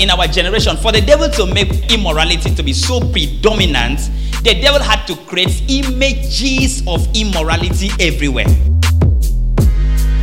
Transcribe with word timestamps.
in 0.00 0.10
our 0.10 0.26
generation, 0.26 0.76
for 0.76 0.92
the 0.92 1.00
devil 1.00 1.28
to 1.30 1.46
make 1.46 1.92
immorality 1.92 2.54
to 2.54 2.62
be 2.62 2.72
so 2.72 3.00
predominant, 3.00 3.98
the 4.42 4.58
devil 4.60 4.80
had 4.80 5.06
to 5.06 5.16
create 5.26 5.62
images 5.68 6.82
of 6.86 7.08
immorality 7.14 7.90
everywhere. 8.00 8.46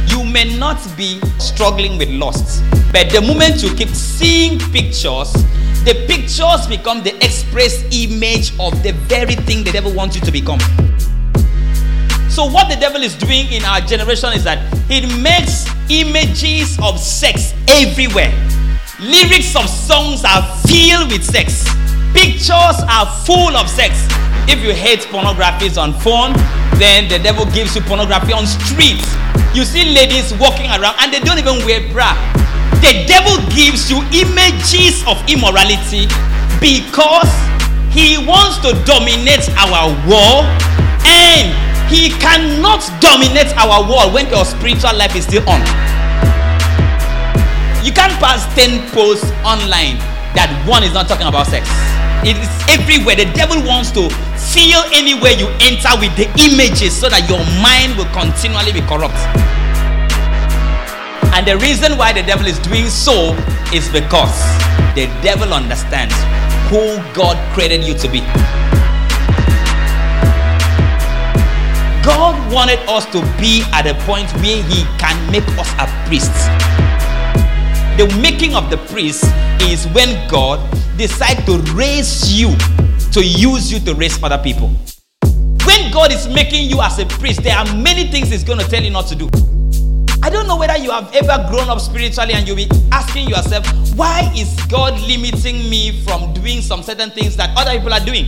You 0.08 0.24
may 0.24 0.58
not 0.58 0.80
be 0.96 1.20
struggling 1.40 1.98
with 1.98 2.10
lust, 2.10 2.64
but 2.92 3.10
the 3.12 3.22
moment 3.22 3.64
you 3.64 3.74
keep 3.76 3.90
seeing 3.90 4.60
pictures, 4.72 5.34
the 5.84 6.06
pictures 6.08 6.68
become 6.68 7.04
the 7.04 7.16
express 7.18 7.84
image 7.92 8.54
of 8.60 8.82
the 8.84 8.94
very 9.08 9.36
thing 9.36 9.64
the 9.64 9.72
devil 9.72 9.94
wants 9.94 10.16
you 10.16 10.22
to 10.22 10.32
become. 10.32 10.60
So, 12.30 12.46
what 12.46 12.70
the 12.70 12.78
devil 12.80 13.04
is 13.04 13.16
doing 13.16 13.52
in 13.52 13.64
our 13.66 13.82
generation 13.82 14.34
is 14.34 14.44
that 14.46 14.74
he 14.88 15.06
makes 15.22 15.68
images 15.90 16.80
of 16.82 17.00
sex 17.00 17.54
everywhere. 17.68 18.32
Lyrics 19.00 19.56
of 19.56 19.68
songs 19.68 20.24
are 20.24 20.46
filled 20.70 21.12
with 21.12 21.26
sex. 21.26 21.66
Pictures 22.14 22.78
are 22.86 23.10
full 23.26 23.58
of 23.58 23.68
sex. 23.68 24.06
If 24.46 24.62
you 24.62 24.72
hate 24.72 25.02
pornography 25.10 25.74
on 25.80 25.94
phone, 25.98 26.34
then 26.78 27.10
the 27.10 27.18
devil 27.18 27.46
gives 27.50 27.76
you 27.76 27.82
pornography 27.82 28.34
on 28.34 28.46
streets. 28.46 29.10
You 29.56 29.66
see 29.66 29.86
ladies 29.98 30.32
walking 30.38 30.70
around 30.70 30.94
and 31.02 31.12
they 31.12 31.20
don't 31.20 31.40
even 31.40 31.66
wear 31.66 31.82
bra. 31.92 32.14
The 32.86 33.06
devil 33.10 33.42
gives 33.50 33.90
you 33.90 34.06
images 34.14 35.02
of 35.10 35.18
immorality 35.26 36.06
because 36.62 37.34
he 37.90 38.22
wants 38.22 38.62
to 38.62 38.78
dominate 38.86 39.50
our 39.58 39.90
world 40.06 40.46
and 41.10 41.50
he 41.90 42.14
cannot 42.22 42.86
dominate 43.02 43.58
our 43.58 43.82
world 43.90 44.14
when 44.14 44.30
your 44.30 44.46
spiritual 44.46 44.94
life 44.96 45.16
is 45.16 45.26
still 45.26 45.42
on. 45.50 45.93
You 47.84 47.92
can't 47.92 48.16
pass 48.24 48.48
10 48.56 48.90
posts 48.96 49.30
online 49.44 50.00
that 50.40 50.50
one 50.66 50.84
is 50.88 50.94
not 50.94 51.12
talking 51.12 51.28
about 51.28 51.48
sex. 51.52 51.68
It 52.24 52.40
is 52.40 52.50
everywhere. 52.72 53.20
The 53.20 53.28
devil 53.36 53.60
wants 53.68 53.92
to 54.00 54.08
feel 54.40 54.80
anywhere 54.96 55.36
you 55.36 55.52
enter 55.60 55.92
with 56.00 56.16
the 56.16 56.32
images 56.40 56.96
so 56.96 57.12
that 57.12 57.28
your 57.28 57.44
mind 57.60 58.00
will 58.00 58.10
continually 58.16 58.72
be 58.72 58.80
corrupt. 58.88 59.20
And 61.36 61.44
the 61.44 61.60
reason 61.60 61.98
why 62.00 62.14
the 62.14 62.24
devil 62.24 62.48
is 62.48 62.58
doing 62.60 62.88
so 62.88 63.36
is 63.76 63.92
because 63.92 64.32
the 64.96 65.12
devil 65.20 65.52
understands 65.54 66.16
who 66.72 66.98
God 67.12 67.36
created 67.52 67.84
you 67.84 67.94
to 68.00 68.08
be. 68.08 68.24
God 72.00 72.40
wanted 72.48 72.80
us 72.88 73.06
to 73.12 73.20
be 73.36 73.64
at 73.76 73.88
a 73.88 73.96
point 74.08 74.32
where 74.40 74.64
He 74.72 74.88
can 74.96 75.20
make 75.32 75.48
us 75.60 75.68
a 75.78 75.86
priest. 76.08 76.32
The 77.96 78.08
making 78.24 78.56
of 78.56 78.72
the 78.72 78.78
priest 78.90 79.24
is 79.62 79.86
when 79.90 80.28
God 80.28 80.60
decides 80.98 81.46
to 81.46 81.60
raise 81.74 82.34
you 82.34 82.56
to 83.12 83.24
use 83.24 83.72
you 83.72 83.80
to 83.82 83.94
raise 83.94 84.22
other 84.24 84.40
people. 84.40 84.70
When 85.64 85.92
God 85.92 86.12
is 86.12 86.28
making 86.28 86.72
you 86.72 86.82
as 86.82 86.98
a 86.98 87.06
priest, 87.06 87.44
there 87.44 87.56
are 87.56 87.76
many 87.76 88.06
things 88.06 88.30
He's 88.30 88.44
going 88.44 88.58
to 88.58 88.68
tell 88.68 88.82
you 88.82 88.90
not 88.90 89.06
to 89.10 89.16
do. 89.16 89.30
I 90.24 90.32
don't 90.32 90.48
know 90.48 90.58
whether 90.58 90.76
you 90.76 90.90
have 90.90 91.14
ever 91.14 91.48
grown 91.52 91.70
up 91.70 91.80
spiritually 91.80 92.34
and 92.34 92.48
you'll 92.48 92.56
be 92.56 92.68
asking 92.92 93.30
yourself, 93.30 93.68
why 93.96 94.32
is 94.36 94.60
God 94.66 95.00
limiting 95.02 95.70
me 95.70 96.02
from 96.02 96.34
doing 96.34 96.62
some 96.62 96.82
certain 96.82 97.12
things 97.12 97.36
that 97.36 97.56
other 97.56 97.74
people 97.74 97.94
are 97.94 98.04
doing? 98.04 98.26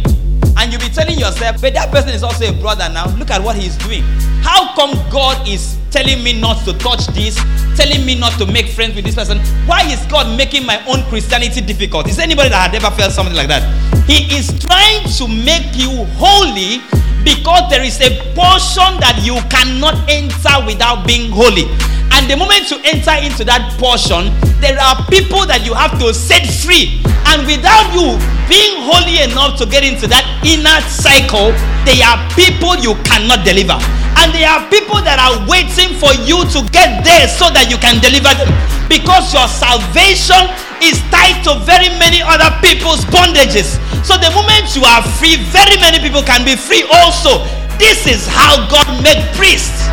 And 0.57 0.71
you'll 0.71 0.81
be 0.81 0.89
telling 0.89 1.19
yourself, 1.19 1.61
but 1.61 1.73
that 1.73 1.91
person 1.91 2.09
is 2.09 2.23
also 2.23 2.49
a 2.49 2.53
brother 2.53 2.87
now. 2.89 3.07
Look 3.17 3.29
at 3.29 3.41
what 3.41 3.55
he's 3.55 3.75
doing. 3.77 4.03
How 4.41 4.73
come 4.75 4.93
God 5.11 5.47
is 5.47 5.77
telling 5.91 6.23
me 6.23 6.39
not 6.39 6.63
to 6.65 6.73
touch 6.77 7.07
this, 7.07 7.35
telling 7.75 8.05
me 8.05 8.17
not 8.17 8.37
to 8.39 8.45
make 8.45 8.69
friends 8.69 8.95
with 8.95 9.05
this 9.05 9.15
person? 9.15 9.39
Why 9.67 9.83
is 9.83 10.03
God 10.07 10.37
making 10.37 10.65
my 10.65 10.83
own 10.87 11.03
Christianity 11.09 11.61
difficult? 11.61 12.07
Is 12.07 12.19
anybody 12.19 12.49
that 12.49 12.71
had 12.71 12.75
ever 12.83 12.93
felt 12.95 13.11
something 13.11 13.35
like 13.35 13.47
that? 13.47 13.63
He 14.07 14.25
is 14.35 14.47
trying 14.59 15.03
to 15.17 15.27
make 15.27 15.75
you 15.75 16.05
holy 16.15 16.81
because 17.25 17.69
there 17.69 17.83
is 17.83 17.99
a 18.01 18.13
portion 18.37 19.01
that 19.01 19.19
you 19.25 19.41
cannot 19.49 19.97
enter 20.09 20.65
without 20.65 21.05
being 21.05 21.31
holy. 21.31 21.65
And 22.15 22.31
the 22.31 22.39
moment 22.39 22.71
you 22.71 22.79
enter 22.87 23.11
into 23.19 23.43
that 23.43 23.75
portion, 23.75 24.31
there 24.63 24.79
are 24.79 25.03
people 25.11 25.43
that 25.51 25.67
you 25.67 25.75
have 25.75 25.99
to 25.99 26.15
set 26.15 26.47
free. 26.47 27.03
And 27.27 27.43
without 27.43 27.91
you 27.91 28.15
being 28.47 28.79
holy 28.87 29.19
enough 29.19 29.59
to 29.59 29.67
get 29.67 29.83
into 29.83 30.07
that 30.07 30.23
inner 30.47 30.79
cycle, 30.87 31.51
there 31.83 31.99
are 32.07 32.23
people 32.39 32.79
you 32.79 32.95
cannot 33.03 33.43
deliver. 33.43 33.75
And 34.15 34.31
there 34.31 34.47
are 34.47 34.63
people 34.71 35.03
that 35.03 35.19
are 35.19 35.43
waiting 35.43 35.91
for 35.99 36.15
you 36.23 36.47
to 36.55 36.63
get 36.71 37.03
there 37.03 37.27
so 37.27 37.51
that 37.51 37.67
you 37.67 37.75
can 37.75 37.99
deliver 37.99 38.31
them. 38.31 38.47
Because 38.87 39.35
your 39.35 39.51
salvation 39.51 40.39
is 40.79 41.03
tied 41.11 41.43
to 41.43 41.59
very 41.67 41.91
many 41.99 42.23
other 42.23 42.47
people's 42.63 43.03
bondages. 43.11 43.75
So 44.07 44.15
the 44.15 44.31
moment 44.31 44.71
you 44.71 44.87
are 44.87 45.03
free, 45.19 45.35
very 45.51 45.75
many 45.83 45.99
people 45.99 46.23
can 46.23 46.47
be 46.47 46.55
free 46.55 46.87
also. 46.87 47.43
This 47.75 48.07
is 48.07 48.23
how 48.23 48.55
God 48.71 49.03
made 49.03 49.19
priests. 49.35 49.83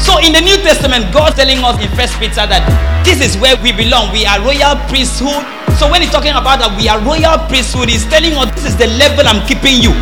So 0.00 0.16
in 0.18 0.32
the 0.32 0.40
New 0.40 0.56
Testament, 0.64 1.12
God 1.12 1.36
telling 1.36 1.60
us 1.60 1.76
in 1.76 1.88
First 1.92 2.16
Peter 2.16 2.48
that 2.48 2.64
this 3.04 3.20
is 3.20 3.36
where 3.36 3.54
we 3.60 3.70
belong. 3.70 4.12
We 4.16 4.24
are 4.24 4.40
royal 4.40 4.80
priesthood. 4.88 5.44
So 5.76 5.92
when 5.92 6.00
he's 6.00 6.10
talking 6.10 6.32
about 6.32 6.60
that 6.64 6.72
we 6.74 6.88
are 6.88 6.96
royal 7.04 7.36
priesthood, 7.52 7.92
he's 7.92 8.08
telling 8.08 8.32
us 8.32 8.48
this 8.56 8.72
is 8.72 8.76
the 8.80 8.88
level 8.96 9.28
I'm 9.28 9.44
keeping 9.44 9.78
you. 9.80 9.92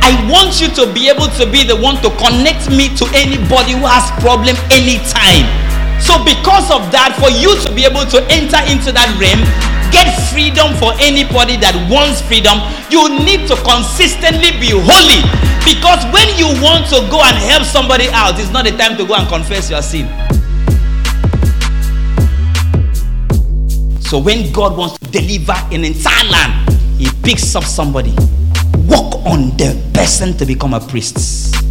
I 0.00 0.16
want 0.30 0.62
you 0.62 0.70
to 0.80 0.88
be 0.90 1.10
able 1.10 1.28
to 1.36 1.44
be 1.44 1.66
the 1.66 1.76
one 1.76 2.00
to 2.00 2.10
connect 2.16 2.70
me 2.72 2.88
to 2.96 3.04
anybody 3.12 3.76
who 3.76 3.84
has 3.90 4.08
problem 4.22 4.56
anytime. 4.72 5.44
So 6.00 6.16
because 6.24 6.72
of 6.72 6.88
that, 6.94 7.12
for 7.20 7.28
you 7.28 7.52
to 7.66 7.68
be 7.74 7.84
able 7.84 8.08
to 8.08 8.18
enter 8.32 8.58
into 8.70 8.90
that 8.96 9.12
realm, 9.20 9.44
get 9.92 10.10
freedom 10.32 10.74
for 10.78 10.94
anybody 10.98 11.56
that 11.58 11.74
wants 11.90 12.22
freedom, 12.22 12.58
you 12.90 13.06
need 13.22 13.46
to 13.50 13.56
consistently 13.62 14.54
be 14.58 14.72
holy. 14.72 15.22
Because 15.66 16.02
when 16.10 16.26
you 16.40 16.48
want 16.62 16.88
to 16.90 17.04
go 17.10 17.20
and 17.22 17.36
help 17.36 17.64
somebody 17.64 18.08
out, 18.10 18.38
it's 18.40 18.50
not 18.50 18.64
the 18.64 18.72
time 18.72 18.96
to 18.96 19.04
go 19.06 19.14
and 19.14 19.28
confess 19.28 19.70
your 19.70 19.82
sin. 19.82 20.08
So 24.00 24.18
when 24.18 24.50
God 24.52 24.76
wants 24.76 24.98
to 24.98 25.10
deliver 25.10 25.54
an 25.70 25.84
entire 25.84 26.24
land, 26.30 26.72
He 26.98 27.08
picks 27.22 27.54
up 27.54 27.64
somebody, 27.64 28.10
work 28.88 29.14
on 29.26 29.54
the 29.56 29.78
person 29.94 30.36
to 30.38 30.46
become 30.46 30.74
a 30.74 30.80
priest. 30.80 31.69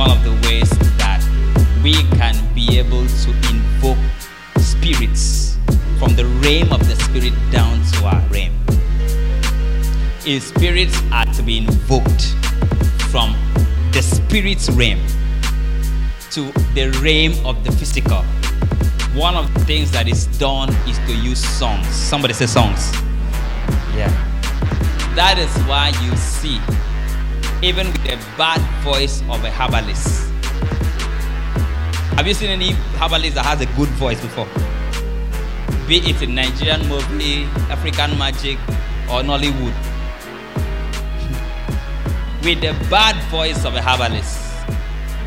Is 0.00 0.70
spirits 4.66 5.58
from 5.98 6.16
the 6.16 6.24
realm 6.42 6.72
of 6.72 6.80
the 6.88 6.96
spirit 7.04 7.34
down 7.50 7.82
to 7.92 8.06
our 8.06 8.20
realm. 8.28 8.52
If 10.26 10.44
spirits 10.44 10.98
are 11.12 11.26
to 11.26 11.42
be 11.42 11.58
invoked 11.58 12.34
from 13.10 13.36
the 13.92 14.00
spirit 14.02 14.66
realm 14.72 15.00
to 16.30 16.52
the 16.74 16.90
realm 17.02 17.34
of 17.44 17.62
the 17.64 17.72
physical. 17.72 18.22
One 19.14 19.34
of 19.34 19.52
the 19.52 19.60
things 19.60 19.90
that 19.90 20.08
is 20.08 20.26
done 20.38 20.72
is 20.86 20.98
to 20.98 21.14
use 21.14 21.44
songs. 21.44 21.86
Somebody 21.88 22.34
say 22.34 22.46
songs. 22.46 22.92
Yeah. 23.96 24.08
That 25.16 25.38
is 25.38 25.50
why 25.66 25.88
you 26.04 26.16
see, 26.16 26.60
even 27.62 27.86
with 27.88 28.02
the 28.04 28.16
bad 28.38 28.60
voice 28.82 29.20
of 29.28 29.44
a 29.44 29.50
herbalist. 29.50 30.30
Have 32.16 32.26
you 32.26 32.32
seen 32.34 32.48
any 32.50 32.72
herbalist 32.98 33.34
that 33.34 33.44
has 33.44 33.60
a 33.60 33.66
good 33.76 33.88
voice 34.00 34.18
before? 34.20 34.46
Be 35.86 35.98
it 35.98 36.22
in 36.22 36.34
Nigerian 36.34 36.86
movie, 36.88 37.44
African 37.68 38.16
magic, 38.18 38.58
or 39.10 39.20
Nollywood 39.22 39.74
with 42.44 42.60
the 42.62 42.72
bad 42.88 43.16
voice 43.30 43.64
of 43.66 43.74
a 43.74 43.82
herbalist. 43.82 44.38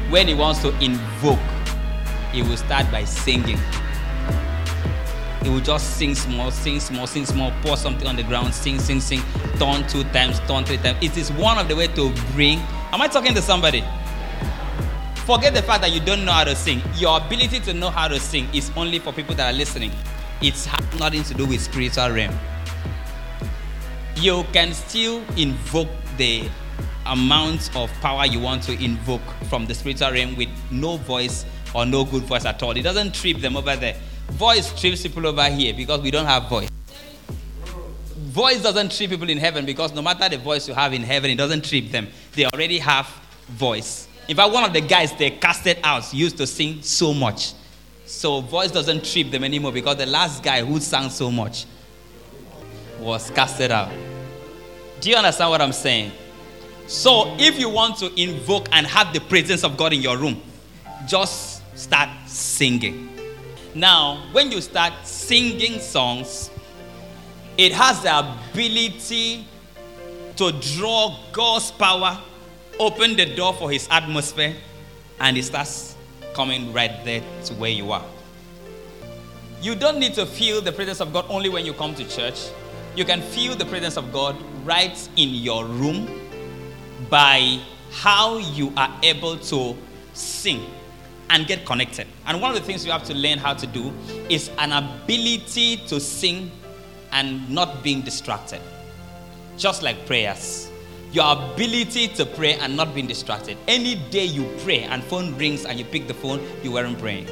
When 0.10 0.28
he 0.28 0.34
wants 0.34 0.62
to 0.62 0.70
invoke, 0.84 1.40
he 2.32 2.42
will 2.42 2.58
start 2.58 2.90
by 2.92 3.04
singing. 3.04 3.60
He 5.44 5.50
will 5.50 5.60
just 5.60 5.98
sing 5.98 6.16
small, 6.16 6.52
sing 6.52 6.80
small, 6.80 7.06
sing 7.06 7.26
small, 7.26 7.52
pour 7.62 7.76
something 7.76 8.08
on 8.08 8.16
the 8.16 8.24
ground, 8.24 8.54
sing, 8.54 8.80
sing, 8.80 9.02
sing, 9.02 9.22
turn 9.60 9.86
two 9.88 10.04
times, 10.06 10.40
turn 10.48 10.64
three 10.64 10.78
times. 10.78 10.98
It 11.02 11.18
is 11.18 11.32
one 11.34 11.58
of 11.58 11.68
the 11.68 11.76
way 11.76 11.88
to 11.88 12.14
bring. 12.32 12.60
Am 12.94 13.02
I 13.02 13.08
talking 13.08 13.34
to 13.34 13.42
somebody? 13.42 13.84
Forget 15.26 15.54
the 15.54 15.62
fact 15.62 15.82
that 15.82 15.92
you 15.92 16.00
don't 16.00 16.24
know 16.24 16.32
how 16.32 16.46
to 16.46 16.56
sing. 16.56 16.82
Your 16.96 17.18
ability 17.18 17.60
to 17.62 17.74
know 17.74 17.90
how 17.90 18.08
to 18.08 18.20
sing 18.20 18.48
is 18.54 18.72
only 18.78 19.00
for 19.00 19.12
people 19.12 19.36
that 19.36 19.54
are 19.54 19.58
listening. 19.58 19.92
It's 20.42 20.68
nothing 20.98 21.24
to 21.24 21.34
do 21.34 21.46
with 21.46 21.62
spiritual 21.62 22.10
realm. 22.10 22.34
You 24.16 24.46
can 24.54 24.74
still 24.74 25.24
invoke 25.38 25.90
the 26.18 26.50
amount 27.06 27.76
of 27.76 27.92
power 28.00 28.26
you 28.26 28.40
want 28.40 28.64
to 28.64 28.84
invoke 28.84 29.22
from 29.50 29.66
the 29.66 29.74
spiritual 29.74 30.12
realm 30.12 30.38
with 30.38 30.50
no 30.72 30.98
voice 30.98 31.46
or 31.76 31.86
no 31.86 32.06
good 32.06 32.24
voice 32.24 32.46
at 32.46 32.62
all. 32.64 32.72
It 32.72 32.84
doesn't 32.84 33.14
trip 33.14 33.38
them 33.38 33.58
over 33.58 33.76
there. 33.76 33.96
Voice 34.32 34.80
trips 34.80 35.04
people 35.04 35.26
over 35.28 35.44
here 35.50 35.74
because 35.74 36.02
we 36.02 36.12
don't 36.12 36.26
have 36.26 36.50
voice. 36.50 36.70
Voice 38.16 38.64
doesn't 38.64 38.92
trip 38.92 39.12
people 39.12 39.30
in 39.30 39.38
heaven 39.38 39.66
because 39.66 39.94
no 39.94 40.02
matter 40.02 40.28
the 40.28 40.38
voice 40.38 40.68
you 40.68 40.74
have 40.74 40.94
in 40.94 41.04
heaven, 41.04 41.30
it 41.30 41.36
doesn't 41.36 41.64
trip 41.64 41.92
them. 41.92 42.08
They 42.34 42.46
already 42.46 42.80
have 42.80 43.08
voice. 43.50 44.08
In 44.28 44.36
fact, 44.36 44.52
one 44.52 44.64
of 44.64 44.74
the 44.74 44.82
guys 44.82 45.14
they 45.18 45.32
casted 45.32 45.78
out 45.84 46.12
used 46.14 46.38
to 46.38 46.48
sing 46.48 46.82
so 46.82 47.14
much. 47.14 47.54
So 48.06 48.42
voice 48.42 48.72
doesn't 48.72 49.06
trip 49.06 49.32
them 49.32 49.44
anymore 49.44 49.72
because 49.72 49.98
the 49.98 50.06
last 50.06 50.42
guy 50.44 50.64
who 50.64 50.80
sang 50.80 51.10
so 51.10 51.30
much 51.30 51.66
was 53.00 53.30
casted 53.32 53.72
out. 53.72 53.92
Do 55.00 55.10
you 55.10 55.16
understand 55.16 55.50
what 55.50 55.62
I'm 55.62 55.74
saying? 55.74 56.12
So 56.88 57.36
if 57.38 57.60
you 57.60 57.70
want 57.70 57.98
to 57.98 58.20
invoke 58.20 58.68
and 58.72 58.88
have 58.88 59.14
the 59.14 59.20
presence 59.20 59.64
of 59.64 59.78
God 59.78 59.94
in 59.94 60.02
your 60.02 60.18
room, 60.18 60.42
just 61.08 61.62
start 61.78 62.10
singing. 62.26 63.13
Now, 63.76 64.24
when 64.32 64.52
you 64.52 64.62
start 64.62 64.94
singing 65.04 65.80
songs, 65.80 66.52
it 67.58 67.72
has 67.72 68.02
the 68.02 68.20
ability 68.20 69.48
to 70.36 70.52
draw 70.76 71.18
God's 71.32 71.72
power, 71.72 72.20
open 72.80 73.16
the 73.16 73.36
door 73.36 73.54
for 73.54 73.72
His 73.72 73.88
atmosphere, 73.90 74.56
and 75.20 75.38
it 75.38 75.44
starts 75.44 75.96
coming 76.34 76.72
right 76.74 77.04
there 77.04 77.24
to 77.46 77.54
where 77.56 77.72
you 77.72 77.92
are. 77.92 78.06
You 79.62 79.76
don't 79.76 79.98
need 79.98 80.14
to 80.16 80.26
feel 80.26 80.62
the 80.62 80.72
presence 80.72 81.00
of 81.00 81.14
God 81.14 81.26
only 81.30 81.50
when 81.50 81.66
you 81.66 81.74
come 81.74 81.96
to 81.96 82.08
church. 82.08 82.50
You 82.96 83.06
can 83.06 83.22
feel 83.22 83.56
the 83.56 83.66
presence 83.66 83.98
of 83.98 84.12
God 84.12 84.36
right 84.66 85.10
in 85.16 85.30
your 85.30 85.66
room 85.66 86.08
by 87.10 87.60
how 87.92 88.38
you 88.38 88.74
are 88.76 88.92
able 89.02 89.38
to 89.38 89.76
sing 90.14 90.66
and 91.34 91.48
get 91.48 91.66
connected. 91.66 92.06
And 92.28 92.40
one 92.40 92.52
of 92.52 92.56
the 92.56 92.64
things 92.64 92.86
you 92.86 92.92
have 92.92 93.04
to 93.06 93.14
learn 93.16 93.40
how 93.40 93.56
to 93.56 93.66
do 93.66 93.92
is 94.30 94.52
an 94.60 94.72
ability 94.72 95.78
to 95.88 96.00
sing 96.00 96.52
and 97.12 97.50
not 97.50 97.84
being 97.84 98.02
distracted. 98.02 98.62
Just 99.58 99.82
like 99.82 100.06
prayers. 100.06 100.70
Your 101.12 101.32
ability 101.32 102.10
to 102.10 102.26
pray 102.28 102.54
and 102.54 102.78
not 102.78 102.94
being 102.94 103.08
distracted. 103.08 103.58
Any 103.68 103.96
day 104.12 104.26
you 104.26 104.48
pray 104.60 104.84
and 104.84 105.04
phone 105.04 105.36
rings 105.36 105.66
and 105.66 105.80
you 105.80 105.86
pick 105.86 106.08
the 106.08 106.14
phone, 106.14 106.40
you 106.62 106.72
weren't 106.72 107.00
praying. 107.00 107.28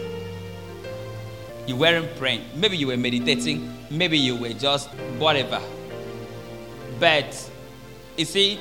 You 1.67 1.75
weren't 1.75 2.15
praying. 2.15 2.41
Maybe 2.55 2.77
you 2.77 2.87
were 2.87 2.97
meditating, 2.97 3.71
maybe 3.91 4.17
you 4.17 4.35
were 4.35 4.53
just 4.53 4.89
whatever. 5.19 5.61
But 6.99 7.49
you 8.17 8.25
see, 8.25 8.59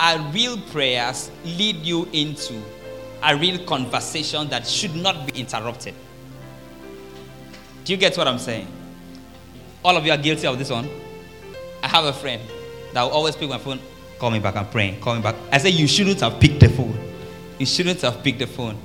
our 0.00 0.18
real 0.32 0.58
prayers 0.72 1.30
lead 1.44 1.76
you 1.76 2.08
into 2.14 2.54
a 3.22 3.36
real 3.36 3.64
conversation 3.64 4.48
that 4.48 4.66
should 4.66 4.94
not 4.94 5.26
be 5.26 5.40
interrupted. 5.40 5.94
Do 7.84 7.92
you 7.92 7.96
get 7.96 8.16
what 8.16 8.28
I'm 8.28 8.38
saying? 8.38 8.66
All 9.84 9.96
of 9.96 10.04
you 10.04 10.12
are 10.12 10.18
guilty 10.18 10.46
of 10.46 10.58
this 10.58 10.70
one. 10.70 10.88
I 11.82 11.88
have 11.88 12.04
a 12.04 12.12
friend 12.12 12.40
that 12.92 13.02
will 13.02 13.10
always 13.10 13.34
pick 13.34 13.48
my 13.48 13.58
phone, 13.58 13.80
call 14.18 14.30
me 14.30 14.38
back, 14.38 14.56
I'm 14.56 14.68
praying, 14.68 15.00
call 15.00 15.16
me 15.16 15.22
back. 15.22 15.34
I 15.50 15.58
say, 15.58 15.70
You 15.70 15.88
shouldn't 15.88 16.20
have 16.20 16.38
picked 16.40 16.60
the 16.60 16.68
phone. 16.68 16.96
You 17.58 17.66
shouldn't 17.66 18.00
have 18.02 18.22
picked 18.22 18.38
the 18.38 18.46
phone. 18.46 18.78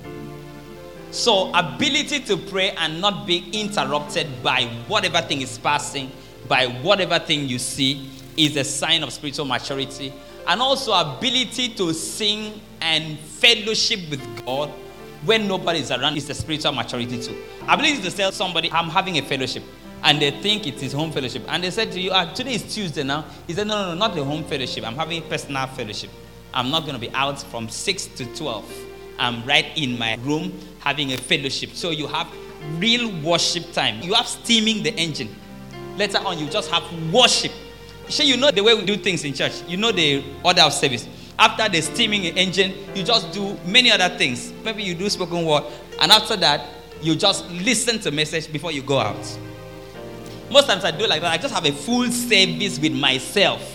So, 1.11 1.51
ability 1.53 2.19
to 2.21 2.37
pray 2.37 2.71
and 2.71 2.99
not 2.99 3.25
be 3.25 3.49
interrupted 3.53 4.43
by 4.43 4.65
whatever 4.87 5.21
thing 5.21 5.41
is 5.41 5.57
passing, 5.57 6.11
by 6.47 6.67
whatever 6.67 7.17
thing 7.17 7.47
you 7.47 7.59
see, 7.59 8.09
is 8.35 8.55
a 8.57 8.63
sign 8.63 9.03
of 9.03 9.13
spiritual 9.13 9.45
maturity. 9.45 10.13
And 10.47 10.61
also, 10.61 10.93
ability 10.93 11.69
to 11.75 11.93
sing 11.93 12.61
and 12.81 13.19
fellowship 13.19 14.09
with 14.09 14.45
God 14.45 14.69
when 15.25 15.47
nobody 15.47 15.79
is 15.79 15.91
around 15.91 16.17
is 16.17 16.29
a 16.29 16.33
spiritual 16.33 16.71
maturity 16.71 17.21
too. 17.21 17.35
I 17.67 17.75
believe 17.75 18.03
to 18.03 18.11
tell 18.11 18.31
somebody, 18.31 18.71
I'm 18.71 18.89
having 18.89 19.17
a 19.17 19.21
fellowship 19.21 19.63
and 20.03 20.21
they 20.21 20.31
think 20.31 20.67
it 20.67 20.81
is 20.81 20.93
home 20.93 21.11
fellowship. 21.11 21.43
And 21.47 21.63
they 21.63 21.71
said 21.71 21.91
to 21.93 21.99
you, 21.99 22.11
ah, 22.11 22.31
today 22.33 22.53
is 22.53 22.73
Tuesday 22.73 23.03
now. 23.03 23.25
He 23.47 23.53
said, 23.53 23.67
no, 23.67 23.81
no, 23.81 23.93
no, 23.93 23.95
not 23.95 24.15
the 24.15 24.23
home 24.23 24.43
fellowship. 24.43 24.85
I'm 24.85 24.95
having 24.95 25.21
personal 25.23 25.67
fellowship. 25.67 26.09
I'm 26.53 26.69
not 26.69 26.81
going 26.81 26.93
to 26.93 26.99
be 26.99 27.13
out 27.13 27.41
from 27.41 27.67
6 27.67 28.05
to 28.07 28.25
12. 28.35 28.85
I'm 29.19 29.43
right 29.45 29.65
in 29.75 29.97
my 29.97 30.15
room 30.21 30.57
having 30.79 31.13
a 31.13 31.17
fellowship. 31.17 31.71
So 31.73 31.89
you 31.89 32.07
have 32.07 32.27
real 32.77 33.11
worship 33.21 33.71
time. 33.73 34.01
You 34.01 34.13
have 34.13 34.27
steaming 34.27 34.83
the 34.83 34.93
engine. 34.93 35.35
Later 35.97 36.19
on, 36.19 36.37
you 36.37 36.47
just 36.49 36.69
have 36.71 36.83
worship. 37.11 37.51
Sure, 38.09 38.25
you 38.25 38.37
know 38.37 38.51
the 38.51 38.63
way 38.63 38.73
we 38.73 38.85
do 38.85 38.95
things 38.95 39.25
in 39.25 39.33
church. 39.33 39.63
You 39.67 39.77
know 39.77 39.91
the 39.91 40.23
order 40.43 40.61
of 40.61 40.73
service. 40.73 41.07
After 41.39 41.69
the 41.69 41.81
steaming 41.81 42.25
engine, 42.25 42.73
you 42.95 43.03
just 43.03 43.31
do 43.31 43.57
many 43.65 43.91
other 43.91 44.09
things. 44.17 44.51
Maybe 44.63 44.83
you 44.83 44.95
do 44.95 45.09
spoken 45.09 45.45
word. 45.45 45.63
And 46.01 46.11
after 46.11 46.35
that, 46.37 46.65
you 47.01 47.15
just 47.15 47.49
listen 47.51 47.99
to 47.99 48.11
message 48.11 48.51
before 48.51 48.71
you 48.71 48.81
go 48.81 48.99
out. 48.99 49.39
Most 50.49 50.67
times 50.67 50.83
I 50.83 50.91
do 50.91 51.05
like 51.05 51.21
that. 51.21 51.31
I 51.31 51.37
just 51.37 51.53
have 51.53 51.65
a 51.65 51.71
full 51.71 52.09
service 52.09 52.79
with 52.79 52.93
myself. 52.93 53.73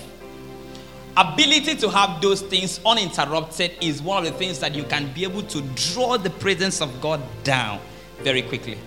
Ability 1.16 1.76
to 1.76 1.90
have 1.90 2.22
those 2.22 2.40
things 2.40 2.80
uninterrupted 2.86 3.72
is 3.82 4.00
one 4.02 4.26
of 4.26 4.32
the 4.32 4.38
things 4.38 4.58
that 4.60 4.74
you 4.74 4.82
can 4.84 5.12
be 5.12 5.24
able 5.24 5.42
to 5.42 5.60
draw 5.74 6.16
the 6.16 6.30
presence 6.30 6.80
of 6.80 7.00
God 7.02 7.20
down 7.44 7.80
very 8.22 8.42
quickly. 8.42 8.78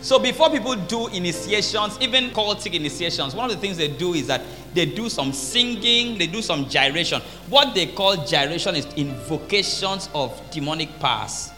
So 0.00 0.18
before 0.18 0.48
people 0.48 0.76
do 0.76 1.08
initiations, 1.08 1.98
even 2.00 2.30
cultic 2.30 2.72
initiations, 2.72 3.34
one 3.34 3.50
of 3.50 3.54
the 3.54 3.60
things 3.60 3.76
they 3.76 3.88
do 3.88 4.14
is 4.14 4.28
that 4.28 4.42
they 4.74 4.86
do 4.86 5.08
some 5.08 5.32
singing, 5.32 6.16
they 6.18 6.26
do 6.26 6.42
some 6.42 6.68
gyration. 6.68 7.20
What 7.48 7.74
they 7.74 7.86
call 7.86 8.24
gyration 8.24 8.76
is 8.76 8.86
invocations 8.96 10.08
of 10.14 10.40
demonic 10.50 10.98
powers. 11.00 11.50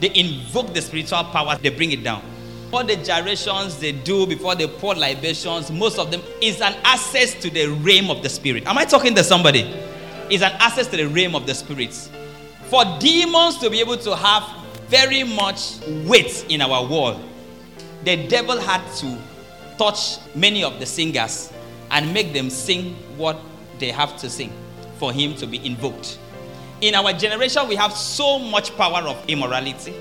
They 0.00 0.14
invoke 0.14 0.74
the 0.74 0.82
spiritual 0.82 1.24
power, 1.24 1.56
they 1.56 1.70
bring 1.70 1.92
it 1.92 2.04
down. 2.04 2.22
All 2.70 2.84
the 2.84 2.96
gyrations 2.96 3.78
they 3.78 3.92
do 3.92 4.26
before 4.26 4.54
they 4.54 4.66
pour 4.66 4.94
libations, 4.94 5.70
most 5.70 5.98
of 5.98 6.10
them 6.10 6.20
is 6.42 6.60
an 6.60 6.74
access 6.84 7.34
to 7.40 7.50
the 7.50 7.68
realm 7.68 8.10
of 8.10 8.22
the 8.22 8.28
spirit. 8.28 8.66
Am 8.66 8.76
I 8.76 8.84
talking 8.84 9.14
to 9.14 9.24
somebody? 9.24 9.60
Is 10.28 10.42
an 10.42 10.52
access 10.58 10.86
to 10.88 10.96
the 10.98 11.08
realm 11.08 11.34
of 11.34 11.46
the 11.46 11.54
spirits. 11.54 12.10
For 12.64 12.84
demons 13.00 13.56
to 13.58 13.70
be 13.70 13.80
able 13.80 13.96
to 13.96 14.14
have 14.14 14.46
very 14.88 15.24
much 15.24 15.78
weight 16.04 16.44
in 16.50 16.60
our 16.60 16.86
world, 16.86 17.22
the 18.04 18.28
devil 18.28 18.60
had 18.60 18.82
to 18.96 19.18
touch 19.78 20.18
many 20.34 20.62
of 20.62 20.78
the 20.78 20.84
singers 20.84 21.50
and 21.90 22.12
make 22.12 22.32
them 22.32 22.50
sing 22.50 22.94
what 23.16 23.38
they 23.78 23.90
have 23.90 24.16
to 24.18 24.30
sing 24.30 24.52
for 24.98 25.12
him 25.12 25.34
to 25.36 25.46
be 25.46 25.64
invoked. 25.66 26.18
In 26.80 26.94
our 26.94 27.12
generation, 27.12 27.66
we 27.68 27.76
have 27.76 27.92
so 27.92 28.38
much 28.38 28.76
power 28.76 29.00
of 29.08 29.22
immorality 29.28 29.94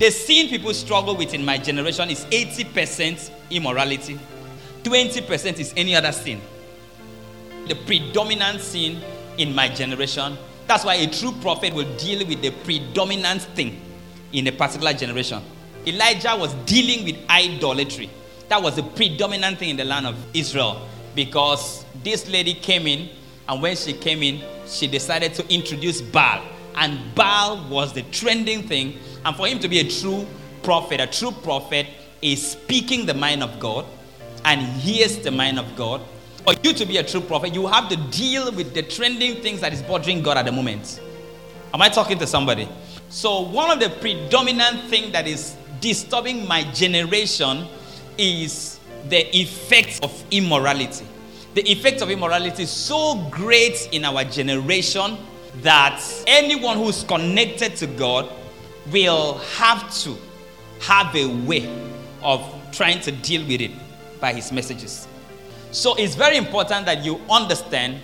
the 0.00 0.10
sin 0.10 0.48
people 0.48 0.72
struggle 0.72 1.14
with 1.14 1.34
in 1.34 1.44
my 1.44 1.58
generation 1.58 2.08
is 2.08 2.24
80% 2.24 3.30
immorality, 3.50 4.18
20% 4.82 5.58
is 5.58 5.74
any 5.76 5.94
other 5.94 6.10
sin. 6.10 6.40
The 7.68 7.74
predominant 7.74 8.62
sin 8.62 9.02
in 9.36 9.54
my 9.54 9.68
generation. 9.68 10.38
That's 10.66 10.86
why 10.86 10.94
a 10.94 11.06
true 11.06 11.32
prophet 11.42 11.74
will 11.74 11.96
deal 11.98 12.26
with 12.26 12.40
the 12.40 12.50
predominant 12.64 13.42
thing 13.42 13.78
in 14.32 14.46
a 14.46 14.52
particular 14.52 14.94
generation. 14.94 15.42
Elijah 15.86 16.34
was 16.34 16.54
dealing 16.64 17.04
with 17.04 17.16
idolatry. 17.28 18.08
That 18.48 18.62
was 18.62 18.76
the 18.76 18.82
predominant 18.82 19.58
thing 19.58 19.68
in 19.68 19.76
the 19.76 19.84
land 19.84 20.06
of 20.06 20.16
Israel 20.32 20.88
because 21.14 21.84
this 22.02 22.28
lady 22.28 22.54
came 22.54 22.86
in, 22.86 23.10
and 23.48 23.60
when 23.60 23.76
she 23.76 23.92
came 23.92 24.22
in, 24.22 24.42
she 24.66 24.86
decided 24.86 25.34
to 25.34 25.54
introduce 25.54 26.00
Baal. 26.00 26.42
And 26.76 27.14
Baal 27.14 27.68
was 27.68 27.92
the 27.92 28.02
trending 28.02 28.62
thing 28.66 28.98
and 29.24 29.36
for 29.36 29.46
him 29.46 29.58
to 29.58 29.68
be 29.68 29.80
a 29.80 29.88
true 29.88 30.26
prophet, 30.62 31.00
a 31.00 31.06
true 31.06 31.32
prophet 31.32 31.86
is 32.22 32.52
speaking 32.52 33.06
the 33.06 33.14
mind 33.14 33.42
of 33.42 33.58
God 33.58 33.86
and 34.44 34.60
hears 34.60 35.18
the 35.18 35.30
mind 35.30 35.58
of 35.58 35.76
God. 35.76 36.00
For 36.44 36.54
you 36.62 36.72
to 36.72 36.86
be 36.86 36.96
a 36.96 37.02
true 37.02 37.20
prophet, 37.20 37.54
you 37.54 37.66
have 37.66 37.88
to 37.90 37.96
deal 37.96 38.50
with 38.52 38.72
the 38.72 38.82
trending 38.82 39.42
things 39.42 39.60
that 39.60 39.72
is 39.72 39.82
bothering 39.82 40.22
God 40.22 40.38
at 40.38 40.46
the 40.46 40.52
moment. 40.52 41.00
Am 41.74 41.82
I 41.82 41.88
talking 41.88 42.18
to 42.18 42.26
somebody? 42.26 42.68
So 43.10 43.40
one 43.40 43.70
of 43.70 43.80
the 43.80 43.90
predominant 44.00 44.88
thing 44.88 45.12
that 45.12 45.26
is 45.26 45.56
disturbing 45.80 46.46
my 46.46 46.62
generation 46.72 47.66
is 48.16 48.79
the 49.08 49.36
effects 49.36 50.00
of 50.00 50.24
immorality. 50.30 51.06
The 51.54 51.62
effect 51.70 52.00
of 52.00 52.10
immorality 52.10 52.62
is 52.62 52.70
so 52.70 53.26
great 53.30 53.88
in 53.92 54.04
our 54.04 54.24
generation 54.24 55.16
that 55.62 56.00
anyone 56.26 56.76
who's 56.76 57.02
connected 57.04 57.76
to 57.76 57.86
God 57.86 58.30
will 58.92 59.38
have 59.56 59.92
to 60.02 60.16
have 60.80 61.14
a 61.14 61.26
way 61.44 61.68
of 62.22 62.42
trying 62.72 63.00
to 63.00 63.12
deal 63.12 63.42
with 63.46 63.60
it 63.60 63.72
by 64.20 64.32
his 64.32 64.52
messages. 64.52 65.08
So 65.72 65.94
it's 65.96 66.14
very 66.14 66.36
important 66.36 66.86
that 66.86 67.04
you 67.04 67.20
understand 67.28 68.00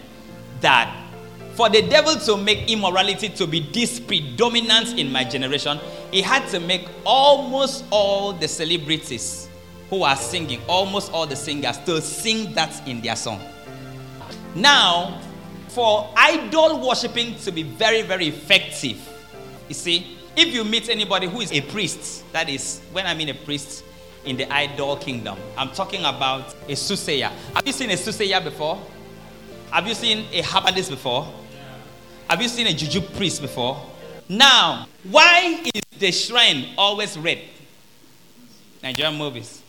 that 0.60 1.04
for 1.54 1.68
the 1.70 1.82
devil 1.82 2.14
to 2.16 2.36
make 2.36 2.70
immorality 2.70 3.28
to 3.30 3.46
be 3.46 3.60
this 3.60 3.98
predominant 3.98 4.98
in 4.98 5.10
my 5.10 5.24
generation, 5.24 5.78
he 6.10 6.20
had 6.20 6.46
to 6.48 6.60
make 6.60 6.88
almost 7.04 7.84
all 7.90 8.32
the 8.32 8.46
celebrities 8.48 9.45
who 9.90 10.02
are 10.02 10.16
singing, 10.16 10.60
almost 10.68 11.12
all 11.12 11.26
the 11.26 11.36
singers, 11.36 11.78
to 11.78 12.00
sing 12.00 12.52
that 12.54 12.86
in 12.88 13.00
their 13.00 13.16
song. 13.16 13.40
Now, 14.54 15.20
for 15.68 16.12
idol 16.16 16.86
worshiping 16.86 17.36
to 17.40 17.52
be 17.52 17.62
very, 17.62 18.02
very 18.02 18.28
effective, 18.28 18.98
you 19.68 19.74
see, 19.74 20.18
if 20.36 20.52
you 20.52 20.64
meet 20.64 20.88
anybody 20.88 21.28
who 21.28 21.40
is 21.40 21.52
a 21.52 21.60
priest, 21.60 22.30
that 22.32 22.48
is, 22.48 22.80
when 22.92 23.06
I 23.06 23.14
mean 23.14 23.28
a 23.28 23.34
priest, 23.34 23.84
in 24.26 24.36
the 24.36 24.52
idol 24.52 24.96
kingdom. 24.96 25.38
I'm 25.56 25.70
talking 25.70 26.00
about 26.00 26.54
a 26.68 26.74
soothsayer. 26.74 27.30
Have 27.54 27.66
you 27.66 27.72
seen 27.72 27.90
a 27.90 27.96
soothsayer 27.96 28.40
before? 28.40 28.78
Have 29.70 29.86
you 29.86 29.94
seen 29.94 30.26
a 30.32 30.42
herbalist 30.42 30.90
before? 30.90 31.32
Have 32.28 32.42
you 32.42 32.48
seen 32.48 32.66
a 32.66 32.72
juju 32.72 33.00
priest 33.00 33.40
before? 33.40 33.80
Now, 34.28 34.88
why 35.04 35.62
is 35.72 35.82
the 35.98 36.10
shrine 36.10 36.70
always 36.76 37.16
red? 37.16 37.38
Nigerian 38.82 39.16
movies. 39.16 39.62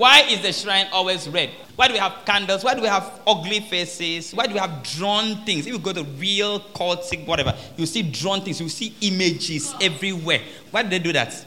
Why 0.00 0.20
is 0.30 0.40
the 0.40 0.50
shrine 0.50 0.86
always 0.92 1.28
red? 1.28 1.50
Why 1.76 1.86
do 1.86 1.92
we 1.92 1.98
have 1.98 2.24
candles? 2.24 2.64
Why 2.64 2.74
do 2.74 2.80
we 2.80 2.88
have 2.88 3.20
ugly 3.26 3.60
faces? 3.60 4.32
Why 4.32 4.46
do 4.46 4.54
we 4.54 4.58
have 4.58 4.82
drawn 4.82 5.44
things? 5.44 5.66
If 5.66 5.74
you 5.74 5.78
go 5.78 5.92
to 5.92 6.04
real 6.04 6.60
cultic, 6.60 7.26
whatever, 7.26 7.54
you 7.76 7.84
see 7.84 8.00
drawn 8.00 8.40
things, 8.40 8.62
you 8.62 8.70
see 8.70 8.94
images 9.02 9.74
everywhere. 9.78 10.40
Why 10.70 10.84
do 10.84 10.88
they 10.88 11.00
do 11.00 11.12
that? 11.12 11.44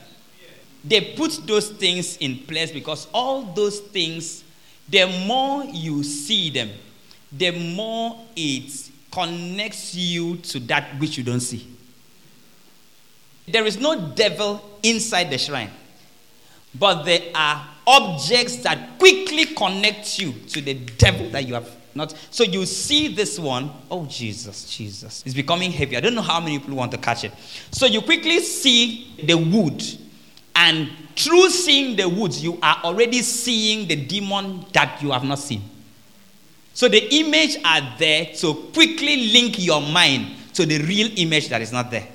They 0.86 1.16
put 1.16 1.48
those 1.48 1.72
things 1.72 2.18
in 2.18 2.38
place 2.46 2.72
because 2.72 3.08
all 3.12 3.42
those 3.42 3.80
things, 3.80 4.44
the 4.88 5.08
more 5.26 5.64
you 5.64 6.04
see 6.04 6.52
them, 6.52 6.70
the 7.32 7.50
more 7.74 8.20
it 8.36 8.92
connects 9.12 9.96
you 9.96 10.38
to 10.38 10.60
that 10.60 11.00
which 11.00 11.18
you 11.18 11.24
don't 11.24 11.40
see. 11.40 11.68
There 13.48 13.66
is 13.66 13.80
no 13.80 14.10
devil 14.10 14.62
inside 14.84 15.32
the 15.32 15.40
shrine, 15.40 15.72
but 16.76 17.02
there 17.02 17.32
are 17.34 17.73
objects 17.86 18.58
that 18.58 18.98
quickly 18.98 19.46
connect 19.46 20.20
you 20.20 20.34
to 20.50 20.62
the 20.62 20.74
devil 20.74 21.30
that 21.30 21.48
you 21.48 21.54
have 21.54 21.70
not. 21.96 22.16
So 22.32 22.44
you 22.44 22.66
see 22.66 23.14
this 23.14 23.38
one, 23.38 23.70
oh 23.92 24.06
Jesus, 24.06 24.76
Jesus, 24.76 25.24
it's 25.26 25.36
becoming 25.36 25.72
heavy. 25.72 25.96
I 25.96 26.00
don't 26.00 26.16
know 26.16 26.22
how 26.22 26.40
many 26.40 26.58
people 26.60 26.76
want 26.76 26.92
to 26.94 26.98
catch 26.98 27.24
it. 27.24 27.34
So 27.72 27.86
you 27.86 28.02
quickly 28.02 28.40
see 28.40 29.16
the 29.24 29.36
wood, 29.36 29.84
and 30.56 30.90
through 31.16 31.50
seeing 31.50 31.96
the 31.96 32.10
woods, 32.10 32.44
you 32.44 32.58
are 32.64 32.80
already 32.84 33.22
seeing 33.22 33.88
the 33.88 33.96
demon 33.96 34.66
that 34.74 35.02
you 35.02 35.12
have 35.12 35.24
not 35.24 35.40
seen. 35.40 35.62
So 36.74 36.88
the 36.88 37.16
image 37.16 37.58
are 37.64 37.82
there 38.00 38.26
to 38.38 38.54
quickly 38.74 39.32
link 39.32 39.64
your 39.64 39.82
mind 39.82 40.36
to 40.56 40.66
the 40.66 40.80
real 40.80 41.12
image 41.18 41.50
that 41.50 41.62
is 41.62 41.72
not 41.72 41.92
there. 41.92 42.08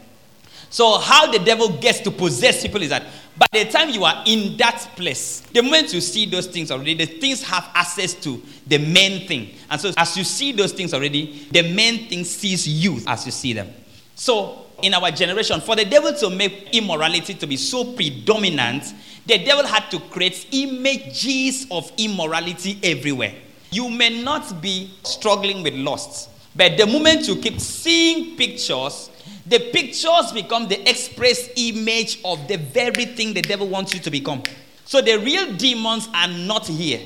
So 0.71 0.99
how 0.99 1.31
the 1.31 1.39
devil 1.39 1.69
gets 1.79 2.01
to 2.01 2.11
possess 2.11 2.63
people 2.63 2.83
is 2.83 2.91
that 2.91 3.05
by 3.39 3.47
the 3.53 3.65
time 3.67 3.91
you 3.91 4.05
are 4.05 4.23
in 4.27 4.57
that 4.57 4.79
place, 4.97 5.41
the 5.53 5.63
moment 5.63 5.95
you 5.95 6.01
see 6.01 6.27
those 6.27 6.47
things 6.47 6.71
already, 6.71 6.95
the 6.95 7.07
things 7.07 7.43
have 7.45 7.71
access 7.75 8.15
to 8.15 8.43
the 8.67 8.79
main 8.79 9.29
thing. 9.29 9.55
And 9.71 9.81
so 9.81 9.93
as 9.97 10.17
you 10.17 10.25
see 10.25 10.53
those 10.53 10.73
things 10.73 10.93
already, 10.93 11.47
the 11.53 11.73
main 11.73 12.09
thing 12.09 12.25
sees 12.25 12.67
you 12.67 13.01
as 13.07 13.25
you 13.27 13.33
see 13.33 13.53
them. 13.53 13.69
So 14.17 14.67
in 14.83 14.93
our 14.95 15.11
generation, 15.13 15.61
for 15.61 15.77
the 15.77 15.85
devil 15.85 16.13
to 16.15 16.31
make 16.31 16.71
immorality 16.73 17.35
to 17.35 17.47
be 17.47 17.57
so 17.57 17.93
predominant, 17.93 18.93
the 19.27 19.39
devil 19.45 19.67
had 19.67 19.89
to 19.91 20.01
create 20.01 20.47
images 20.51 21.67
of 21.71 21.93
immorality 21.97 22.79
everywhere. 22.83 23.35
You 23.71 23.89
may 23.89 24.23
not 24.23 24.61
be 24.61 24.91
struggling 25.03 25.63
with 25.63 25.75
lust, 25.75 26.31
but 26.57 26.77
the 26.77 26.87
moment 26.87 27.29
you 27.29 27.37
keep 27.37 27.61
seeing 27.61 28.37
pictures, 28.37 29.11
the 29.49 29.71
pictures 29.73 30.33
become 30.33 30.69
the 30.69 30.89
express 30.89 31.49
image 31.57 32.21
of 32.25 32.47
the 32.49 32.57
very 32.57 33.07
thing 33.07 33.33
the 33.33 33.43
devil 33.43 33.69
wants 33.69 33.95
you 33.95 34.01
to 34.01 34.11
become. 34.11 34.43
So 34.85 35.01
the 35.01 35.19
real 35.19 35.55
demons 35.55 36.09
are 36.15 36.29
not 36.29 36.67
here. 36.67 37.01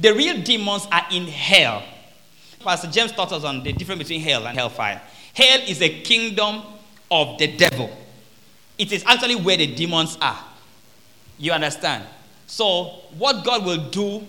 The 0.00 0.14
real 0.14 0.40
demons 0.42 0.86
are 0.92 1.06
in 1.10 1.26
hell. 1.26 1.82
Pastor 2.60 2.88
James 2.88 3.12
taught 3.12 3.32
us 3.32 3.44
on 3.44 3.62
the 3.62 3.72
difference 3.72 3.98
between 3.98 4.20
hell 4.20 4.46
and 4.46 4.56
hellfire. 4.56 5.00
Hell 5.34 5.60
is 5.66 5.80
a 5.82 6.02
kingdom 6.02 6.62
of 7.10 7.38
the 7.38 7.56
devil. 7.56 7.90
It 8.76 8.92
is 8.92 9.04
actually 9.04 9.36
where 9.36 9.56
the 9.56 9.74
demons 9.74 10.18
are. 10.20 10.38
You 11.38 11.52
understand? 11.52 12.04
So, 12.46 12.84
what 13.16 13.44
God 13.44 13.64
will 13.64 13.90
do 13.90 14.26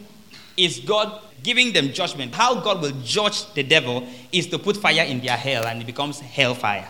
is 0.57 0.79
God 0.79 1.21
giving 1.43 1.71
them 1.71 1.93
judgment. 1.93 2.33
How 2.33 2.59
God 2.61 2.81
will 2.81 2.93
judge 3.03 3.51
the 3.53 3.63
devil 3.63 4.07
is 4.31 4.47
to 4.47 4.59
put 4.59 4.77
fire 4.77 5.03
in 5.03 5.19
their 5.21 5.37
hell 5.37 5.65
and 5.65 5.81
it 5.81 5.85
becomes 5.85 6.19
hellfire. 6.19 6.87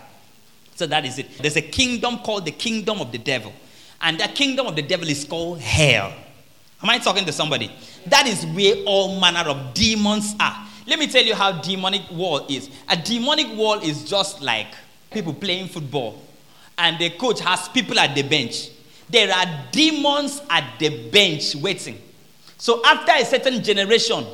So 0.80 0.86
that 0.86 1.04
is 1.04 1.18
it. 1.18 1.36
There's 1.36 1.56
a 1.56 1.60
kingdom 1.60 2.20
called 2.20 2.46
the 2.46 2.52
kingdom 2.52 3.02
of 3.02 3.12
the 3.12 3.18
devil. 3.18 3.52
And 4.00 4.18
that 4.18 4.34
kingdom 4.34 4.66
of 4.66 4.76
the 4.76 4.80
devil 4.80 5.06
is 5.10 5.26
called 5.26 5.60
hell. 5.60 6.10
Am 6.82 6.88
I 6.88 6.96
talking 6.96 7.26
to 7.26 7.32
somebody? 7.32 7.70
That 8.06 8.26
is 8.26 8.46
where 8.46 8.76
all 8.86 9.20
manner 9.20 9.46
of 9.50 9.74
demons 9.74 10.34
are. 10.40 10.66
Let 10.86 10.98
me 10.98 11.06
tell 11.06 11.22
you 11.22 11.34
how 11.34 11.52
demonic 11.60 12.10
world 12.10 12.50
is. 12.50 12.70
A 12.88 12.96
demonic 12.96 13.48
world 13.58 13.84
is 13.84 14.08
just 14.08 14.40
like 14.40 14.68
people 15.10 15.34
playing 15.34 15.68
football 15.68 16.18
and 16.78 16.98
the 16.98 17.10
coach 17.10 17.40
has 17.40 17.68
people 17.68 17.98
at 17.98 18.14
the 18.14 18.22
bench. 18.22 18.70
There 19.10 19.30
are 19.30 19.44
demons 19.72 20.40
at 20.48 20.78
the 20.78 21.10
bench 21.10 21.56
waiting. 21.56 22.00
So 22.56 22.82
after 22.86 23.12
a 23.12 23.24
certain 23.26 23.62
generation, 23.62 24.24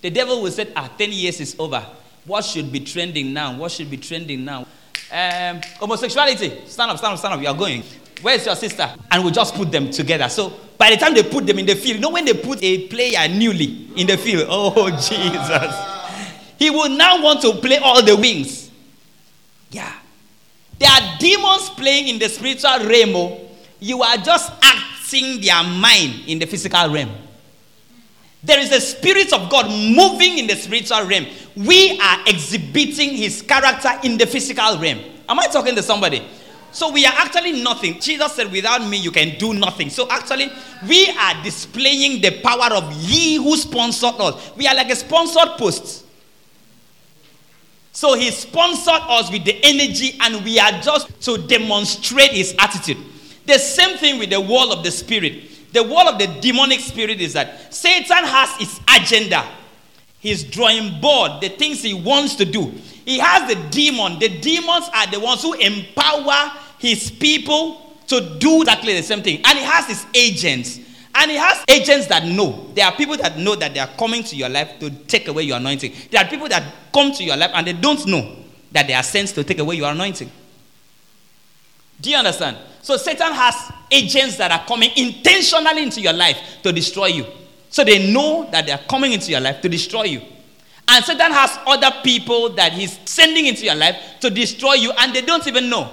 the 0.00 0.10
devil 0.10 0.42
will 0.42 0.52
say, 0.52 0.72
ah, 0.76 0.88
10 0.96 1.10
years 1.10 1.40
is 1.40 1.56
over. 1.58 1.84
What 2.24 2.44
should 2.44 2.70
be 2.70 2.78
trending 2.78 3.32
now? 3.32 3.56
What 3.56 3.72
should 3.72 3.90
be 3.90 3.96
trending 3.96 4.44
now? 4.44 4.64
Um, 5.10 5.60
homosexuality. 5.78 6.66
Stand 6.66 6.90
up, 6.90 6.98
stand 6.98 7.12
up, 7.14 7.18
stand 7.18 7.34
up. 7.34 7.40
You 7.40 7.48
are 7.48 7.56
going. 7.56 7.82
Where's 8.20 8.44
your 8.44 8.56
sister? 8.56 8.92
And 9.10 9.24
we 9.24 9.30
just 9.30 9.54
put 9.54 9.70
them 9.70 9.90
together. 9.90 10.28
So 10.28 10.52
by 10.76 10.90
the 10.90 10.96
time 10.96 11.14
they 11.14 11.22
put 11.22 11.46
them 11.46 11.58
in 11.58 11.66
the 11.66 11.74
field, 11.74 11.96
you 11.96 12.00
know 12.00 12.10
when 12.10 12.24
they 12.24 12.34
put 12.34 12.62
a 12.62 12.88
player 12.88 13.28
newly 13.28 13.88
in 13.96 14.06
the 14.06 14.16
field? 14.16 14.46
Oh, 14.50 14.90
Jesus. 14.90 15.98
He 16.58 16.70
will 16.70 16.88
now 16.90 17.22
want 17.22 17.40
to 17.42 17.52
play 17.54 17.78
all 17.78 18.02
the 18.02 18.16
wings. 18.16 18.70
Yeah. 19.70 19.92
There 20.78 20.88
are 20.90 21.18
demons 21.18 21.70
playing 21.70 22.08
in 22.08 22.18
the 22.18 22.28
spiritual 22.28 22.86
realm. 22.88 23.14
Oh. 23.14 23.48
You 23.80 24.02
are 24.02 24.16
just 24.16 24.52
acting 24.62 25.40
their 25.40 25.62
mind 25.62 26.24
in 26.26 26.38
the 26.38 26.46
physical 26.46 26.90
realm. 26.90 27.10
There 28.48 28.60
is 28.60 28.72
a 28.72 28.80
spirit 28.80 29.34
of 29.34 29.50
God 29.50 29.66
moving 29.66 30.38
in 30.38 30.46
the 30.46 30.56
spiritual 30.56 31.04
realm. 31.04 31.26
We 31.54 32.00
are 32.00 32.20
exhibiting 32.26 33.10
his 33.10 33.42
character 33.42 33.90
in 34.02 34.16
the 34.16 34.26
physical 34.26 34.78
realm. 34.78 35.00
Am 35.28 35.38
I 35.38 35.48
talking 35.48 35.74
to 35.74 35.82
somebody? 35.82 36.26
So 36.72 36.90
we 36.90 37.04
are 37.04 37.12
actually 37.14 37.60
nothing. 37.62 38.00
Jesus 38.00 38.32
said, 38.32 38.50
Without 38.50 38.88
me, 38.88 38.96
you 38.96 39.10
can 39.10 39.38
do 39.38 39.52
nothing. 39.52 39.90
So 39.90 40.08
actually, 40.08 40.50
we 40.88 41.10
are 41.10 41.42
displaying 41.42 42.22
the 42.22 42.40
power 42.40 42.74
of 42.74 42.90
He 42.90 43.34
who 43.34 43.54
sponsored 43.54 44.18
us. 44.18 44.56
We 44.56 44.66
are 44.66 44.74
like 44.74 44.88
a 44.88 44.96
sponsored 44.96 45.58
post. 45.58 46.06
So 47.92 48.14
He 48.14 48.30
sponsored 48.30 49.02
us 49.10 49.30
with 49.30 49.44
the 49.44 49.60
energy, 49.62 50.16
and 50.22 50.42
we 50.42 50.58
are 50.58 50.72
just 50.80 51.20
to 51.24 51.36
demonstrate 51.36 52.30
His 52.30 52.54
attitude. 52.58 52.96
The 53.44 53.58
same 53.58 53.98
thing 53.98 54.18
with 54.18 54.30
the 54.30 54.40
wall 54.40 54.72
of 54.72 54.82
the 54.82 54.90
Spirit. 54.90 55.57
The 55.78 55.84
wall 55.84 56.08
of 56.08 56.18
the 56.18 56.26
demonic 56.40 56.80
spirit 56.80 57.20
is 57.20 57.34
that 57.34 57.72
Satan 57.72 58.24
has 58.24 58.50
his 58.56 58.80
agenda. 58.96 59.46
He's 60.18 60.42
drawing 60.42 61.00
board, 61.00 61.40
the 61.40 61.50
things 61.50 61.84
he 61.84 61.94
wants 61.94 62.34
to 62.34 62.44
do. 62.44 62.72
He 63.04 63.20
has 63.20 63.48
the 63.48 63.54
demon. 63.70 64.18
The 64.18 64.40
demons 64.40 64.90
are 64.92 65.06
the 65.06 65.20
ones 65.20 65.40
who 65.40 65.52
empower 65.52 66.50
his 66.80 67.12
people 67.12 67.94
to 68.08 68.38
do 68.40 68.62
exactly 68.62 68.94
the 68.94 69.04
same 69.04 69.22
thing. 69.22 69.40
And 69.44 69.56
he 69.56 69.64
has 69.64 69.86
his 69.86 70.04
agents. 70.12 70.80
And 71.14 71.30
he 71.30 71.36
has 71.36 71.62
agents 71.68 72.08
that 72.08 72.24
know. 72.24 72.72
There 72.74 72.84
are 72.84 72.96
people 72.96 73.16
that 73.18 73.38
know 73.38 73.54
that 73.54 73.72
they 73.72 73.78
are 73.78 73.90
coming 73.96 74.24
to 74.24 74.34
your 74.34 74.48
life 74.48 74.80
to 74.80 74.90
take 74.90 75.28
away 75.28 75.44
your 75.44 75.58
anointing. 75.58 75.92
There 76.10 76.20
are 76.20 76.28
people 76.28 76.48
that 76.48 76.64
come 76.92 77.12
to 77.12 77.22
your 77.22 77.36
life 77.36 77.52
and 77.54 77.64
they 77.64 77.72
don't 77.74 78.04
know 78.04 78.34
that 78.72 78.88
they 78.88 78.94
are 78.94 79.04
sent 79.04 79.28
to 79.28 79.44
take 79.44 79.60
away 79.60 79.76
your 79.76 79.92
anointing. 79.92 80.28
Do 82.00 82.10
you 82.10 82.16
understand? 82.16 82.56
So 82.88 82.96
Satan 82.96 83.34
has 83.34 83.70
agents 83.90 84.38
that 84.38 84.50
are 84.50 84.64
coming 84.64 84.90
intentionally 84.96 85.82
into 85.82 86.00
your 86.00 86.14
life 86.14 86.38
to 86.62 86.72
destroy 86.72 87.08
you. 87.08 87.26
So 87.68 87.84
they 87.84 88.10
know 88.10 88.48
that 88.50 88.64
they 88.64 88.72
are 88.72 88.80
coming 88.88 89.12
into 89.12 89.30
your 89.30 89.40
life 89.40 89.60
to 89.60 89.68
destroy 89.68 90.04
you. 90.04 90.22
And 90.88 91.04
Satan 91.04 91.30
has 91.32 91.58
other 91.66 91.90
people 92.02 92.48
that 92.54 92.72
he's 92.72 92.98
sending 93.04 93.44
into 93.44 93.66
your 93.66 93.74
life 93.74 93.94
to 94.20 94.30
destroy 94.30 94.72
you 94.72 94.90
and 94.92 95.12
they 95.14 95.20
don't 95.20 95.46
even 95.46 95.68
know. 95.68 95.90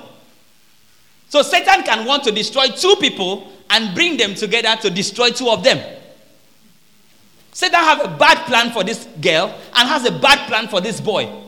So 1.28 1.42
Satan 1.42 1.84
can 1.84 2.06
want 2.06 2.24
to 2.24 2.32
destroy 2.32 2.68
two 2.68 2.96
people 3.02 3.52
and 3.72 3.94
bring 3.94 4.16
them 4.16 4.34
together 4.34 4.82
to 4.84 4.90
destroy 4.90 5.32
two 5.32 5.50
of 5.50 5.66
them. 5.66 5.80
Satan 7.52 7.82
has 7.82 8.06
a 8.06 8.18
bad 8.18 8.46
plan 8.46 8.72
for 8.72 8.86
this 8.86 9.04
girl 9.20 9.48
and 9.76 9.90
has 9.90 10.06
a 10.06 10.18
bad 10.18 10.48
plan 10.48 10.70
for 10.70 10.80
this 10.80 11.02
boy 11.02 11.45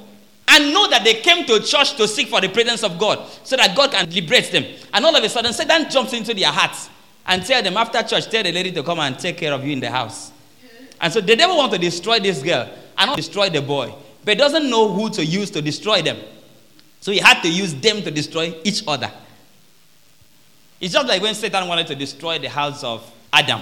and 0.58 0.74
know 0.74 0.88
that 0.90 1.04
they 1.04 1.16
came 1.16 1.46
to 1.46 1.60
church 1.60 1.96
to 1.96 2.08
seek 2.08 2.28
for 2.28 2.42
the 2.42 2.50
presence 2.50 2.84
of 2.84 2.98
God 2.98 3.28
so 3.44 3.56
that 3.56 3.76
God 3.76 3.92
can 3.92 4.10
liberate 4.10 4.52
them. 4.52 4.66
And 4.92 5.06
all 5.06 5.16
of 5.16 5.24
a 5.24 5.30
sudden, 5.30 5.54
Satan 5.54 5.90
jumps 5.90 6.14
into 6.14 6.34
their 6.34 6.52
hearts 6.52 6.90
and 7.26 7.46
tell 7.46 7.62
them 7.62 7.78
after 7.78 8.02
church, 8.02 8.30
tell 8.30 8.44
the 8.44 8.52
lady 8.52 8.72
to 8.72 8.84
come 8.84 9.00
and 9.00 9.18
take 9.20 9.38
care 9.38 9.54
of 9.54 9.64
you 9.64 9.74
in 9.74 9.80
the 9.80 9.92
house. 9.92 10.32
And 11.00 11.14
so 11.14 11.22
the 11.22 11.36
devil 11.36 11.58
want 11.58 11.72
to 11.74 11.78
destroy 11.78 12.20
this 12.20 12.42
girl 12.42 12.70
and 12.98 13.08
not 13.08 13.18
destroy 13.18 13.50
the 13.50 13.62
boy, 13.62 13.94
but 14.26 14.38
doesn't 14.38 14.68
know 14.70 14.92
who 14.92 15.10
to 15.12 15.24
use 15.24 15.52
to 15.52 15.62
destroy 15.62 16.02
them. 16.02 16.18
So 17.02 17.12
he 17.12 17.20
had 17.20 17.42
to 17.42 17.50
use 17.50 17.76
them 17.76 18.02
to 18.02 18.10
destroy 18.10 18.56
each 18.64 18.84
other. 18.88 19.12
It's 20.82 20.94
just 20.94 21.08
like 21.08 21.22
when 21.22 21.36
Satan 21.36 21.68
wanted 21.68 21.88
to 21.88 21.96
destroy 21.96 22.40
the 22.40 22.50
house 22.50 22.84
of 22.84 23.10
Adam 23.32 23.62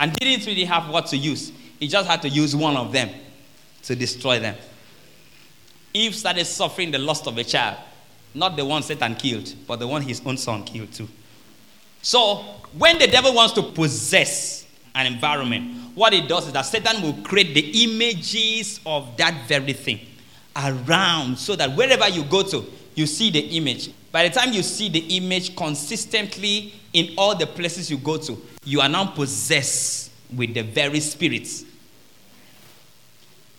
and 0.00 0.12
didn't 0.14 0.46
really 0.46 0.64
have 0.64 0.88
what 0.88 1.06
to 1.06 1.16
use. 1.16 1.52
He 1.78 1.86
just 1.86 2.08
had 2.08 2.22
to 2.22 2.28
use 2.28 2.56
one 2.56 2.76
of 2.76 2.90
them 2.92 3.10
to 3.84 3.94
destroy 3.94 4.40
them. 4.40 4.56
Eve 5.94 6.14
started 6.14 6.44
suffering 6.44 6.90
the 6.90 6.98
loss 6.98 7.24
of 7.26 7.38
a 7.38 7.44
child. 7.44 7.78
Not 8.34 8.56
the 8.56 8.64
one 8.64 8.82
Satan 8.82 9.14
killed, 9.14 9.54
but 9.66 9.78
the 9.78 9.86
one 9.86 10.02
his 10.02 10.20
own 10.26 10.36
son 10.36 10.64
killed 10.64 10.92
too. 10.92 11.08
So, 12.02 12.44
when 12.76 12.98
the 12.98 13.06
devil 13.06 13.32
wants 13.32 13.54
to 13.54 13.62
possess 13.62 14.66
an 14.94 15.06
environment, 15.06 15.92
what 15.94 16.12
it 16.12 16.28
does 16.28 16.48
is 16.48 16.52
that 16.52 16.62
Satan 16.62 17.00
will 17.00 17.22
create 17.22 17.54
the 17.54 17.84
images 17.84 18.80
of 18.84 19.16
that 19.16 19.46
very 19.46 19.72
thing 19.72 20.00
around 20.56 21.38
so 21.38 21.54
that 21.54 21.74
wherever 21.76 22.08
you 22.08 22.24
go 22.24 22.42
to, 22.42 22.64
you 22.96 23.06
see 23.06 23.30
the 23.30 23.40
image. 23.56 23.90
By 24.10 24.28
the 24.28 24.34
time 24.34 24.52
you 24.52 24.62
see 24.62 24.88
the 24.88 25.16
image 25.16 25.54
consistently 25.56 26.72
in 26.92 27.14
all 27.16 27.36
the 27.36 27.46
places 27.46 27.88
you 27.90 27.98
go 27.98 28.16
to, 28.18 28.36
you 28.64 28.80
are 28.80 28.88
now 28.88 29.06
possessed 29.06 30.10
with 30.34 30.54
the 30.54 30.62
very 30.62 31.00
spirits. 31.00 31.64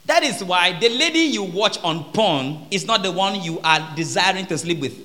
That 0.06 0.24
is 0.24 0.44
why 0.44 0.78
the 0.80 0.90
lady 0.90 1.20
you 1.20 1.44
watch 1.44 1.82
on 1.84 2.04
porn 2.12 2.68
is 2.70 2.86
not 2.86 3.02
the 3.02 3.12
one 3.12 3.42
you 3.42 3.60
are 3.62 3.94
desiring 3.96 4.46
to 4.48 4.58
sleep 4.58 4.80
with. 4.80 4.96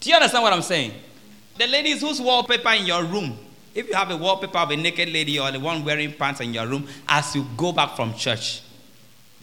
Do 0.00 0.10
you 0.10 0.16
understand 0.16 0.44
what 0.44 0.52
I'm 0.52 0.62
saying? 0.62 0.92
The 1.56 1.66
ladies 1.66 2.00
whose 2.00 2.20
wallpaper 2.20 2.70
in 2.70 2.86
your 2.86 3.02
room, 3.02 3.36
if 3.74 3.88
you 3.88 3.94
have 3.94 4.10
a 4.10 4.16
wallpaper 4.16 4.58
of 4.58 4.70
a 4.70 4.76
naked 4.76 5.08
lady 5.08 5.40
or 5.40 5.50
the 5.50 5.58
one 5.58 5.84
wearing 5.84 6.12
pants 6.12 6.40
in 6.40 6.54
your 6.54 6.66
room, 6.66 6.86
as 7.08 7.34
you 7.34 7.44
go 7.56 7.72
back 7.72 7.96
from 7.96 8.14
church, 8.14 8.62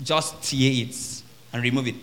just 0.02 0.42
tear 0.42 0.72
it 0.88 1.24
and 1.52 1.62
remove 1.62 1.88
it. 1.88 1.96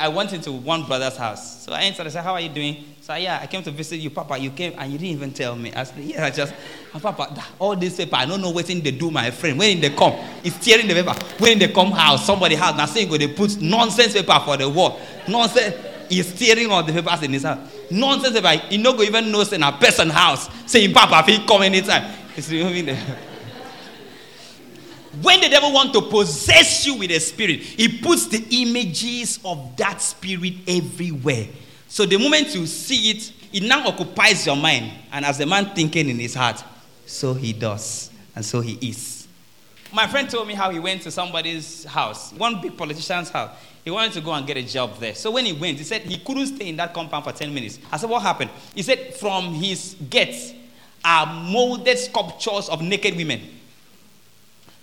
I 0.00 0.08
went 0.08 0.32
into 0.32 0.52
one 0.52 0.84
brother's 0.84 1.16
house. 1.16 1.64
So 1.64 1.72
I 1.72 1.82
entered. 1.82 2.06
I 2.06 2.10
said, 2.10 2.22
How 2.24 2.32
are 2.32 2.40
you 2.40 2.48
doing? 2.50 2.84
So 3.06 3.14
yeah, 3.14 3.38
I 3.40 3.46
came 3.46 3.62
to 3.62 3.70
visit 3.70 3.98
you, 3.98 4.10
Papa. 4.10 4.36
You 4.36 4.50
came 4.50 4.74
and 4.76 4.90
you 4.90 4.98
didn't 4.98 5.12
even 5.12 5.32
tell 5.32 5.54
me. 5.54 5.72
I 5.72 5.84
said, 5.84 6.02
Yeah, 6.02 6.24
I 6.24 6.30
just, 6.30 6.52
oh, 6.92 6.98
Papa, 6.98 7.40
all 7.56 7.76
this 7.76 7.98
paper, 7.98 8.16
I 8.16 8.26
don't 8.26 8.40
know 8.40 8.50
what 8.50 8.64
thing 8.64 8.80
they 8.80 8.90
do, 8.90 9.12
my 9.12 9.30
friend. 9.30 9.56
When 9.56 9.80
they 9.80 9.90
come, 9.90 10.14
it's 10.42 10.58
tearing 10.58 10.88
the 10.88 10.94
paper. 10.94 11.14
When 11.38 11.56
they 11.56 11.68
come 11.68 11.92
house, 11.92 12.26
somebody 12.26 12.56
house, 12.56 12.76
now 12.76 12.86
saying 12.86 13.08
go, 13.08 13.16
they 13.16 13.28
put 13.28 13.60
nonsense 13.60 14.14
paper 14.14 14.42
for 14.44 14.56
the 14.56 14.68
wall. 14.68 14.98
Nonsense. 15.28 15.76
He's 16.08 16.36
tearing 16.36 16.68
all 16.68 16.82
the 16.82 16.92
papers 16.92 17.22
in 17.22 17.32
his 17.32 17.44
house. 17.44 17.60
Nonsense 17.92 18.40
paper. 18.40 18.60
He 18.70 18.76
no 18.76 18.96
go 18.96 19.04
even 19.04 19.30
know 19.30 19.42
in 19.42 19.62
a 19.62 19.70
person 19.70 20.10
house. 20.10 20.50
Saying, 20.68 20.92
Papa, 20.92 21.20
if 21.20 21.26
he 21.26 21.46
come 21.46 21.62
anytime. 21.62 22.12
He's 22.34 22.50
removing 22.50 22.86
the 22.86 22.96
when 25.22 25.40
the 25.40 25.48
devil 25.48 25.72
wants 25.72 25.92
to 25.92 26.02
possess 26.02 26.84
you 26.84 26.96
with 26.96 27.12
a 27.12 27.20
spirit, 27.20 27.60
he 27.60 28.00
puts 28.00 28.26
the 28.26 28.44
images 28.50 29.38
of 29.44 29.76
that 29.76 30.02
spirit 30.02 30.54
everywhere. 30.66 31.46
So 31.88 32.04
the 32.04 32.18
moment 32.18 32.54
you 32.54 32.66
see 32.66 33.10
it, 33.10 33.32
it 33.52 33.62
now 33.62 33.86
occupies 33.86 34.46
your 34.46 34.56
mind. 34.56 34.92
And 35.12 35.24
as 35.24 35.40
a 35.40 35.46
man 35.46 35.74
thinking 35.74 36.08
in 36.08 36.18
his 36.18 36.34
heart, 36.34 36.62
so 37.06 37.34
he 37.34 37.52
does, 37.52 38.10
and 38.34 38.44
so 38.44 38.60
he 38.60 38.74
is. 38.88 39.28
My 39.92 40.06
friend 40.06 40.28
told 40.28 40.48
me 40.48 40.54
how 40.54 40.70
he 40.70 40.78
went 40.78 41.02
to 41.02 41.10
somebody's 41.10 41.84
house, 41.84 42.32
one 42.32 42.60
big 42.60 42.76
politician's 42.76 43.30
house. 43.30 43.56
He 43.84 43.90
wanted 43.90 44.12
to 44.14 44.20
go 44.20 44.32
and 44.32 44.44
get 44.46 44.56
a 44.56 44.62
job 44.62 44.98
there. 44.98 45.14
So 45.14 45.30
when 45.30 45.44
he 45.44 45.52
went, 45.52 45.78
he 45.78 45.84
said 45.84 46.02
he 46.02 46.18
couldn't 46.18 46.48
stay 46.48 46.68
in 46.68 46.76
that 46.76 46.92
compound 46.92 47.24
for 47.24 47.32
10 47.32 47.54
minutes. 47.54 47.78
I 47.92 47.96
said, 47.96 48.10
What 48.10 48.22
happened? 48.22 48.50
He 48.74 48.82
said, 48.82 49.14
From 49.14 49.54
his 49.54 49.94
gates 50.10 50.52
are 51.04 51.26
molded 51.26 51.96
sculptures 51.98 52.68
of 52.68 52.82
naked 52.82 53.16
women 53.16 53.40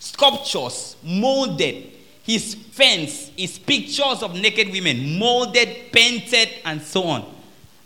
sculptures 0.03 0.97
molded. 1.01 1.92
His 2.23 2.55
fence 2.55 3.31
is 3.37 3.59
pictures 3.59 4.23
of 4.23 4.33
naked 4.33 4.71
women, 4.71 5.19
molded, 5.19 5.91
painted, 5.91 6.49
and 6.65 6.81
so 6.81 7.03
on. 7.03 7.25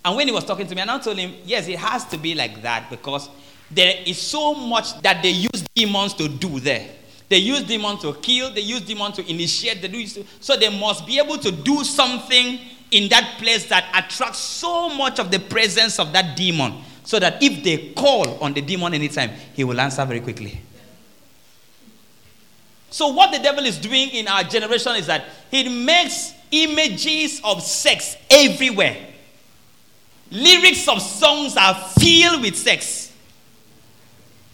And 0.05 0.15
when 0.15 0.27
he 0.27 0.33
was 0.33 0.45
talking 0.45 0.67
to 0.67 0.75
me, 0.75 0.81
and 0.81 0.91
I 0.91 0.99
told 0.99 1.17
him, 1.17 1.33
yes, 1.43 1.67
it 1.67 1.79
has 1.79 2.05
to 2.05 2.17
be 2.17 2.35
like 2.35 2.61
that 2.61 2.89
because 2.89 3.29
there 3.69 3.95
is 4.05 4.19
so 4.19 4.53
much 4.53 5.01
that 5.01 5.21
they 5.21 5.31
use 5.31 5.65
demons 5.75 6.13
to 6.13 6.29
do 6.29 6.59
there. 6.59 6.87
They 7.29 7.39
use 7.39 7.63
demons 7.63 8.01
to 8.03 8.13
kill, 8.13 8.53
they 8.53 8.61
use 8.61 8.81
demons 8.81 9.15
to 9.17 9.29
initiate, 9.29 9.81
they 9.81 9.89
do 9.89 10.05
so 10.39 10.55
they 10.55 10.69
must 10.69 11.05
be 11.05 11.19
able 11.19 11.37
to 11.39 11.51
do 11.51 11.83
something 11.83 12.59
in 12.91 13.09
that 13.09 13.37
place 13.39 13.65
that 13.65 13.85
attracts 13.93 14.39
so 14.39 14.87
much 14.89 15.19
of 15.19 15.29
the 15.29 15.39
presence 15.39 15.99
of 15.99 16.13
that 16.13 16.37
demon. 16.37 16.75
So 17.03 17.19
that 17.19 17.41
if 17.41 17.63
they 17.63 17.93
call 17.93 18.37
on 18.41 18.53
the 18.53 18.61
demon 18.61 18.93
anytime, 18.93 19.31
he 19.53 19.63
will 19.63 19.79
answer 19.79 20.05
very 20.05 20.19
quickly. 20.19 20.61
So, 22.89 23.09
what 23.09 23.31
the 23.31 23.39
devil 23.39 23.65
is 23.65 23.77
doing 23.77 24.09
in 24.09 24.27
our 24.27 24.43
generation 24.43 24.95
is 24.95 25.07
that 25.07 25.25
he 25.51 25.67
makes 25.67 26.33
images 26.51 27.41
of 27.43 27.61
sex 27.61 28.15
everywhere. 28.29 28.97
Lyrics 30.31 30.87
of 30.87 31.01
songs 31.01 31.55
are 31.57 31.75
filled 31.99 32.41
with 32.41 32.55
sex. 32.55 33.13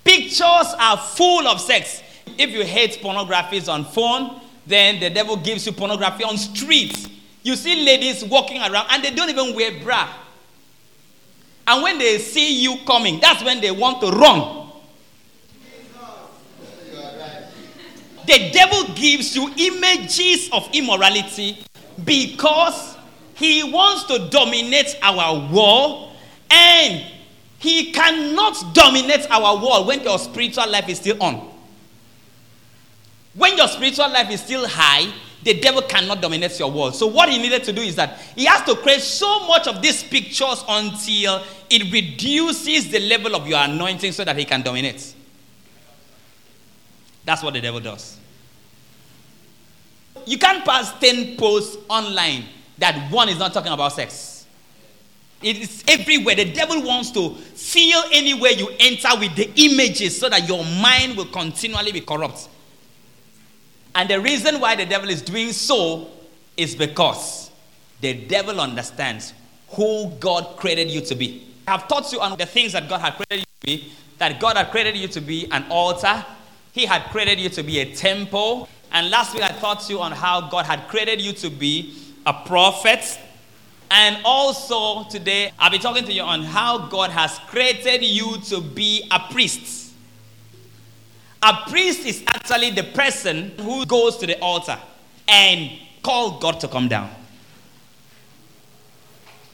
Pictures 0.04 0.76
are 0.80 0.98
full 0.98 1.48
of 1.48 1.62
sex. 1.62 2.02
If 2.38 2.52
you 2.52 2.64
hate 2.64 3.00
pornography 3.02 3.62
on 3.68 3.86
phone, 3.86 4.42
then 4.66 5.00
the 5.00 5.10
devil 5.10 5.38
gives 5.38 5.66
you 5.66 5.72
pornography 5.72 6.24
on 6.24 6.38
streets. 6.38 7.08
You 7.42 7.56
see 7.56 7.84
ladies 7.86 8.24
walking 8.24 8.62
around 8.62 8.88
and 8.90 9.04
they 9.04 9.12
don't 9.12 9.30
even 9.30 9.56
wear 9.56 9.82
bra. 9.82 10.10
And 11.66 11.84
when 11.84 11.98
they 11.98 12.18
see 12.18 12.62
you 12.62 12.78
coming, 12.86 13.20
that's 13.20 13.44
when 13.44 13.62
they 13.62 13.72
want 13.72 14.02
to 14.02 14.10
run. 14.12 14.63
The 18.26 18.52
devil 18.52 18.94
gives 18.96 19.36
you 19.36 19.52
images 19.58 20.50
of 20.52 20.70
immorality 20.74 21.58
because 22.04 22.96
he 23.36 23.64
wants 23.64 24.06
to 24.06 24.30
dominate 24.30 24.98
our 25.02 25.52
world 25.52 26.12
and 26.50 27.06
he 27.60 27.92
cannot 27.92 28.74
dominate 28.74 29.30
our 29.32 29.56
world 29.62 29.88
when 29.88 30.02
your 30.02 30.20
spiritual 30.20 30.70
life 30.70 30.88
is 30.90 30.98
still 30.98 31.22
on. 31.22 31.50
When 33.36 33.58
your 33.58 33.68
spiritual 33.68 34.10
life 34.10 34.30
is 34.30 34.42
still 34.42 34.68
high, 34.68 35.12
the 35.44 35.60
devil 35.60 35.82
cannot 35.82 36.22
dominate 36.22 36.58
your 36.60 36.72
world. 36.72 36.96
So, 36.96 37.08
what 37.08 37.30
he 37.30 37.38
needed 37.38 37.64
to 37.66 37.74
do 37.74 37.82
is 37.82 37.96
that 37.96 38.18
he 38.36 38.46
has 38.46 38.64
to 38.64 38.76
create 38.76 39.02
so 39.02 39.46
much 39.48 39.68
of 39.68 39.82
these 39.82 40.04
pictures 40.04 40.64
until 40.68 41.44
it 41.70 41.92
reduces 41.92 42.90
the 42.90 43.00
level 43.00 43.36
of 43.36 43.48
your 43.48 43.60
anointing 43.60 44.12
so 44.14 44.24
that 44.24 44.38
he 44.38 44.46
can 44.46 44.62
dominate. 44.62 45.14
That's 47.26 47.44
what 47.44 47.54
the 47.54 47.62
devil 47.62 47.80
does. 47.80 48.18
You 50.26 50.38
can't 50.38 50.64
pass 50.64 50.98
10 51.00 51.38
posts 51.38 51.78
online 51.90 52.46
that 52.78 53.12
one 53.12 53.30
is 53.30 53.40
not 53.40 53.54
talking 53.54 53.72
about 53.72 53.94
sex. 53.94 54.46
It 55.42 55.58
is 55.58 55.84
everywhere. 55.88 56.36
The 56.36 56.52
devil 56.52 56.82
wants 56.82 57.12
to 57.12 57.36
feel 57.36 58.02
anywhere 58.12 58.52
you 58.52 58.70
enter 58.80 59.10
with 59.20 59.36
the 59.36 59.52
images 59.56 60.18
so 60.20 60.30
that 60.30 60.48
your 60.48 60.64
mind 60.64 61.18
will 61.18 61.26
continually 61.26 61.92
be 61.92 62.02
corrupt. 62.02 62.48
And 63.96 64.10
the 64.10 64.20
reason 64.20 64.60
why 64.60 64.76
the 64.76 64.86
devil 64.86 65.10
is 65.10 65.22
doing 65.22 65.52
so 65.52 66.08
is 66.56 66.76
because 66.76 67.52
the 68.02 68.14
devil 68.14 68.60
understands 68.60 69.34
who 69.70 70.12
God 70.20 70.58
created 70.58 70.90
you 70.90 71.02
to 71.02 71.16
be. 71.16 71.48
I 71.68 71.72
have 71.72 71.88
taught 71.88 72.12
you 72.12 72.22
on 72.22 72.38
the 72.38 72.46
things 72.46 72.74
that 72.74 72.88
God 72.88 73.02
had 73.02 73.14
created 73.16 73.40
you 73.40 73.46
to 73.46 73.66
be 73.66 73.92
that 74.18 74.40
God 74.40 74.56
had 74.56 74.72
created 74.72 74.96
you 74.96 75.08
to 75.10 75.22
be 75.22 75.48
an 75.52 75.66
altar, 75.70 76.26
He 76.74 76.88
had 76.88 77.04
created 77.12 77.40
you 77.40 77.50
to 77.50 77.62
be 77.62 77.80
a 77.80 77.96
temple, 77.96 78.68
and 78.92 79.12
last 79.12 79.36
week 79.36 79.44
I 79.44 79.50
taught 79.50 79.88
you 79.92 80.02
on 80.02 80.12
how 80.12 80.50
God 80.50 80.66
had 80.66 80.88
created 80.88 81.22
you 81.22 81.32
to 81.34 81.52
be 81.52 81.94
a 82.26 82.34
prophet. 82.34 83.20
And 83.92 84.18
also 84.26 85.08
today 85.08 85.52
I'll 85.60 85.70
be 85.70 85.78
talking 85.78 86.04
to 86.06 86.12
you 86.12 86.24
on 86.24 86.42
how 86.42 86.88
God 86.88 87.12
has 87.12 87.38
created 87.48 88.04
you 88.04 88.38
to 88.50 88.60
be 88.60 89.08
a 89.12 89.20
priest. 89.32 89.94
A 91.44 91.70
priest 91.70 92.08
is 92.08 92.24
actually 92.26 92.72
the 92.72 92.84
person 92.84 93.52
who 93.60 93.86
goes 93.86 94.18
to 94.18 94.26
the 94.26 94.40
altar 94.40 94.80
and 95.28 95.72
call 96.02 96.40
God 96.40 96.60
to 96.62 96.68
come 96.68 96.88
down. 96.88 97.10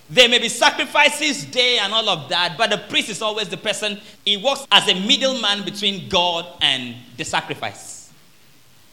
There 0.09 0.27
may 0.27 0.39
be 0.39 0.49
sacrifices 0.49 1.45
day 1.45 1.77
and 1.77 1.93
all 1.93 2.09
of 2.09 2.29
that, 2.29 2.57
but 2.57 2.71
the 2.71 2.79
priest 2.79 3.09
is 3.09 3.21
always 3.21 3.47
the 3.49 3.57
person, 3.57 3.99
he 4.25 4.37
works 4.37 4.65
as 4.71 4.87
a 4.87 4.95
middleman 4.95 5.63
between 5.63 6.09
God 6.09 6.47
and 6.61 6.95
the 7.15 7.23
sacrifice. 7.23 8.11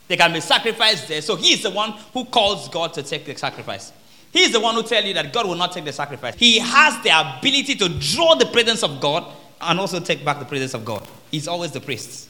There 0.08 0.16
can 0.16 0.32
be 0.32 0.40
sacrifice 0.40 1.08
there. 1.08 1.22
So 1.22 1.36
he 1.36 1.52
is 1.52 1.62
the 1.62 1.70
one 1.70 1.92
who 2.12 2.26
calls 2.26 2.68
God 2.68 2.92
to 2.94 3.02
take 3.02 3.24
the 3.24 3.36
sacrifice. 3.36 3.92
He 4.32 4.42
is 4.42 4.52
the 4.52 4.60
one 4.60 4.74
who 4.74 4.82
tells 4.82 5.06
you 5.06 5.14
that 5.14 5.32
God 5.32 5.46
will 5.46 5.54
not 5.54 5.72
take 5.72 5.84
the 5.84 5.92
sacrifice. 5.92 6.34
He 6.36 6.58
has 6.58 7.02
the 7.02 7.10
ability 7.10 7.74
to 7.76 7.88
draw 7.88 8.34
the 8.34 8.46
presence 8.46 8.82
of 8.82 9.00
God 9.00 9.32
and 9.60 9.80
also 9.80 9.98
take 9.98 10.24
back 10.24 10.38
the 10.38 10.44
presence 10.44 10.74
of 10.74 10.84
God. 10.84 11.06
He's 11.30 11.48
always 11.48 11.72
the 11.72 11.80
priest. 11.80 12.28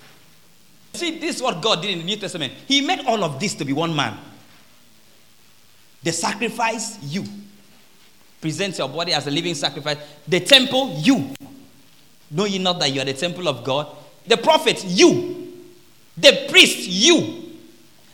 See, 0.95 1.19
this 1.19 1.37
is 1.37 1.43
what 1.43 1.61
God 1.61 1.83
did 1.83 1.91
in 1.91 1.99
the 1.99 2.05
New 2.05 2.17
Testament. 2.17 2.53
He 2.67 2.81
made 2.81 3.01
all 3.07 3.25
of 3.25 3.41
this 3.41 3.55
to 3.57 3.65
be 3.65 3.73
one 3.73 3.95
man. 3.95 4.17
The 6.05 6.13
sacrifice, 6.13 7.03
you. 7.03 7.25
Present 8.47 8.79
your 8.79 8.89
body 8.89 9.13
as 9.13 9.27
a 9.27 9.31
living 9.33 9.57
sacrifice. 9.57 9.97
The 10.29 10.39
temple, 10.39 10.95
you. 11.01 11.35
Know 12.31 12.45
ye 12.45 12.59
not 12.59 12.79
that 12.79 12.93
you 12.93 13.01
are 13.01 13.05
the 13.05 13.13
temple 13.13 13.49
of 13.49 13.65
God? 13.65 13.89
The 14.25 14.37
prophet, 14.37 14.85
you. 14.87 15.53
The 16.17 16.47
priest, 16.49 16.89
you. 16.89 17.57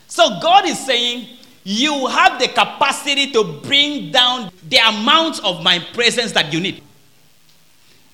So 0.08 0.40
God 0.40 0.66
is 0.66 0.78
saying, 0.86 1.28
You 1.64 2.06
have 2.06 2.40
the 2.40 2.48
capacity 2.48 3.30
to 3.32 3.60
bring 3.62 4.10
down 4.10 4.50
the 4.66 4.78
amount 4.78 5.44
of 5.44 5.62
my 5.62 5.78
presence 5.92 6.32
that 6.32 6.50
you 6.50 6.60
need. 6.60 6.82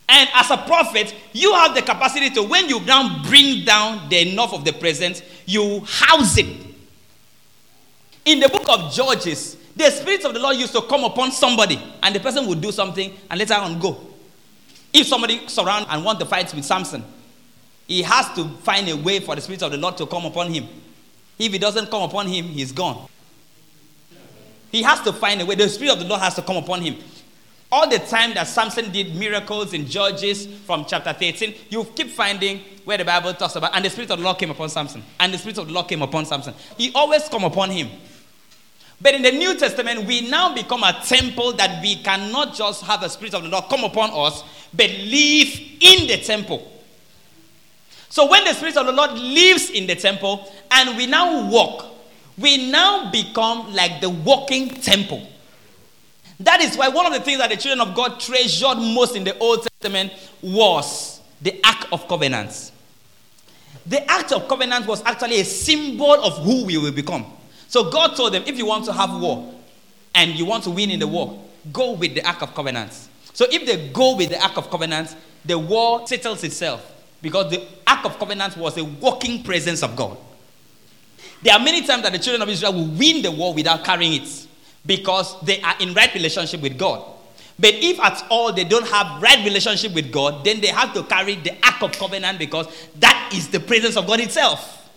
And 0.08 0.28
as 0.34 0.50
a 0.50 0.56
prophet, 0.56 1.14
you 1.32 1.54
have 1.54 1.72
the 1.76 1.82
capacity 1.82 2.30
to, 2.30 2.42
when 2.42 2.68
you 2.68 2.80
now 2.80 3.22
bring 3.28 3.64
down 3.64 4.08
the 4.08 4.28
enough 4.28 4.52
of 4.52 4.64
the 4.64 4.72
presence, 4.72 5.22
you 5.46 5.84
house 5.86 6.36
it. 6.36 6.48
In 8.24 8.40
the 8.40 8.48
book 8.48 8.68
of 8.68 8.92
Judges, 8.92 9.56
the 9.78 9.90
Spirit 9.90 10.24
of 10.24 10.34
the 10.34 10.40
Lord 10.40 10.56
used 10.56 10.72
to 10.72 10.82
come 10.82 11.04
upon 11.04 11.30
somebody, 11.30 11.80
and 12.02 12.14
the 12.14 12.18
person 12.18 12.46
would 12.48 12.60
do 12.60 12.72
something, 12.72 13.14
and 13.30 13.38
later 13.38 13.54
on 13.54 13.78
go. 13.78 13.96
If 14.92 15.06
somebody 15.06 15.46
surround 15.46 15.86
and 15.88 16.04
want 16.04 16.18
to 16.18 16.26
fight 16.26 16.52
with 16.52 16.64
Samson, 16.64 17.04
he 17.86 18.02
has 18.02 18.28
to 18.34 18.48
find 18.58 18.88
a 18.88 18.96
way 18.96 19.20
for 19.20 19.36
the 19.36 19.40
Spirit 19.40 19.62
of 19.62 19.70
the 19.70 19.78
Lord 19.78 19.96
to 19.98 20.06
come 20.06 20.26
upon 20.26 20.52
him. 20.52 20.66
If 21.38 21.54
it 21.54 21.60
doesn't 21.60 21.90
come 21.90 22.02
upon 22.02 22.26
him, 22.26 22.46
he's 22.46 22.72
gone. 22.72 23.08
He 24.72 24.82
has 24.82 25.00
to 25.02 25.12
find 25.12 25.40
a 25.40 25.46
way. 25.46 25.54
The 25.54 25.68
Spirit 25.68 25.92
of 25.92 26.00
the 26.00 26.06
Lord 26.06 26.20
has 26.20 26.34
to 26.34 26.42
come 26.42 26.56
upon 26.56 26.82
him. 26.82 26.96
All 27.70 27.88
the 27.88 27.98
time 27.98 28.34
that 28.34 28.48
Samson 28.48 28.90
did 28.90 29.14
miracles 29.14 29.74
in 29.74 29.86
Judges 29.86 30.46
from 30.66 30.86
chapter 30.86 31.12
13, 31.12 31.54
you 31.68 31.84
keep 31.84 32.08
finding 32.08 32.60
where 32.84 32.98
the 32.98 33.04
Bible 33.04 33.32
talks 33.34 33.54
about, 33.54 33.76
and 33.76 33.84
the 33.84 33.90
Spirit 33.90 34.10
of 34.10 34.18
the 34.18 34.24
Lord 34.24 34.38
came 34.38 34.50
upon 34.50 34.70
Samson, 34.70 35.04
and 35.20 35.32
the 35.32 35.38
Spirit 35.38 35.58
of 35.58 35.68
the 35.68 35.72
Lord 35.72 35.86
came 35.86 36.02
upon 36.02 36.24
Samson. 36.24 36.54
He 36.76 36.90
always 36.94 37.28
come 37.28 37.44
upon 37.44 37.70
him. 37.70 37.88
But 39.00 39.14
in 39.14 39.22
the 39.22 39.30
New 39.30 39.56
Testament, 39.56 40.06
we 40.06 40.28
now 40.28 40.54
become 40.54 40.82
a 40.82 40.92
temple 41.04 41.52
that 41.52 41.80
we 41.82 41.96
cannot 42.02 42.54
just 42.54 42.82
have 42.84 43.00
the 43.00 43.08
Spirit 43.08 43.34
of 43.34 43.42
the 43.42 43.48
Lord 43.48 43.64
come 43.68 43.84
upon 43.84 44.10
us, 44.12 44.42
but 44.74 44.90
live 44.90 45.60
in 45.80 46.08
the 46.08 46.20
temple. 46.24 46.72
So 48.08 48.28
when 48.28 48.44
the 48.44 48.54
Spirit 48.54 48.76
of 48.76 48.86
the 48.86 48.92
Lord 48.92 49.12
lives 49.12 49.70
in 49.70 49.86
the 49.86 49.94
temple 49.94 50.52
and 50.70 50.96
we 50.96 51.06
now 51.06 51.48
walk, 51.48 51.86
we 52.36 52.70
now 52.70 53.10
become 53.10 53.72
like 53.72 54.00
the 54.00 54.10
walking 54.10 54.70
temple. 54.70 55.26
That 56.40 56.60
is 56.60 56.76
why 56.76 56.88
one 56.88 57.06
of 57.06 57.12
the 57.12 57.20
things 57.20 57.38
that 57.38 57.50
the 57.50 57.56
children 57.56 57.86
of 57.86 57.94
God 57.94 58.20
treasured 58.20 58.78
most 58.78 59.16
in 59.16 59.24
the 59.24 59.36
Old 59.38 59.62
Testament 59.62 60.12
was 60.40 61.20
the 61.42 61.60
Ark 61.64 61.88
of 61.92 62.06
Covenants. 62.08 62.72
The 63.86 64.10
Ark 64.10 64.30
of 64.32 64.48
Covenants 64.48 64.86
was 64.86 65.02
actually 65.04 65.40
a 65.40 65.44
symbol 65.44 66.12
of 66.12 66.38
who 66.44 66.64
we 66.64 66.78
will 66.78 66.92
become. 66.92 67.26
So 67.68 67.90
God 67.90 68.16
told 68.16 68.34
them, 68.34 68.42
if 68.46 68.58
you 68.58 68.66
want 68.66 68.86
to 68.86 68.92
have 68.92 69.20
war 69.20 69.54
and 70.14 70.32
you 70.32 70.44
want 70.44 70.64
to 70.64 70.70
win 70.70 70.90
in 70.90 70.98
the 70.98 71.06
war, 71.06 71.40
go 71.72 71.92
with 71.92 72.14
the 72.14 72.26
Ark 72.26 72.42
of 72.42 72.54
Covenants. 72.54 73.08
So 73.34 73.46
if 73.50 73.66
they 73.66 73.90
go 73.90 74.16
with 74.16 74.30
the 74.30 74.42
Ark 74.42 74.56
of 74.56 74.70
Covenants, 74.70 75.14
the 75.44 75.58
war 75.58 76.06
settles 76.08 76.42
itself 76.42 76.94
because 77.22 77.50
the 77.50 77.62
Ark 77.86 78.04
of 78.04 78.18
Covenants 78.18 78.56
was 78.56 78.76
a 78.78 78.84
walking 78.84 79.42
presence 79.42 79.82
of 79.82 79.94
God. 79.94 80.16
There 81.42 81.54
are 81.54 81.60
many 81.60 81.86
times 81.86 82.02
that 82.02 82.12
the 82.12 82.18
children 82.18 82.42
of 82.42 82.48
Israel 82.48 82.72
will 82.72 82.86
win 82.86 83.22
the 83.22 83.30
war 83.30 83.54
without 83.54 83.84
carrying 83.84 84.22
it 84.22 84.46
because 84.84 85.40
they 85.42 85.60
are 85.60 85.74
in 85.78 85.94
right 85.94 86.12
relationship 86.14 86.62
with 86.62 86.78
God. 86.78 87.04
But 87.58 87.74
if 87.74 88.00
at 88.00 88.24
all 88.30 88.52
they 88.52 88.64
don't 88.64 88.86
have 88.86 89.20
right 89.22 89.44
relationship 89.44 89.92
with 89.92 90.10
God, 90.12 90.44
then 90.44 90.60
they 90.60 90.68
have 90.68 90.94
to 90.94 91.02
carry 91.02 91.34
the 91.34 91.52
Ark 91.64 91.82
of 91.82 91.92
Covenant 91.92 92.38
because 92.38 92.66
that 92.96 93.32
is 93.34 93.48
the 93.48 93.60
presence 93.60 93.96
of 93.96 94.06
God 94.06 94.20
itself. 94.20 94.90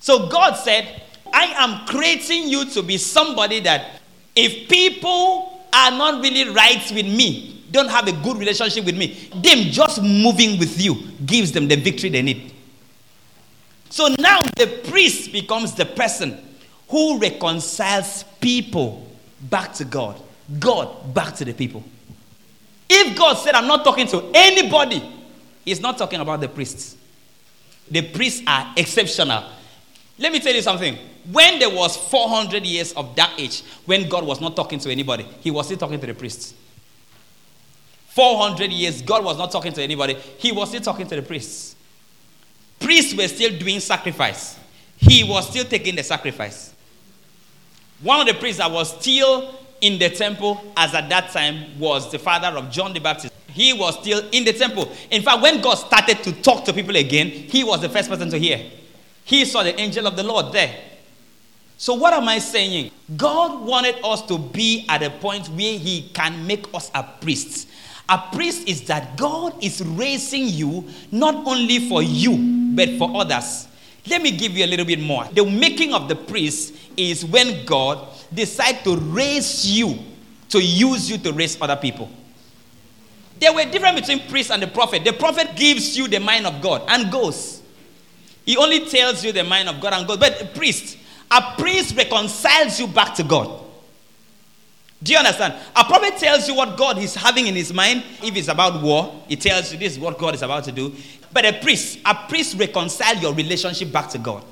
So 0.00 0.28
God 0.28 0.54
said, 0.54 1.02
I 1.32 1.44
am 1.56 1.86
creating 1.86 2.48
you 2.48 2.64
to 2.70 2.82
be 2.82 2.98
somebody 2.98 3.60
that 3.60 4.00
if 4.34 4.68
people 4.68 5.62
are 5.72 5.90
not 5.90 6.22
really 6.22 6.48
right 6.50 6.90
with 6.92 7.06
me, 7.06 7.64
don't 7.70 7.88
have 7.88 8.08
a 8.08 8.12
good 8.12 8.36
relationship 8.36 8.84
with 8.84 8.96
me, 8.96 9.28
them 9.34 9.70
just 9.70 10.02
moving 10.02 10.58
with 10.58 10.80
you 10.80 10.94
gives 11.24 11.52
them 11.52 11.68
the 11.68 11.76
victory 11.76 12.10
they 12.10 12.22
need. 12.22 12.52
So 13.90 14.08
now 14.18 14.42
the 14.56 14.82
priest 14.88 15.32
becomes 15.32 15.74
the 15.74 15.86
person 15.86 16.38
who 16.88 17.18
reconciles 17.18 18.24
people 18.40 19.06
back 19.40 19.72
to 19.74 19.84
God, 19.84 20.20
God 20.58 21.14
back 21.14 21.34
to 21.36 21.44
the 21.44 21.52
people. 21.52 21.82
If 22.88 23.16
God 23.16 23.34
said, 23.34 23.54
I'm 23.54 23.66
not 23.66 23.84
talking 23.84 24.06
to 24.08 24.30
anybody, 24.34 25.02
He's 25.64 25.80
not 25.80 25.98
talking 25.98 26.20
about 26.20 26.40
the 26.40 26.48
priests. 26.48 26.96
The 27.90 28.02
priests 28.02 28.42
are 28.46 28.72
exceptional. 28.76 29.44
Let 30.18 30.32
me 30.32 30.40
tell 30.40 30.54
you 30.54 30.62
something. 30.62 30.96
When 31.30 31.58
there 31.58 31.70
was 31.70 31.96
400 31.96 32.64
years 32.64 32.92
of 32.92 33.16
that 33.16 33.34
age, 33.38 33.62
when 33.84 34.08
God 34.08 34.24
was 34.24 34.40
not 34.40 34.54
talking 34.54 34.78
to 34.78 34.90
anybody, 34.90 35.24
He 35.40 35.50
was 35.50 35.66
still 35.66 35.78
talking 35.78 36.00
to 36.00 36.06
the 36.06 36.14
priests. 36.14 36.54
400 38.08 38.72
years, 38.72 39.02
God 39.02 39.24
was 39.24 39.36
not 39.36 39.50
talking 39.50 39.72
to 39.72 39.82
anybody, 39.82 40.14
He 40.38 40.52
was 40.52 40.68
still 40.68 40.80
talking 40.80 41.06
to 41.06 41.16
the 41.16 41.22
priests. 41.22 41.76
Priests 42.78 43.14
were 43.14 43.28
still 43.28 43.58
doing 43.58 43.80
sacrifice, 43.80 44.58
He 44.96 45.24
was 45.24 45.48
still 45.48 45.64
taking 45.64 45.96
the 45.96 46.02
sacrifice. 46.02 46.74
One 48.02 48.20
of 48.20 48.26
the 48.26 48.34
priests 48.34 48.58
that 48.58 48.70
was 48.70 48.98
still 49.00 49.54
in 49.80 49.98
the 49.98 50.10
temple 50.10 50.72
as 50.76 50.94
at 50.94 51.08
that 51.08 51.30
time 51.30 51.78
was 51.78 52.10
the 52.10 52.18
father 52.18 52.48
of 52.48 52.70
John 52.70 52.92
the 52.92 53.00
Baptist. 53.00 53.32
He 53.48 53.72
was 53.72 53.98
still 54.00 54.22
in 54.32 54.44
the 54.44 54.52
temple. 54.52 54.90
In 55.10 55.22
fact, 55.22 55.42
when 55.42 55.60
God 55.60 55.74
started 55.74 56.22
to 56.24 56.32
talk 56.42 56.64
to 56.66 56.72
people 56.72 56.94
again, 56.96 57.28
he 57.28 57.64
was 57.64 57.80
the 57.80 57.88
first 57.88 58.08
person 58.08 58.28
to 58.30 58.38
hear. 58.38 58.70
He 59.24 59.44
saw 59.44 59.62
the 59.62 59.78
angel 59.80 60.06
of 60.06 60.14
the 60.14 60.22
Lord 60.22 60.52
there. 60.52 60.74
So, 61.78 61.94
what 61.94 62.14
am 62.14 62.28
I 62.28 62.38
saying? 62.38 62.90
God 63.16 63.64
wanted 63.64 63.96
us 64.02 64.22
to 64.26 64.38
be 64.38 64.86
at 64.88 65.02
a 65.02 65.10
point 65.10 65.48
where 65.48 65.78
He 65.78 66.08
can 66.14 66.46
make 66.46 66.72
us 66.74 66.90
a 66.94 67.02
priest. 67.02 67.68
A 68.08 68.18
priest 68.32 68.68
is 68.68 68.82
that 68.82 69.16
God 69.16 69.52
is 69.62 69.82
raising 69.84 70.48
you 70.48 70.88
not 71.10 71.46
only 71.46 71.88
for 71.88 72.02
you, 72.02 72.72
but 72.74 72.90
for 72.98 73.20
others. 73.20 73.68
Let 74.08 74.22
me 74.22 74.30
give 74.30 74.52
you 74.52 74.64
a 74.64 74.68
little 74.68 74.86
bit 74.86 75.00
more. 75.00 75.24
The 75.32 75.44
making 75.44 75.92
of 75.92 76.08
the 76.08 76.14
priest 76.14 76.72
is 76.96 77.24
when 77.24 77.64
God 77.66 78.06
decides 78.32 78.82
to 78.84 78.96
raise 78.96 79.66
you 79.68 79.98
to 80.50 80.62
use 80.62 81.10
you 81.10 81.18
to 81.18 81.32
raise 81.32 81.60
other 81.60 81.76
people. 81.76 82.08
There 83.38 83.52
were 83.52 83.64
difference 83.64 84.00
between 84.00 84.28
priest 84.28 84.50
and 84.50 84.62
the 84.62 84.68
prophet. 84.68 85.04
The 85.04 85.12
prophet 85.12 85.56
gives 85.56 85.96
you 85.98 86.08
the 86.08 86.20
mind 86.20 86.46
of 86.46 86.62
God 86.62 86.82
and 86.88 87.10
goes. 87.10 87.62
He 88.44 88.56
only 88.56 88.86
tells 88.86 89.24
you 89.24 89.32
the 89.32 89.44
mind 89.44 89.68
of 89.68 89.80
God 89.80 89.92
and 89.92 90.06
goes. 90.06 90.16
But 90.16 90.40
a 90.40 90.46
priest, 90.46 90.96
a 91.36 91.54
priest 91.58 91.94
reconciles 91.96 92.80
you 92.80 92.86
back 92.86 93.14
to 93.14 93.22
God. 93.22 93.64
Do 95.02 95.12
you 95.12 95.18
understand? 95.18 95.54
A 95.74 95.84
prophet 95.84 96.16
tells 96.16 96.48
you 96.48 96.54
what 96.54 96.76
God 96.78 96.98
is 96.98 97.14
having 97.14 97.46
in 97.46 97.54
his 97.54 97.72
mind. 97.72 98.02
If 98.22 98.34
it's 98.34 98.48
about 98.48 98.82
war, 98.82 99.22
he 99.28 99.36
tells 99.36 99.70
you 99.70 99.78
this 99.78 99.92
is 99.92 99.98
what 99.98 100.18
God 100.18 100.34
is 100.34 100.42
about 100.42 100.64
to 100.64 100.72
do. 100.72 100.94
But 101.32 101.44
a 101.44 101.52
priest, 101.60 101.98
a 102.04 102.14
priest 102.14 102.58
reconcile 102.58 103.16
your 103.16 103.34
relationship 103.34 103.92
back 103.92 104.08
to 104.10 104.18
God. 104.18 104.42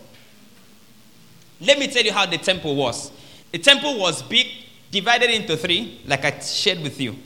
Let 1.60 1.78
me 1.78 1.86
tell 1.88 2.04
you 2.04 2.12
how 2.12 2.26
the 2.26 2.36
temple 2.36 2.76
was. 2.76 3.10
The 3.52 3.58
temple 3.58 3.98
was 3.98 4.22
big, 4.22 4.48
divided 4.90 5.30
into 5.30 5.56
three, 5.56 6.02
like 6.06 6.24
I 6.24 6.38
shared 6.40 6.82
with 6.82 7.00
you. 7.00 7.16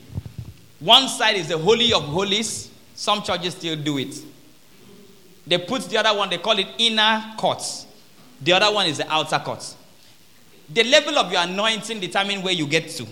One 0.78 1.08
side 1.08 1.36
is 1.36 1.48
the 1.48 1.58
Holy 1.58 1.92
of 1.92 2.04
Holies. 2.04 2.70
Some 2.94 3.22
churches 3.22 3.54
still 3.54 3.74
do 3.74 3.98
it. 3.98 4.14
They 5.44 5.58
put 5.58 5.82
the 5.88 5.98
other 5.98 6.16
one, 6.16 6.30
they 6.30 6.38
call 6.38 6.56
it 6.58 6.68
inner 6.78 7.34
courts. 7.36 7.87
The 8.40 8.52
other 8.52 8.72
one 8.72 8.86
is 8.86 8.98
the 8.98 9.12
outer 9.12 9.38
court. 9.38 9.74
The 10.72 10.84
level 10.84 11.18
of 11.18 11.32
your 11.32 11.42
anointing 11.42 12.00
determines 12.00 12.42
where 12.44 12.52
you 12.52 12.66
get 12.66 12.88
to. 12.90 13.06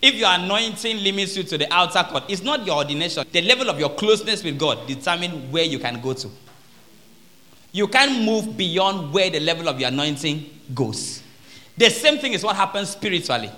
If 0.00 0.14
your 0.14 0.30
anointing 0.30 1.02
limits 1.02 1.36
you 1.36 1.44
to 1.44 1.58
the 1.58 1.72
outer 1.72 2.02
court, 2.04 2.24
it's 2.28 2.42
not 2.42 2.64
your 2.66 2.76
ordination. 2.76 3.26
The 3.30 3.42
level 3.42 3.70
of 3.70 3.80
your 3.80 3.90
closeness 3.90 4.44
with 4.44 4.58
God 4.58 4.86
determines 4.86 5.50
where 5.52 5.64
you 5.64 5.78
can 5.78 6.00
go 6.00 6.12
to. 6.12 6.28
You 7.72 7.88
can't 7.88 8.22
move 8.22 8.56
beyond 8.56 9.12
where 9.12 9.30
the 9.30 9.40
level 9.40 9.68
of 9.68 9.80
your 9.80 9.88
anointing 9.88 10.48
goes. 10.74 11.22
The 11.76 11.90
same 11.90 12.18
thing 12.18 12.34
is 12.34 12.44
what 12.44 12.54
happens 12.54 12.90
spiritually. 12.90 13.50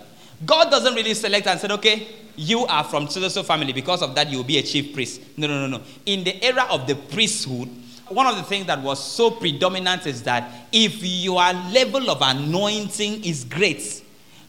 God 0.45 0.71
doesn't 0.71 0.95
really 0.95 1.15
select 1.15 1.47
and 1.47 1.59
say, 1.61 1.69
okay, 1.69 2.07
you 2.37 2.65
are 2.67 2.85
from 2.85 3.09
so 3.09 3.43
family. 3.43 3.73
Because 3.73 4.03
of 4.03 4.15
that, 4.15 4.31
you 4.31 4.39
will 4.39 4.45
be 4.45 4.59
a 4.59 4.63
chief 4.63 4.95
priest. 4.95 5.21
No, 5.37 5.47
no, 5.47 5.67
no, 5.67 5.79
no. 5.79 5.85
In 6.07 6.25
the 6.25 6.43
era 6.45 6.67
of 6.71 6.87
the 6.87 6.95
priesthood, 6.95 7.69
one 8.09 8.27
of 8.27 8.37
the 8.37 8.43
things 8.43 8.67
that 8.67 8.83
was 8.83 9.03
so 9.03 9.31
predominant 9.31 10.07
is 10.07 10.23
that 10.23 10.51
if 10.73 11.03
your 11.03 11.43
level 11.73 12.11
of 12.11 12.19
anointing 12.21 13.25
is 13.25 13.45
great 13.45 14.03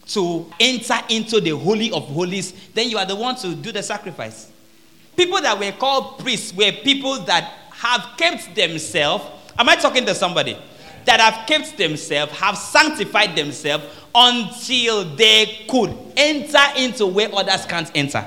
to 0.08 0.46
enter 0.60 0.96
into 1.10 1.42
the 1.42 1.50
Holy 1.52 1.92
of 1.92 2.04
Holies, 2.04 2.54
then 2.74 2.90
you 2.90 2.98
are 2.98 3.06
the 3.06 3.16
one 3.16 3.36
to 3.38 3.56
do 3.56 3.72
the 3.72 3.84
sacrifice. 3.84 4.52
People 5.16 5.42
that 5.42 5.58
were 5.60 5.72
called 5.72 6.20
priests 6.20 6.54
were 6.54 6.72
people 6.72 7.20
that 7.24 7.44
have 7.72 8.16
kept 8.18 8.56
themselves. 8.56 9.26
Am 9.58 9.68
I 9.68 9.76
talking 9.76 10.06
to 10.06 10.16
somebody? 10.16 10.58
That 11.06 11.20
have 11.20 11.48
kept 11.48 11.78
themselves, 11.78 12.34
have 12.34 12.58
sanctified 12.58 13.36
themselves 13.36 13.86
until 14.14 15.04
they 15.16 15.66
could 15.68 15.96
enter 16.16 16.64
into 16.76 17.08
where 17.08 17.34
others 17.34 17.66
can't 17.66 17.90
enter. 17.96 18.26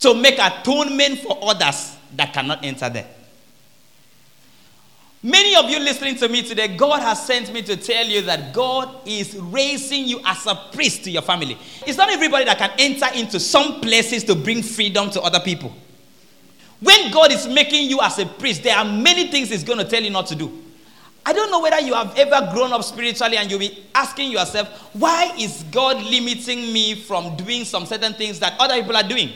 To 0.00 0.14
make 0.14 0.38
atonement 0.38 1.20
for 1.20 1.38
others 1.42 1.96
that 2.16 2.32
cannot 2.32 2.64
enter 2.64 2.88
there. 2.88 3.06
Many 5.24 5.54
of 5.54 5.70
you 5.70 5.78
listening 5.78 6.16
to 6.16 6.28
me 6.28 6.42
today, 6.42 6.76
God 6.76 7.00
has 7.00 7.24
sent 7.24 7.52
me 7.52 7.62
to 7.62 7.76
tell 7.76 8.04
you 8.04 8.22
that 8.22 8.52
God 8.52 9.06
is 9.06 9.36
raising 9.36 10.04
you 10.04 10.20
as 10.24 10.44
a 10.46 10.56
priest 10.72 11.04
to 11.04 11.12
your 11.12 11.22
family. 11.22 11.56
It's 11.86 11.96
not 11.96 12.10
everybody 12.10 12.44
that 12.46 12.58
can 12.58 12.72
enter 12.76 13.06
into 13.14 13.38
some 13.38 13.80
places 13.80 14.24
to 14.24 14.34
bring 14.34 14.64
freedom 14.64 15.10
to 15.10 15.20
other 15.20 15.38
people. 15.38 15.72
When 16.80 17.12
God 17.12 17.30
is 17.30 17.46
making 17.46 17.88
you 17.88 18.00
as 18.00 18.18
a 18.18 18.26
priest, 18.26 18.64
there 18.64 18.76
are 18.76 18.84
many 18.84 19.28
things 19.28 19.50
He's 19.50 19.62
going 19.62 19.78
to 19.78 19.84
tell 19.84 20.02
you 20.02 20.10
not 20.10 20.26
to 20.26 20.34
do. 20.34 20.60
I 21.24 21.32
don't 21.32 21.52
know 21.52 21.60
whether 21.60 21.78
you 21.80 21.94
have 21.94 22.18
ever 22.18 22.50
grown 22.52 22.72
up 22.72 22.82
spiritually 22.82 23.36
and 23.36 23.48
you'll 23.48 23.60
be 23.60 23.84
asking 23.94 24.32
yourself, 24.32 24.68
why 24.92 25.32
is 25.38 25.62
God 25.70 26.02
limiting 26.02 26.72
me 26.72 26.96
from 26.96 27.36
doing 27.36 27.64
some 27.64 27.86
certain 27.86 28.14
things 28.14 28.40
that 28.40 28.56
other 28.58 28.74
people 28.74 28.96
are 28.96 29.08
doing? 29.08 29.30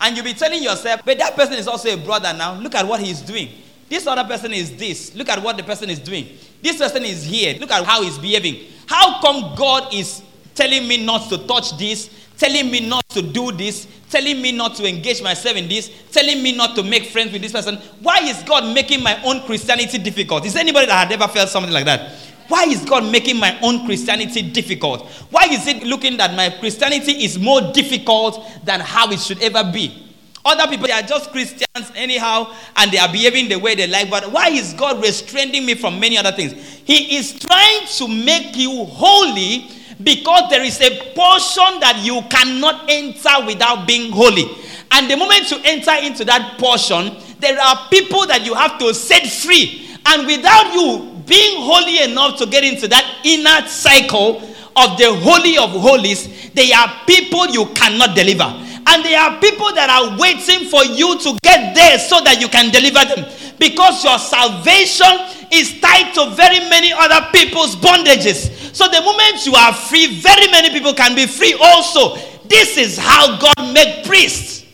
And 0.00 0.16
you'll 0.16 0.24
be 0.24 0.34
telling 0.34 0.62
yourself, 0.62 1.02
but 1.04 1.18
that 1.18 1.34
person 1.34 1.54
is 1.54 1.66
also 1.66 1.92
a 1.92 1.96
brother 1.96 2.32
now. 2.36 2.54
Look 2.54 2.74
at 2.74 2.86
what 2.86 3.00
he's 3.00 3.20
doing. 3.20 3.48
This 3.88 4.06
other 4.06 4.24
person 4.24 4.52
is 4.52 4.76
this. 4.76 5.14
Look 5.14 5.28
at 5.28 5.42
what 5.42 5.56
the 5.56 5.62
person 5.62 5.90
is 5.90 5.98
doing. 5.98 6.28
This 6.62 6.76
person 6.76 7.04
is 7.04 7.24
here. 7.24 7.56
Look 7.58 7.70
at 7.70 7.84
how 7.84 8.02
he's 8.02 8.18
behaving. 8.18 8.70
How 8.86 9.20
come 9.20 9.54
God 9.56 9.92
is 9.92 10.22
telling 10.54 10.86
me 10.86 11.04
not 11.04 11.28
to 11.30 11.38
touch 11.46 11.76
this, 11.78 12.10
telling 12.36 12.70
me 12.70 12.80
not 12.86 13.08
to 13.10 13.22
do 13.22 13.52
this, 13.52 13.86
telling 14.10 14.40
me 14.40 14.52
not 14.52 14.74
to 14.76 14.88
engage 14.88 15.22
myself 15.22 15.56
in 15.56 15.68
this, 15.68 15.90
telling 16.10 16.42
me 16.42 16.56
not 16.56 16.74
to 16.76 16.82
make 16.82 17.06
friends 17.06 17.32
with 17.32 17.42
this 17.42 17.52
person. 17.52 17.76
Why 18.00 18.18
is 18.22 18.42
God 18.42 18.74
making 18.74 19.02
my 19.02 19.22
own 19.22 19.42
Christianity 19.42 19.98
difficult? 19.98 20.46
Is 20.46 20.56
anybody 20.56 20.86
that 20.86 21.08
had 21.08 21.20
ever 21.20 21.30
felt 21.32 21.48
something 21.48 21.72
like 21.72 21.84
that? 21.84 22.12
Why 22.48 22.64
is 22.64 22.84
God 22.84 23.10
making 23.12 23.38
my 23.38 23.58
own 23.60 23.84
Christianity 23.84 24.42
difficult? 24.42 25.06
Why 25.30 25.44
is 25.50 25.66
it 25.66 25.82
looking 25.84 26.16
that 26.16 26.34
my 26.34 26.50
Christianity 26.50 27.24
is 27.24 27.38
more 27.38 27.60
difficult 27.72 28.44
than 28.64 28.80
how 28.80 29.10
it 29.10 29.20
should 29.20 29.42
ever 29.42 29.70
be? 29.70 30.06
Other 30.44 30.66
people, 30.66 30.86
they 30.86 30.94
are 30.94 31.02
just 31.02 31.30
Christians 31.30 31.92
anyhow 31.94 32.54
and 32.76 32.90
they 32.90 32.96
are 32.96 33.12
behaving 33.12 33.48
the 33.48 33.58
way 33.58 33.74
they 33.74 33.86
like. 33.86 34.08
But 34.08 34.32
why 34.32 34.48
is 34.48 34.72
God 34.72 35.02
restraining 35.02 35.66
me 35.66 35.74
from 35.74 36.00
many 36.00 36.16
other 36.16 36.32
things? 36.32 36.54
He 36.84 37.16
is 37.16 37.38
trying 37.38 37.86
to 37.86 38.08
make 38.08 38.56
you 38.56 38.86
holy 38.86 39.70
because 40.02 40.48
there 40.48 40.62
is 40.62 40.80
a 40.80 41.12
portion 41.12 41.80
that 41.80 42.00
you 42.02 42.22
cannot 42.30 42.88
enter 42.88 43.44
without 43.46 43.86
being 43.86 44.10
holy. 44.10 44.46
And 44.90 45.10
the 45.10 45.16
moment 45.16 45.50
you 45.50 45.58
enter 45.64 45.94
into 46.02 46.24
that 46.24 46.56
portion, 46.58 47.14
there 47.40 47.60
are 47.60 47.88
people 47.90 48.26
that 48.26 48.46
you 48.46 48.54
have 48.54 48.78
to 48.78 48.94
set 48.94 49.26
free. 49.26 49.86
And 50.06 50.26
without 50.26 50.72
you 50.72 51.17
being 51.28 51.60
holy 51.62 52.02
enough 52.10 52.38
to 52.38 52.46
get 52.46 52.64
into 52.64 52.88
that 52.88 53.20
inner 53.24 53.66
cycle 53.68 54.42
of 54.76 54.96
the 54.98 55.14
holy 55.22 55.58
of 55.58 55.70
holies, 55.70 56.50
they 56.52 56.72
are 56.72 56.88
people 57.06 57.46
you 57.48 57.66
cannot 57.74 58.16
deliver. 58.16 58.44
And 58.88 59.04
they 59.04 59.14
are 59.14 59.38
people 59.38 59.72
that 59.74 59.90
are 59.90 60.16
waiting 60.18 60.68
for 60.70 60.84
you 60.84 61.18
to 61.18 61.38
get 61.42 61.74
there 61.74 61.98
so 61.98 62.20
that 62.24 62.40
you 62.40 62.48
can 62.48 62.72
deliver 62.72 63.04
them. 63.04 63.28
Because 63.58 64.02
your 64.02 64.18
salvation 64.18 65.12
is 65.52 65.78
tied 65.80 66.14
to 66.14 66.30
very 66.34 66.60
many 66.70 66.92
other 66.92 67.28
people's 67.32 67.76
bondages. 67.76 68.48
So 68.74 68.88
the 68.88 69.02
moment 69.02 69.44
you 69.44 69.54
are 69.54 69.74
free, 69.74 70.20
very 70.20 70.50
many 70.50 70.70
people 70.70 70.94
can 70.94 71.14
be 71.14 71.26
free 71.26 71.54
also. 71.60 72.16
This 72.48 72.78
is 72.78 72.96
how 72.96 73.38
God 73.38 73.74
made 73.74 74.04
priests. 74.06 74.64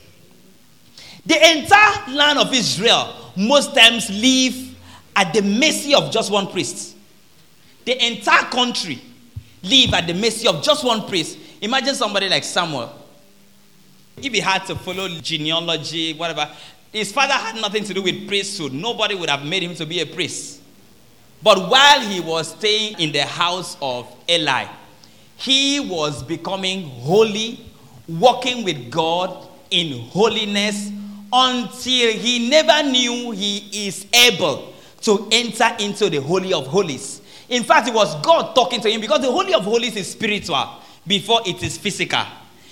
The 1.26 1.56
entire 1.56 2.14
land 2.14 2.38
of 2.38 2.52
Israel 2.52 3.32
most 3.36 3.74
times 3.74 4.10
live 4.10 4.73
at 5.16 5.32
the 5.32 5.42
mercy 5.42 5.94
of 5.94 6.10
just 6.10 6.30
one 6.30 6.48
priest. 6.48 6.96
The 7.84 8.06
entire 8.06 8.44
country 8.44 9.00
live 9.62 9.94
at 9.94 10.06
the 10.06 10.14
mercy 10.14 10.48
of 10.48 10.62
just 10.62 10.84
one 10.84 11.06
priest. 11.06 11.38
Imagine 11.60 11.94
somebody 11.94 12.28
like 12.28 12.44
Samuel. 12.44 12.92
If 14.16 14.32
he 14.32 14.40
had 14.40 14.64
to 14.66 14.76
follow 14.76 15.08
genealogy, 15.08 16.14
whatever, 16.14 16.48
his 16.92 17.12
father 17.12 17.34
had 17.34 17.56
nothing 17.56 17.84
to 17.84 17.94
do 17.94 18.02
with 18.02 18.28
priesthood. 18.28 18.72
Nobody 18.72 19.14
would 19.14 19.28
have 19.28 19.44
made 19.44 19.62
him 19.62 19.74
to 19.76 19.86
be 19.86 20.00
a 20.00 20.06
priest. 20.06 20.60
But 21.42 21.68
while 21.68 22.00
he 22.00 22.20
was 22.20 22.48
staying 22.52 23.00
in 23.00 23.12
the 23.12 23.22
house 23.22 23.76
of 23.82 24.10
Eli, 24.30 24.66
he 25.36 25.80
was 25.80 26.22
becoming 26.22 26.88
holy, 26.88 27.60
walking 28.08 28.64
with 28.64 28.90
God 28.90 29.48
in 29.70 30.00
holiness 30.08 30.90
until 31.32 32.12
he 32.12 32.48
never 32.48 32.88
knew 32.88 33.32
he 33.32 33.88
is 33.88 34.06
able 34.14 34.73
to 35.04 35.28
enter 35.30 35.70
into 35.78 36.10
the 36.10 36.20
Holy 36.20 36.52
of 36.52 36.66
Holies. 36.66 37.20
In 37.48 37.62
fact, 37.62 37.88
it 37.88 37.94
was 37.94 38.14
God 38.22 38.54
talking 38.54 38.80
to 38.80 38.90
him 38.90 39.00
because 39.00 39.20
the 39.20 39.30
Holy 39.30 39.54
of 39.54 39.64
Holies 39.64 39.96
is 39.96 40.10
spiritual 40.10 40.66
before 41.06 41.40
it 41.46 41.62
is 41.62 41.76
physical. 41.76 42.24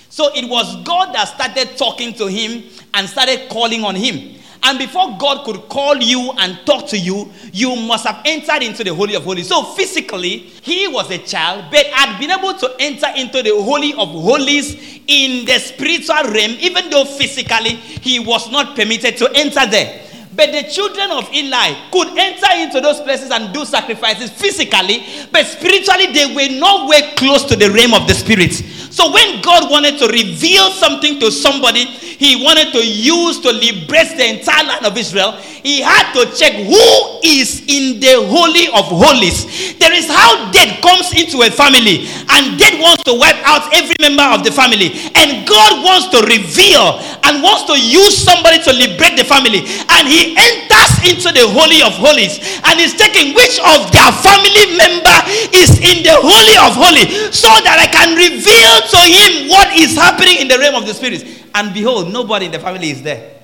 So 0.09 0.29
it 0.35 0.47
was 0.49 0.83
God 0.83 1.13
that 1.13 1.25
started 1.25 1.77
talking 1.77 2.13
to 2.15 2.27
him 2.27 2.63
and 2.93 3.07
started 3.07 3.49
calling 3.49 3.83
on 3.83 3.95
him. 3.95 4.39
And 4.65 4.79
before 4.79 5.17
God 5.17 5.43
could 5.43 5.67
call 5.67 5.97
you 5.97 6.31
and 6.37 6.57
talk 6.65 6.87
to 6.89 6.97
you, 6.97 7.31
you 7.51 7.75
must 7.75 8.05
have 8.07 8.21
entered 8.23 8.63
into 8.63 8.83
the 8.83 8.93
Holy 8.93 9.15
of 9.15 9.23
Holies. 9.23 9.49
So 9.49 9.63
physically, 9.63 10.37
he 10.61 10.87
was 10.87 11.11
a 11.11 11.17
child, 11.17 11.65
but 11.69 11.85
had 11.87 12.17
been 12.17 12.31
able 12.31 12.53
to 12.53 12.73
enter 12.79 13.07
into 13.17 13.43
the 13.43 13.49
Holy 13.61 13.91
of 13.93 14.07
Holies 14.07 15.01
in 15.07 15.45
the 15.45 15.59
spiritual 15.59 16.31
realm, 16.31 16.51
even 16.61 16.89
though 16.89 17.03
physically 17.03 17.71
he 17.75 18.19
was 18.19 18.49
not 18.51 18.75
permitted 18.75 19.17
to 19.17 19.29
enter 19.35 19.65
there. 19.69 20.02
But 20.35 20.51
the 20.51 20.63
children 20.63 21.11
of 21.11 21.31
Eli 21.33 21.89
could 21.91 22.07
enter 22.17 22.47
into 22.57 22.81
those 22.81 23.01
places 23.01 23.29
and 23.29 23.53
do 23.53 23.65
sacrifices 23.65 24.31
physically, 24.31 25.05
but 25.31 25.45
spiritually 25.45 26.11
they 26.11 26.33
were 26.33 26.59
nowhere 26.59 27.13
close 27.15 27.43
to 27.45 27.55
the 27.55 27.69
realm 27.69 27.93
of 27.93 28.07
the 28.07 28.13
spirit. 28.13 28.82
So 28.93 29.09
when 29.09 29.41
God 29.41 29.71
wanted 29.73 29.97
to 29.97 30.07
reveal 30.07 30.69
something 30.69 31.17
to 31.17 31.31
somebody, 31.31 31.89
he 31.89 32.45
wanted 32.45 32.69
to 32.77 32.85
use 32.85 33.41
to 33.41 33.49
liberate 33.49 34.13
the 34.13 34.37
entire 34.37 34.69
land 34.69 34.85
of 34.85 34.93
Israel, 34.95 35.33
he 35.65 35.81
had 35.81 36.13
to 36.13 36.29
check 36.37 36.53
who 36.53 36.85
is 37.25 37.65
in 37.65 37.97
the 37.97 38.21
holy 38.29 38.69
of 38.69 38.85
holies. 38.93 39.49
There 39.81 39.91
is 39.91 40.05
how 40.05 40.51
death 40.53 40.77
comes 40.85 41.09
into 41.17 41.41
a 41.41 41.49
family, 41.49 42.05
and 42.37 42.53
death 42.61 42.77
wants 42.77 43.01
to 43.09 43.17
wipe 43.17 43.41
out 43.41 43.73
every 43.73 43.97
member 43.97 44.29
of 44.29 44.45
the 44.45 44.53
family, 44.53 44.93
and 45.17 45.47
God 45.49 45.81
wants 45.81 46.13
to 46.13 46.21
reveal 46.29 47.01
and 47.25 47.41
wants 47.41 47.65
to 47.71 47.75
use 47.79 48.13
somebody 48.13 48.61
to 48.61 48.71
liberate 48.77 49.17
the 49.17 49.25
family, 49.25 49.65
and 49.89 50.05
he 50.05 50.37
enters 50.37 50.93
into 51.01 51.33
the 51.33 51.49
Holy 51.49 51.81
of 51.81 51.97
Holies 51.97 52.37
and 52.69 52.77
is 52.77 52.93
taking 52.93 53.33
which 53.33 53.57
of 53.57 53.89
their 53.89 54.11
family 54.21 54.77
member 54.77 55.17
is 55.55 55.81
in 55.81 56.05
the 56.05 56.13
Holy 56.13 56.55
of 56.61 56.77
Holies 56.77 57.33
so 57.33 57.49
that 57.65 57.81
I 57.81 57.89
can 57.89 58.13
reveal 58.15 58.82
to 58.89 58.97
him 58.97 59.49
what 59.49 59.75
is 59.75 59.95
happening 59.95 60.37
in 60.39 60.47
the 60.47 60.57
realm 60.57 60.75
of 60.75 60.85
the 60.85 60.93
Spirit. 60.93 61.23
And 61.55 61.73
behold, 61.73 62.11
nobody 62.11 62.45
in 62.47 62.51
the 62.51 62.59
family 62.59 62.89
is 62.89 63.01
there. 63.01 63.41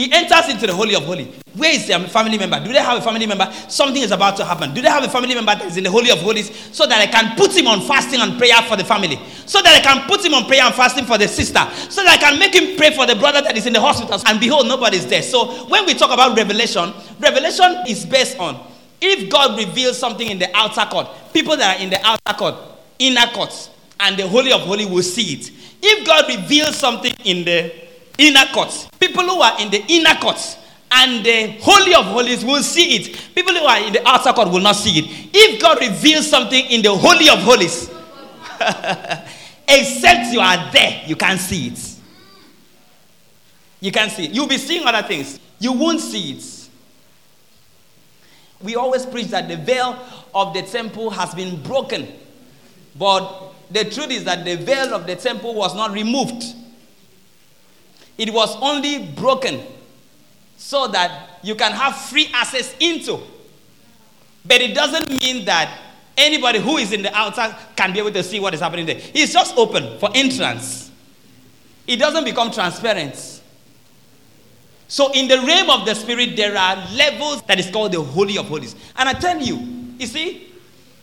He 0.00 0.10
enters 0.10 0.48
into 0.48 0.66
the 0.66 0.74
Holy 0.74 0.94
of 0.94 1.04
Holies. 1.04 1.28
Where 1.54 1.74
is 1.74 1.86
their 1.86 2.00
family 2.08 2.38
member? 2.38 2.58
Do 2.64 2.72
they 2.72 2.78
have 2.78 2.96
a 2.96 3.02
family 3.02 3.26
member? 3.26 3.52
Something 3.68 4.02
is 4.02 4.12
about 4.12 4.34
to 4.38 4.46
happen. 4.46 4.72
Do 4.72 4.80
they 4.80 4.88
have 4.88 5.04
a 5.04 5.10
family 5.10 5.34
member 5.34 5.54
that 5.54 5.66
is 5.66 5.76
in 5.76 5.84
the 5.84 5.90
Holy 5.90 6.10
of 6.10 6.20
Holies 6.20 6.50
so 6.74 6.86
that 6.86 6.98
I 7.00 7.06
can 7.06 7.36
put 7.36 7.54
him 7.54 7.66
on 7.66 7.82
fasting 7.82 8.18
and 8.18 8.38
prayer 8.38 8.56
for 8.62 8.76
the 8.76 8.84
family? 8.84 9.20
So 9.44 9.60
that 9.60 9.76
I 9.76 9.80
can 9.80 10.08
put 10.08 10.24
him 10.24 10.32
on 10.32 10.46
prayer 10.46 10.62
and 10.62 10.74
fasting 10.74 11.04
for 11.04 11.18
the 11.18 11.28
sister? 11.28 11.60
So 11.90 12.02
that 12.02 12.16
I 12.16 12.16
can 12.16 12.38
make 12.38 12.54
him 12.54 12.78
pray 12.78 12.92
for 12.92 13.04
the 13.04 13.14
brother 13.14 13.42
that 13.42 13.58
is 13.58 13.66
in 13.66 13.74
the 13.74 13.80
hospital? 13.80 14.18
And 14.26 14.40
behold, 14.40 14.68
nobody 14.68 14.96
is 14.96 15.06
there. 15.06 15.22
So 15.22 15.66
when 15.68 15.84
we 15.84 15.92
talk 15.92 16.10
about 16.10 16.34
revelation, 16.34 16.94
revelation 17.18 17.84
is 17.86 18.06
based 18.06 18.38
on 18.38 18.58
if 19.02 19.30
God 19.30 19.58
reveals 19.58 19.98
something 19.98 20.26
in 20.26 20.38
the 20.38 20.48
outer 20.56 20.88
court, 20.90 21.08
people 21.34 21.58
that 21.58 21.76
are 21.76 21.82
in 21.82 21.90
the 21.90 22.00
outer 22.06 22.38
court, 22.38 22.54
inner 22.98 23.26
courts, 23.34 23.68
and 24.00 24.16
the 24.16 24.26
Holy 24.26 24.52
of 24.52 24.62
Holies 24.62 24.88
will 24.88 25.02
see 25.02 25.34
it. 25.34 25.50
If 25.82 26.06
God 26.06 26.28
reveals 26.28 26.76
something 26.76 27.12
in 27.24 27.44
the 27.44 27.72
inner 28.20 28.44
courts. 28.52 28.86
People 29.00 29.24
who 29.24 29.40
are 29.40 29.60
in 29.60 29.70
the 29.70 29.82
inner 29.88 30.14
courts 30.20 30.58
and 30.92 31.24
the 31.24 31.56
Holy 31.60 31.94
of 31.94 32.04
Holies 32.04 32.44
will 32.44 32.62
see 32.62 32.96
it. 32.96 33.34
People 33.34 33.54
who 33.54 33.64
are 33.64 33.78
in 33.78 33.92
the 33.92 34.06
outer 34.06 34.32
court 34.32 34.48
will 34.50 34.60
not 34.60 34.76
see 34.76 34.98
it. 34.98 35.30
If 35.32 35.60
God 35.60 35.80
reveals 35.80 36.28
something 36.28 36.64
in 36.66 36.82
the 36.82 36.94
Holy 36.94 37.28
of 37.28 37.38
Holies, 37.38 37.88
except 39.68 40.32
you 40.32 40.40
are 40.40 40.70
there, 40.72 41.02
you 41.06 41.16
can't 41.16 41.40
see 41.40 41.68
it. 41.68 41.96
You 43.80 43.90
can't 43.90 44.12
see 44.12 44.24
it. 44.26 44.32
You'll 44.32 44.48
be 44.48 44.58
seeing 44.58 44.86
other 44.86 45.06
things. 45.06 45.40
You 45.58 45.72
won't 45.72 46.00
see 46.00 46.32
it. 46.32 46.68
We 48.62 48.76
always 48.76 49.06
preach 49.06 49.28
that 49.28 49.48
the 49.48 49.56
veil 49.56 49.98
of 50.34 50.52
the 50.52 50.62
temple 50.62 51.08
has 51.10 51.34
been 51.34 51.62
broken. 51.62 52.08
But 52.98 53.54
the 53.70 53.84
truth 53.84 54.10
is 54.10 54.24
that 54.24 54.44
the 54.44 54.56
veil 54.56 54.94
of 54.94 55.06
the 55.06 55.16
temple 55.16 55.54
was 55.54 55.74
not 55.74 55.92
removed. 55.92 56.44
It 58.18 58.32
was 58.32 58.56
only 58.60 59.06
broken 59.12 59.62
so 60.56 60.88
that 60.88 61.38
you 61.42 61.54
can 61.54 61.72
have 61.72 61.96
free 61.96 62.28
access 62.34 62.74
into. 62.80 63.18
But 64.44 64.60
it 64.60 64.74
doesn't 64.74 65.08
mean 65.08 65.44
that 65.46 65.78
anybody 66.16 66.58
who 66.58 66.76
is 66.76 66.92
in 66.92 67.02
the 67.02 67.14
outside 67.16 67.54
can 67.76 67.92
be 67.92 67.98
able 67.98 68.12
to 68.12 68.22
see 68.22 68.40
what 68.40 68.52
is 68.52 68.60
happening 68.60 68.86
there. 68.86 69.00
It's 69.14 69.32
just 69.32 69.56
open 69.56 69.98
for 69.98 70.10
entrance. 70.14 70.90
It 71.86 71.96
doesn't 71.96 72.24
become 72.24 72.50
transparent. 72.50 73.40
So, 74.86 75.12
in 75.12 75.28
the 75.28 75.38
realm 75.38 75.70
of 75.70 75.86
the 75.86 75.94
spirit, 75.94 76.36
there 76.36 76.56
are 76.56 76.76
levels 76.94 77.42
that 77.42 77.60
is 77.60 77.70
called 77.70 77.92
the 77.92 78.02
Holy 78.02 78.36
of 78.36 78.46
Holies. 78.46 78.74
And 78.96 79.08
I 79.08 79.12
tell 79.12 79.40
you, 79.40 79.56
you 79.98 80.06
see, 80.06 80.52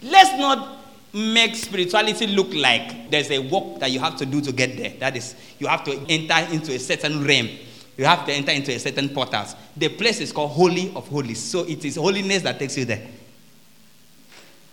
let's 0.03 0.37
not 0.37 0.76
make 1.17 1.55
spirituality 1.55 2.27
look 2.27 2.53
like 2.53 3.09
there's 3.09 3.31
a 3.31 3.39
work 3.39 3.79
that 3.79 3.89
you 3.89 3.99
have 3.99 4.15
to 4.17 4.25
do 4.25 4.39
to 4.41 4.51
get 4.51 4.77
there. 4.77 4.91
That 4.99 5.17
is, 5.17 5.35
you 5.57 5.67
have 5.67 5.83
to 5.85 5.91
enter 6.07 6.53
into 6.53 6.73
a 6.73 6.79
certain 6.79 7.25
realm. 7.25 7.49
You 7.97 8.05
have 8.05 8.25
to 8.27 8.33
enter 8.33 8.51
into 8.51 8.71
a 8.71 8.79
certain 8.79 9.09
portals. 9.09 9.55
The 9.75 9.89
place 9.89 10.19
is 10.19 10.31
called 10.31 10.51
Holy 10.51 10.93
of 10.95 11.07
Holies. 11.07 11.43
So 11.43 11.63
it 11.63 11.83
is 11.83 11.95
holiness 11.95 12.43
that 12.43 12.59
takes 12.59 12.77
you 12.77 12.85
there. 12.85 13.07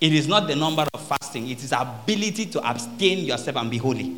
It 0.01 0.13
is 0.13 0.29
not 0.29 0.47
the 0.47 0.55
number 0.55 0.87
of 0.93 1.01
fasting, 1.07 1.49
it 1.49 1.65
is 1.65 1.73
ability 1.73 2.47
to 2.47 2.69
abstain 2.69 3.25
yourself 3.25 3.57
and 3.57 3.71
be 3.71 3.79
holy. 3.79 4.15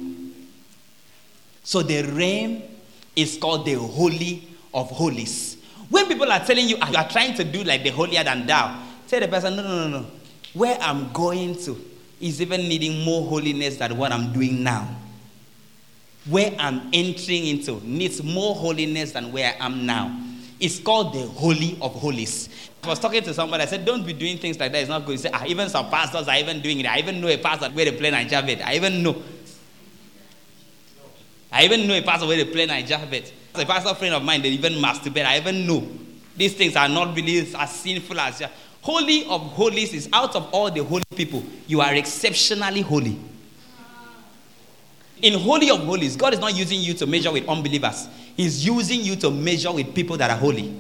So 1.62 1.82
the 1.82 2.02
realm 2.02 2.62
is 3.14 3.38
called 3.38 3.66
the 3.66 3.74
Holy 3.74 4.48
of 4.74 4.90
Holies. 4.90 5.58
When 5.88 6.08
people 6.08 6.32
are 6.32 6.40
telling 6.44 6.68
you, 6.68 6.76
ah, 6.82 6.90
you 6.90 6.96
are 6.96 7.08
trying 7.08 7.34
to 7.36 7.44
do 7.44 7.62
like 7.62 7.84
the 7.84 7.90
holier 7.90 8.24
than 8.24 8.46
thou, 8.46 8.82
tell 9.06 9.20
the 9.20 9.28
person, 9.28 9.54
no, 9.54 9.62
no, 9.62 9.88
no, 9.88 10.00
no. 10.00 10.06
Where 10.54 10.76
I'm 10.80 11.12
going 11.12 11.54
to 11.64 11.95
is 12.20 12.40
even 12.40 12.62
needing 12.68 13.04
more 13.04 13.26
holiness 13.26 13.76
than 13.76 13.96
what 13.96 14.12
I'm 14.12 14.32
doing 14.32 14.62
now. 14.62 14.88
Where 16.28 16.52
I'm 16.58 16.88
entering 16.92 17.46
into 17.46 17.80
needs 17.86 18.22
more 18.22 18.54
holiness 18.54 19.12
than 19.12 19.30
where 19.32 19.54
I 19.60 19.66
am 19.66 19.86
now. 19.86 20.20
It's 20.58 20.80
called 20.80 21.12
the 21.14 21.26
Holy 21.26 21.78
of 21.82 21.94
Holies. 21.94 22.48
I 22.82 22.88
was 22.88 22.98
talking 22.98 23.22
to 23.22 23.34
somebody, 23.34 23.62
I 23.64 23.66
said, 23.66 23.84
Don't 23.84 24.04
be 24.06 24.12
doing 24.12 24.38
things 24.38 24.58
like 24.58 24.72
that. 24.72 24.78
It's 24.80 24.88
not 24.88 25.04
good. 25.04 25.12
He 25.12 25.18
said, 25.18 25.32
ah, 25.34 25.44
Even 25.46 25.68
some 25.68 25.88
pastors 25.90 26.26
are 26.28 26.36
even 26.36 26.60
doing 26.62 26.80
it. 26.80 26.86
I 26.86 26.98
even 26.98 27.20
know 27.20 27.28
a 27.28 27.36
pastor 27.36 27.68
where 27.70 27.84
they 27.84 27.92
play 27.96 28.10
Nigeria 28.10 28.64
I 28.64 28.74
even 28.76 29.02
know. 29.02 29.22
I 31.52 31.64
even 31.64 31.86
know 31.86 31.94
a 31.94 32.02
pastor 32.02 32.26
where 32.26 32.36
they 32.36 32.44
play 32.44 32.66
Niger 32.66 33.00
bet. 33.10 33.32
A 33.54 33.64
pastor 33.64 33.94
friend 33.94 34.14
of 34.14 34.22
mine, 34.22 34.42
they 34.42 34.50
even 34.50 34.74
masturbate. 34.74 35.24
I 35.24 35.38
even 35.38 35.66
know. 35.66 35.86
These 36.36 36.54
things 36.54 36.76
are 36.76 36.88
not 36.88 37.16
really 37.16 37.38
as 37.54 37.70
sinful 37.76 38.20
as 38.20 38.40
you. 38.40 38.46
Holy 38.86 39.26
of 39.26 39.40
holies 39.40 39.92
is 39.92 40.08
out 40.12 40.36
of 40.36 40.48
all 40.52 40.70
the 40.70 40.84
holy 40.84 41.02
people, 41.16 41.42
you 41.66 41.80
are 41.80 41.92
exceptionally 41.96 42.82
holy. 42.82 43.18
In 45.22 45.40
Holy 45.40 45.70
of 45.70 45.80
Holies, 45.80 46.14
God 46.14 46.34
is 46.34 46.38
not 46.38 46.54
using 46.54 46.80
you 46.80 46.94
to 46.94 47.04
measure 47.04 47.32
with 47.32 47.48
unbelievers, 47.48 48.06
He's 48.36 48.64
using 48.64 49.00
you 49.00 49.16
to 49.16 49.28
measure 49.32 49.72
with 49.72 49.92
people 49.92 50.16
that 50.18 50.30
are 50.30 50.36
holy. 50.36 50.72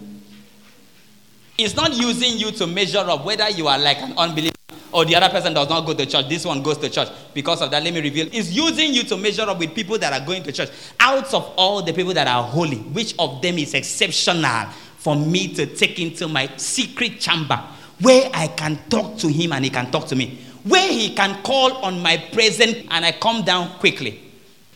He's 1.56 1.74
not 1.74 1.94
using 1.94 2.38
you 2.38 2.52
to 2.52 2.68
measure 2.68 2.98
up 2.98 3.24
whether 3.24 3.50
you 3.50 3.66
are 3.66 3.76
like 3.78 3.96
an 3.98 4.16
unbeliever 4.16 4.54
or 4.92 5.04
the 5.04 5.16
other 5.16 5.28
person 5.28 5.52
does 5.52 5.68
not 5.68 5.84
go 5.84 5.92
to 5.92 6.06
church. 6.06 6.28
This 6.28 6.46
one 6.46 6.62
goes 6.62 6.78
to 6.78 6.88
church. 6.88 7.08
Because 7.34 7.60
of 7.60 7.72
that, 7.72 7.82
let 7.82 7.92
me 7.92 8.00
reveal. 8.00 8.28
He's 8.30 8.52
using 8.52 8.94
you 8.94 9.02
to 9.02 9.16
measure 9.16 9.42
up 9.42 9.58
with 9.58 9.74
people 9.74 9.98
that 9.98 10.12
are 10.12 10.24
going 10.24 10.44
to 10.44 10.52
church. 10.52 10.70
Out 11.00 11.34
of 11.34 11.52
all 11.56 11.82
the 11.82 11.92
people 11.92 12.14
that 12.14 12.28
are 12.28 12.44
holy, 12.44 12.76
which 12.76 13.16
of 13.18 13.42
them 13.42 13.58
is 13.58 13.74
exceptional 13.74 14.68
for 14.96 15.16
me 15.16 15.52
to 15.54 15.66
take 15.66 15.98
into 15.98 16.28
my 16.28 16.48
secret 16.56 17.18
chamber 17.18 17.60
where 18.00 18.30
I 18.34 18.48
can 18.48 18.78
talk 18.88 19.16
to 19.18 19.28
him 19.28 19.52
and 19.52 19.64
he 19.64 19.70
can 19.70 19.90
talk 19.90 20.06
to 20.08 20.16
me? 20.16 20.40
Where 20.64 20.90
he 20.90 21.14
can 21.14 21.42
call 21.42 21.72
on 21.84 22.00
my 22.02 22.16
presence 22.32 22.86
and 22.90 23.04
I 23.04 23.12
come 23.12 23.44
down 23.44 23.78
quickly. 23.78 24.22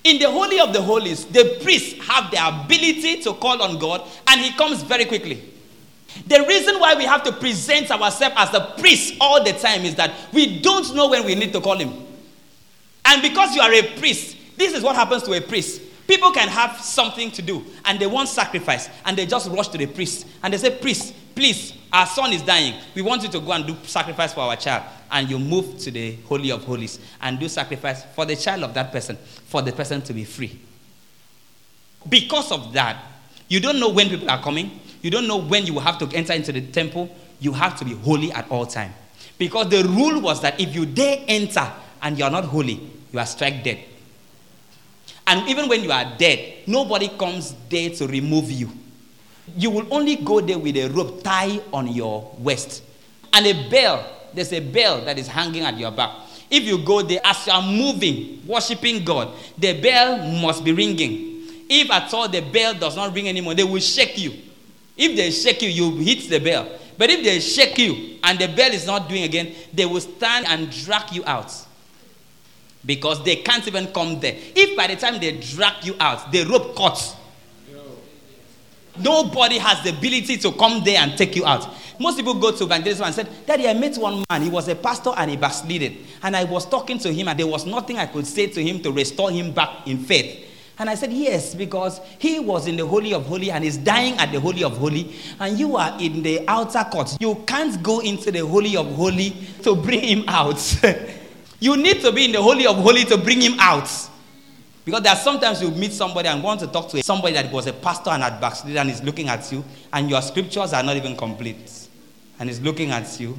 In 0.04 0.18
the 0.18 0.30
Holy 0.30 0.58
of 0.60 0.72
the 0.72 0.80
Holies, 0.80 1.26
the 1.26 1.58
priests 1.62 2.02
have 2.06 2.30
the 2.30 2.46
ability 2.46 3.22
to 3.22 3.34
call 3.34 3.60
on 3.62 3.78
God 3.78 4.08
and 4.28 4.40
he 4.40 4.52
comes 4.52 4.82
very 4.82 5.04
quickly. 5.04 5.42
The 6.26 6.44
reason 6.46 6.80
why 6.80 6.94
we 6.94 7.04
have 7.04 7.22
to 7.24 7.32
present 7.32 7.90
ourselves 7.90 8.34
as 8.38 8.50
the 8.50 8.60
priest 8.78 9.14
all 9.20 9.44
the 9.44 9.52
time 9.52 9.82
is 9.82 9.94
that 9.96 10.12
we 10.32 10.60
don't 10.60 10.94
know 10.94 11.08
when 11.08 11.24
we 11.24 11.34
need 11.34 11.52
to 11.52 11.60
call 11.60 11.76
him. 11.76 11.92
And 13.04 13.22
because 13.22 13.54
you 13.54 13.60
are 13.60 13.72
a 13.72 13.82
priest, 13.98 14.36
this 14.56 14.74
is 14.74 14.82
what 14.82 14.96
happens 14.96 15.22
to 15.24 15.32
a 15.32 15.40
priest. 15.40 15.82
People 16.10 16.32
can 16.32 16.48
have 16.48 16.80
something 16.80 17.30
to 17.30 17.40
do 17.40 17.64
and 17.84 17.96
they 18.00 18.06
want 18.08 18.28
sacrifice 18.28 18.88
and 19.04 19.16
they 19.16 19.26
just 19.26 19.48
rush 19.48 19.68
to 19.68 19.78
the 19.78 19.86
priest 19.86 20.26
and 20.42 20.52
they 20.52 20.58
say, 20.58 20.76
Priest, 20.76 21.14
please, 21.36 21.72
our 21.92 22.04
son 22.04 22.32
is 22.32 22.42
dying. 22.42 22.74
We 22.96 23.02
want 23.02 23.22
you 23.22 23.28
to 23.28 23.38
go 23.38 23.52
and 23.52 23.64
do 23.64 23.76
sacrifice 23.84 24.34
for 24.34 24.40
our 24.40 24.56
child. 24.56 24.82
And 25.12 25.30
you 25.30 25.38
move 25.38 25.78
to 25.78 25.92
the 25.92 26.16
Holy 26.26 26.50
of 26.50 26.64
Holies 26.64 26.98
and 27.20 27.38
do 27.38 27.48
sacrifice 27.48 28.02
for 28.06 28.26
the 28.26 28.34
child 28.34 28.64
of 28.64 28.74
that 28.74 28.90
person, 28.90 29.14
for 29.18 29.62
the 29.62 29.70
person 29.70 30.02
to 30.02 30.12
be 30.12 30.24
free. 30.24 30.58
Because 32.08 32.50
of 32.50 32.72
that, 32.72 33.04
you 33.46 33.60
don't 33.60 33.78
know 33.78 33.90
when 33.90 34.08
people 34.08 34.28
are 34.28 34.42
coming. 34.42 34.80
You 35.02 35.12
don't 35.12 35.28
know 35.28 35.40
when 35.40 35.64
you 35.64 35.74
will 35.74 35.80
have 35.82 35.98
to 35.98 36.08
enter 36.16 36.32
into 36.32 36.50
the 36.50 36.60
temple. 36.60 37.08
You 37.38 37.52
have 37.52 37.78
to 37.78 37.84
be 37.84 37.94
holy 37.94 38.32
at 38.32 38.50
all 38.50 38.66
time. 38.66 38.92
Because 39.38 39.68
the 39.68 39.84
rule 39.84 40.20
was 40.20 40.40
that 40.42 40.58
if 40.58 40.74
you 40.74 40.86
dare 40.86 41.22
enter 41.28 41.70
and 42.02 42.18
you 42.18 42.24
are 42.24 42.30
not 42.32 42.46
holy, 42.46 42.80
you 43.12 43.20
are 43.20 43.26
struck 43.26 43.52
dead. 43.62 43.84
And 45.30 45.48
even 45.48 45.68
when 45.68 45.84
you 45.84 45.92
are 45.92 46.04
dead, 46.18 46.66
nobody 46.66 47.06
comes 47.06 47.54
there 47.68 47.88
to 47.90 48.08
remove 48.08 48.50
you. 48.50 48.68
You 49.56 49.70
will 49.70 49.86
only 49.94 50.16
go 50.16 50.40
there 50.40 50.58
with 50.58 50.76
a 50.76 50.88
rope 50.88 51.22
tied 51.22 51.62
on 51.72 51.86
your 51.86 52.34
waist. 52.36 52.82
And 53.32 53.46
a 53.46 53.70
bell, 53.70 54.04
there's 54.34 54.52
a 54.52 54.58
bell 54.58 55.02
that 55.02 55.20
is 55.20 55.28
hanging 55.28 55.62
at 55.62 55.78
your 55.78 55.92
back. 55.92 56.10
If 56.50 56.64
you 56.64 56.78
go 56.78 57.02
there 57.02 57.20
as 57.22 57.46
you 57.46 57.52
are 57.52 57.62
moving, 57.62 58.42
worshiping 58.44 59.04
God, 59.04 59.32
the 59.56 59.80
bell 59.80 60.18
must 60.42 60.64
be 60.64 60.72
ringing. 60.72 61.46
If 61.68 61.92
at 61.92 62.12
all 62.12 62.28
the 62.28 62.40
bell 62.40 62.74
does 62.74 62.96
not 62.96 63.14
ring 63.14 63.28
anymore, 63.28 63.54
they 63.54 63.62
will 63.62 63.78
shake 63.78 64.18
you. 64.18 64.32
If 64.96 65.16
they 65.16 65.30
shake 65.30 65.62
you, 65.62 65.68
you 65.68 65.96
hit 65.98 66.28
the 66.28 66.40
bell. 66.40 66.68
But 66.98 67.08
if 67.08 67.22
they 67.22 67.38
shake 67.38 67.78
you 67.78 68.18
and 68.24 68.36
the 68.36 68.48
bell 68.48 68.72
is 68.72 68.84
not 68.84 69.08
doing 69.08 69.22
again, 69.22 69.54
they 69.72 69.86
will 69.86 70.00
stand 70.00 70.46
and 70.48 70.72
drag 70.84 71.12
you 71.12 71.22
out. 71.24 71.54
Because 72.84 73.22
they 73.24 73.36
can't 73.36 73.66
even 73.66 73.92
come 73.92 74.20
there. 74.20 74.34
If 74.36 74.76
by 74.76 74.86
the 74.86 74.96
time 74.96 75.20
they 75.20 75.32
drag 75.38 75.84
you 75.84 75.96
out, 76.00 76.32
the 76.32 76.44
rope 76.44 76.76
cuts. 76.76 77.16
Nobody 78.98 79.58
has 79.58 79.82
the 79.82 79.90
ability 79.90 80.36
to 80.38 80.52
come 80.52 80.82
there 80.84 80.98
and 81.00 81.16
take 81.16 81.36
you 81.36 81.46
out. 81.46 81.68
Most 81.98 82.16
people 82.16 82.34
go 82.34 82.50
to 82.50 82.64
evangelism 82.64 83.06
and 83.06 83.14
said, 83.14 83.28
Daddy, 83.46 83.68
I 83.68 83.74
met 83.74 83.96
one 83.98 84.24
man. 84.30 84.42
He 84.42 84.48
was 84.48 84.68
a 84.68 84.74
pastor 84.74 85.12
and 85.16 85.30
he 85.30 85.36
backslided. 85.36 85.98
And 86.22 86.34
I 86.34 86.44
was 86.44 86.66
talking 86.66 86.98
to 87.00 87.12
him, 87.12 87.28
and 87.28 87.38
there 87.38 87.46
was 87.46 87.66
nothing 87.66 87.98
I 87.98 88.06
could 88.06 88.26
say 88.26 88.46
to 88.46 88.62
him 88.62 88.80
to 88.82 88.90
restore 88.90 89.30
him 89.30 89.52
back 89.52 89.86
in 89.86 89.98
faith. 89.98 90.46
And 90.78 90.88
I 90.88 90.94
said, 90.94 91.12
Yes, 91.12 91.54
because 91.54 92.00
he 92.18 92.40
was 92.40 92.66
in 92.66 92.76
the 92.76 92.86
Holy 92.86 93.12
of 93.12 93.26
Holy 93.26 93.50
and 93.50 93.62
is 93.62 93.76
dying 93.76 94.14
at 94.14 94.32
the 94.32 94.40
Holy 94.40 94.64
of 94.64 94.78
Holy, 94.78 95.14
and 95.38 95.58
you 95.58 95.76
are 95.76 95.94
in 96.00 96.22
the 96.22 96.42
outer 96.48 96.82
court. 96.90 97.18
You 97.20 97.34
can't 97.46 97.82
go 97.82 98.00
into 98.00 98.30
the 98.30 98.46
Holy 98.46 98.78
of 98.78 98.86
Holy 98.94 99.36
to 99.62 99.76
bring 99.76 100.00
him 100.00 100.24
out. 100.26 100.56
you 101.60 101.76
need 101.76 102.00
to 102.00 102.10
be 102.10 102.24
in 102.24 102.32
the 102.32 102.42
Holy 102.42 102.66
of 102.66 102.76
Holy 102.76 103.04
to 103.04 103.16
bring 103.16 103.40
him 103.40 103.58
out. 103.60 103.88
Because 104.84 105.02
there 105.02 105.12
are 105.12 105.18
sometimes 105.18 105.60
you 105.60 105.70
meet 105.70 105.92
somebody 105.92 106.28
and 106.28 106.42
want 106.42 106.60
to 106.60 106.66
talk 106.66 106.88
to 106.88 107.02
somebody 107.02 107.34
that 107.34 107.52
was 107.52 107.66
a 107.66 107.72
pastor 107.72 108.10
and 108.10 108.22
had 108.22 108.40
backslid 108.40 108.76
and 108.76 108.90
is 108.90 109.02
looking 109.02 109.28
at 109.28 109.52
you, 109.52 109.62
and 109.92 110.08
your 110.08 110.22
scriptures 110.22 110.72
are 110.72 110.82
not 110.82 110.96
even 110.96 111.16
complete. 111.16 111.88
And 112.38 112.48
he's 112.48 112.60
looking 112.60 112.90
at 112.90 113.20
you, 113.20 113.38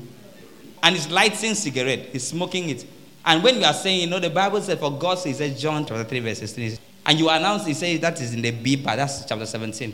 and 0.83 0.95
he's 0.95 1.09
lighting 1.09 1.55
cigarette, 1.55 2.09
he's 2.11 2.27
smoking 2.27 2.69
it. 2.69 2.85
And 3.25 3.43
when 3.43 3.57
you 3.59 3.65
are 3.65 3.73
saying, 3.73 4.01
you 4.01 4.07
know, 4.07 4.19
the 4.19 4.29
Bible 4.29 4.61
said, 4.61 4.79
for 4.79 4.91
God 4.91 5.17
says, 5.17 5.59
John 5.59 5.85
chapter 5.85 6.03
3, 6.03 6.19
verse 6.19 6.39
16, 6.39 6.77
and 7.05 7.19
you 7.19 7.29
announce, 7.29 7.65
he 7.65 7.73
says 7.73 7.99
that 7.99 8.21
is 8.21 8.33
in 8.33 8.41
the 8.41 8.51
B 8.51 8.77
part, 8.77 8.97
that's 8.97 9.25
chapter 9.25 9.45
17. 9.45 9.93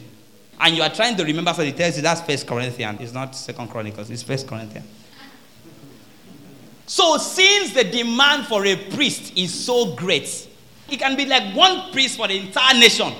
And 0.60 0.76
you 0.76 0.84
are 0.84 0.90
trying 0.90 1.16
to 1.16 1.24
remember, 1.24 1.54
so 1.54 1.63
he 1.63 1.72
tells 1.72 1.96
you 1.96 2.02
that's 2.02 2.22
First 2.22 2.46
Corinthians. 2.46 3.00
It's 3.00 3.13
not 3.13 3.36
Second 3.36 3.70
Chronicles, 3.70 4.10
it's 4.10 4.24
First 4.24 4.48
Corinthians. 4.48 4.86
So, 6.88 7.17
since 7.17 7.73
the 7.73 7.84
demand 7.84 8.47
for 8.47 8.65
a 8.65 8.76
priest 8.76 9.38
is 9.38 9.54
so 9.54 9.93
great, 9.93 10.47
it 10.89 10.97
can 10.97 11.17
be 11.17 11.26
like 11.26 11.54
one 11.54 11.91
priest 11.91 12.15
for 12.15 12.28
the 12.30 12.38
entire 12.38 12.80
nation. 12.80 13.13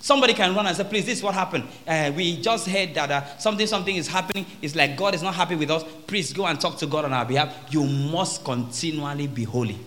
Somebody 0.00 0.32
can 0.32 0.54
run 0.54 0.66
and 0.66 0.74
say, 0.74 0.84
Please, 0.84 1.04
this 1.04 1.18
is 1.18 1.22
what 1.24 1.34
happened. 1.34 1.64
Uh, 1.86 2.10
we 2.16 2.40
just 2.40 2.66
heard 2.66 2.94
that 2.94 3.10
uh, 3.10 3.36
something, 3.36 3.66
something 3.66 3.94
is 3.94 4.08
happening. 4.08 4.46
It's 4.62 4.74
like 4.74 4.96
God 4.96 5.14
is 5.14 5.22
not 5.22 5.34
happy 5.34 5.54
with 5.54 5.70
us. 5.70 5.84
Please 6.06 6.32
go 6.32 6.46
and 6.46 6.58
talk 6.58 6.78
to 6.78 6.86
God 6.86 7.04
on 7.04 7.12
our 7.12 7.26
behalf. 7.26 7.54
You 7.70 7.84
must 7.84 8.42
continually 8.42 9.26
be 9.26 9.44
holy. 9.44 9.78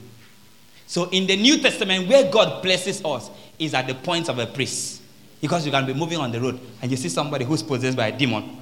So 0.85 1.09
in 1.09 1.25
the 1.25 1.37
New 1.37 1.59
Testament, 1.59 2.07
where 2.07 2.29
God 2.29 2.61
places 2.61 3.03
us 3.03 3.31
is 3.57 3.73
at 3.73 3.87
the 3.87 3.95
point 3.95 4.29
of 4.29 4.37
a 4.37 4.45
priest. 4.45 5.01
Because 5.39 5.65
you 5.65 5.71
can 5.71 5.87
be 5.87 5.93
moving 5.95 6.19
on 6.19 6.31
the 6.31 6.39
road 6.39 6.59
and 6.83 6.91
you 6.91 6.97
see 6.97 7.09
somebody 7.09 7.45
who's 7.45 7.63
possessed 7.63 7.97
by 7.97 8.07
a 8.09 8.17
demon. 8.17 8.61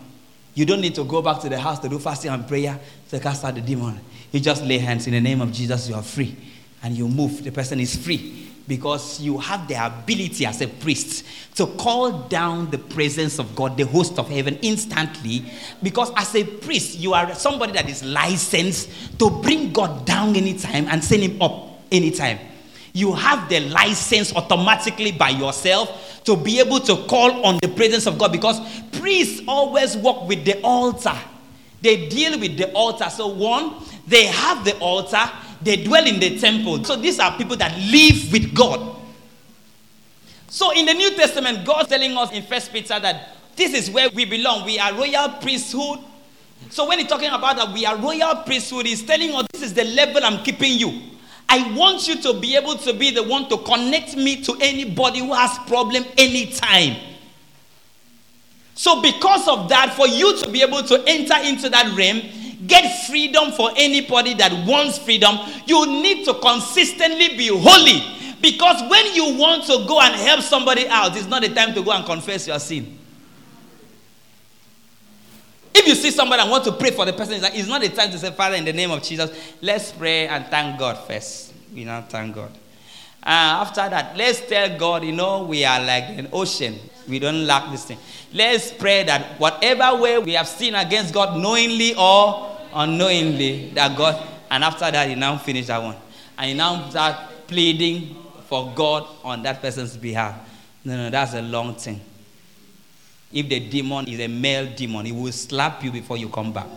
You 0.59 0.65
don't 0.65 0.81
need 0.81 0.95
to 0.95 1.05
go 1.05 1.21
back 1.21 1.39
to 1.43 1.47
the 1.47 1.57
house 1.57 1.79
to 1.79 1.87
do 1.87 1.99
fasting 1.99 2.31
and 2.31 2.45
prayer 2.45 2.77
to 3.11 3.19
cast 3.21 3.45
out 3.45 3.55
the 3.55 3.61
demon. 3.61 3.97
You 4.33 4.41
just 4.41 4.61
lay 4.61 4.77
hands 4.77 5.07
in 5.07 5.13
the 5.13 5.21
name 5.21 5.39
of 5.39 5.53
Jesus, 5.53 5.87
you 5.87 5.95
are 5.95 6.03
free. 6.03 6.35
And 6.83 6.97
you 6.97 7.07
move, 7.07 7.45
the 7.45 7.51
person 7.53 7.79
is 7.79 7.95
free. 7.95 8.49
Because 8.67 9.21
you 9.21 9.37
have 9.37 9.69
the 9.69 9.75
ability 9.75 10.45
as 10.45 10.59
a 10.59 10.67
priest 10.67 11.25
to 11.55 11.65
call 11.65 12.23
down 12.27 12.69
the 12.71 12.77
presence 12.77 13.39
of 13.39 13.55
God, 13.55 13.77
the 13.77 13.85
host 13.85 14.19
of 14.19 14.27
heaven, 14.27 14.59
instantly. 14.61 15.45
Because 15.81 16.11
as 16.17 16.35
a 16.35 16.43
priest, 16.43 16.99
you 16.99 17.13
are 17.13 17.33
somebody 17.35 17.71
that 17.71 17.87
is 17.87 18.03
licensed 18.03 19.17
to 19.17 19.29
bring 19.29 19.71
God 19.71 20.05
down 20.05 20.35
anytime 20.35 20.87
and 20.89 21.01
send 21.01 21.23
him 21.23 21.41
up 21.41 21.79
anytime. 21.89 22.37
You 22.99 23.13
have 23.13 23.47
the 23.47 23.61
license 23.61 24.35
automatically 24.35 25.13
by 25.13 25.29
yourself 25.29 26.21
to 26.25 26.35
be 26.35 26.59
able 26.59 26.81
to 26.81 26.97
call 27.07 27.45
on 27.45 27.57
the 27.61 27.69
presence 27.69 28.05
of 28.07 28.17
God 28.17 28.33
because 28.33 28.59
priests 28.91 29.41
always 29.47 29.95
walk 29.95 30.27
with 30.27 30.43
the 30.43 30.61
altar. 30.63 31.17
They 31.81 32.09
deal 32.09 32.37
with 32.37 32.57
the 32.57 32.73
altar. 32.73 33.09
So, 33.09 33.27
one, 33.27 33.75
they 34.05 34.25
have 34.25 34.65
the 34.65 34.77
altar, 34.79 35.31
they 35.61 35.81
dwell 35.81 36.05
in 36.05 36.19
the 36.19 36.37
temple. 36.39 36.83
So, 36.83 36.97
these 36.97 37.19
are 37.19 37.37
people 37.37 37.55
that 37.55 37.71
live 37.77 38.33
with 38.33 38.53
God. 38.53 38.97
So, 40.49 40.77
in 40.77 40.85
the 40.85 40.93
New 40.93 41.11
Testament, 41.11 41.65
God's 41.65 41.87
telling 41.87 42.17
us 42.17 42.33
in 42.33 42.43
First 42.43 42.73
Peter 42.73 42.99
that 42.99 43.29
this 43.55 43.73
is 43.73 43.89
where 43.89 44.09
we 44.09 44.25
belong. 44.25 44.65
We 44.65 44.77
are 44.77 44.93
royal 44.93 45.29
priesthood. 45.41 45.99
So, 46.69 46.85
when 46.85 46.99
he's 46.99 47.07
talking 47.07 47.29
about 47.29 47.55
that 47.55 47.71
we 47.71 47.85
are 47.85 47.95
royal 47.95 48.43
priesthood, 48.43 48.87
he's 48.87 49.03
telling 49.03 49.33
us 49.33 49.45
this 49.53 49.61
is 49.61 49.73
the 49.73 49.85
level 49.85 50.21
I'm 50.21 50.43
keeping 50.43 50.77
you. 50.77 51.08
I 51.49 51.75
want 51.75 52.07
you 52.07 52.21
to 52.21 52.39
be 52.39 52.55
able 52.55 52.75
to 52.75 52.93
be 52.93 53.09
the 53.11 53.23
one 53.23 53.49
to 53.49 53.57
connect 53.57 54.15
me 54.15 54.41
to 54.43 54.55
anybody 54.61 55.19
who 55.19 55.33
has 55.33 55.57
problem 55.67 56.05
anytime. 56.17 56.95
So 58.75 59.01
because 59.01 59.47
of 59.47 59.67
that, 59.69 59.93
for 59.95 60.07
you 60.07 60.37
to 60.37 60.49
be 60.49 60.61
able 60.61 60.83
to 60.83 61.03
enter 61.07 61.35
into 61.43 61.69
that 61.69 61.93
realm, 61.97 62.21
get 62.67 63.07
freedom 63.07 63.51
for 63.51 63.71
anybody 63.75 64.35
that 64.35 64.67
wants 64.67 64.99
freedom, 64.99 65.37
you 65.65 65.85
need 65.85 66.23
to 66.25 66.35
consistently 66.35 67.35
be 67.35 67.47
holy. 67.51 68.03
Because 68.41 68.89
when 68.89 69.13
you 69.15 69.37
want 69.37 69.65
to 69.65 69.85
go 69.87 69.99
and 69.99 70.15
help 70.15 70.41
somebody 70.41 70.87
out, 70.87 71.17
it's 71.17 71.27
not 71.27 71.41
the 71.41 71.49
time 71.49 71.73
to 71.73 71.81
go 71.81 71.91
and 71.91 72.05
confess 72.05 72.47
your 72.47 72.59
sin. 72.59 72.97
If 75.73 75.87
you 75.87 75.95
see 75.95 76.11
somebody 76.11 76.41
and 76.41 76.51
want 76.51 76.63
to 76.65 76.71
pray 76.71 76.91
for 76.91 77.05
the 77.05 77.13
person, 77.13 77.41
it's 77.43 77.67
not 77.67 77.81
the 77.81 77.89
time 77.89 78.11
to 78.11 78.17
say, 78.17 78.31
Father, 78.31 78.55
in 78.55 78.65
the 78.65 78.73
name 78.73 78.91
of 78.91 79.03
Jesus, 79.03 79.31
let's 79.61 79.91
pray 79.91 80.27
and 80.27 80.45
thank 80.47 80.79
God 80.79 80.97
first. 81.05 81.48
You 81.73 81.85
know, 81.85 82.03
thank 82.07 82.35
God. 82.35 82.51
Uh, 83.21 83.61
after 83.65 83.89
that, 83.89 84.15
let's 84.15 84.47
tell 84.47 84.77
God, 84.77 85.03
you 85.03 85.11
know, 85.11 85.43
we 85.43 85.65
are 85.65 85.79
like 85.79 86.05
an 86.09 86.29
ocean. 86.31 86.79
We 87.07 87.19
don't 87.19 87.45
lack 87.45 87.69
this 87.71 87.85
thing. 87.85 87.97
Let's 88.33 88.71
pray 88.71 89.03
that 89.03 89.39
whatever 89.39 90.01
way 90.01 90.17
we 90.19 90.33
have 90.33 90.47
sinned 90.47 90.75
against 90.75 91.13
God, 91.13 91.37
knowingly 91.37 91.95
or 91.95 92.57
unknowingly, 92.73 93.71
that 93.71 93.97
God, 93.97 94.25
and 94.49 94.63
after 94.63 94.89
that, 94.89 95.09
you 95.09 95.15
now 95.15 95.37
finish 95.37 95.67
that 95.67 95.81
one. 95.81 95.95
And 96.37 96.51
you 96.51 96.55
now 96.55 96.89
start 96.89 97.17
pleading 97.47 98.15
for 98.47 98.71
God 98.73 99.05
on 99.23 99.43
that 99.43 99.61
person's 99.61 99.97
behalf. 99.97 100.35
No, 100.85 100.95
no, 100.95 101.09
that's 101.09 101.33
a 101.33 101.41
long 101.41 101.75
thing. 101.75 101.99
If 103.31 103.49
the 103.49 103.59
demon 103.59 104.07
is 104.07 104.19
a 104.19 104.27
male 104.27 104.73
demon, 104.75 105.05
he 105.05 105.11
will 105.11 105.31
slap 105.31 105.83
you 105.83 105.91
before 105.91 106.17
you 106.17 106.29
come 106.29 106.51
back. 106.51 106.67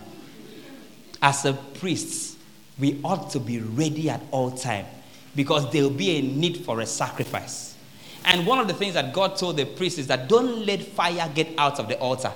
As 1.21 1.45
a 1.45 1.53
priest, 1.53 2.32
we 2.79 3.01
ought 3.05 3.31
to 3.31 3.41
be 3.41 3.61
ready 3.61 4.11
at 4.11 4.23
all 4.31 4.51
time 4.51 4.87
because 5.35 5.71
there 5.73 5.83
will 5.83 5.91
be 5.91 6.19
a 6.19 6.23
need 6.23 6.65
for 6.65 6.81
a 6.81 6.87
sacrifice. 6.87 7.77
And 8.25 8.47
one 8.47 8.59
of 8.59 8.69
the 8.69 8.75
things 8.75 8.95
that 8.95 9.13
God 9.13 9.37
told 9.37 9.57
the 9.57 9.65
priest 9.65 9.99
is 9.99 10.07
that 10.07 10.29
don't 10.29 10.65
let 10.65 10.83
fire 10.83 11.31
get 11.35 11.49
out 11.59 11.79
of 11.79 11.89
the 11.89 11.99
altar 11.99 12.33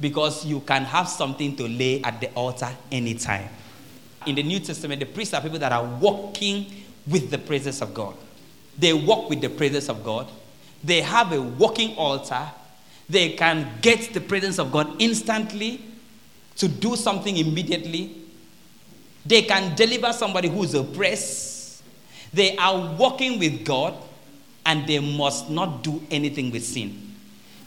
because 0.00 0.44
you 0.44 0.60
can 0.60 0.84
have 0.84 1.08
something 1.08 1.56
to 1.56 1.68
lay 1.68 2.02
at 2.02 2.20
the 2.20 2.30
altar 2.32 2.70
anytime. 2.90 3.48
In 4.26 4.34
the 4.34 4.42
New 4.42 4.60
Testament, 4.60 5.00
the 5.00 5.06
priests 5.06 5.34
are 5.34 5.40
people 5.40 5.58
that 5.58 5.72
are 5.72 5.84
walking 5.84 6.66
with 7.06 7.30
the 7.30 7.38
presence 7.38 7.80
of 7.80 7.94
God. 7.94 8.14
They 8.78 8.92
walk 8.92 9.30
with 9.30 9.40
the 9.40 9.48
presence 9.48 9.88
of 9.88 10.04
God. 10.04 10.28
They 10.82 11.00
have 11.00 11.32
a 11.32 11.40
walking 11.40 11.96
altar. 11.96 12.46
They 13.08 13.30
can 13.30 13.70
get 13.80 14.12
the 14.12 14.20
presence 14.20 14.58
of 14.58 14.72
God 14.72 15.00
instantly 15.00 15.80
to 16.56 16.68
do 16.68 16.96
something 16.96 17.36
immediately. 17.36 18.22
They 19.26 19.42
can 19.42 19.74
deliver 19.74 20.12
somebody 20.12 20.48
who 20.48 20.62
is 20.62 20.74
oppressed. 20.74 21.82
They 22.32 22.56
are 22.56 22.94
walking 22.96 23.38
with 23.38 23.64
God 23.64 23.94
and 24.64 24.86
they 24.86 24.98
must 24.98 25.50
not 25.50 25.82
do 25.82 26.02
anything 26.10 26.50
with 26.50 26.64
sin. 26.64 27.14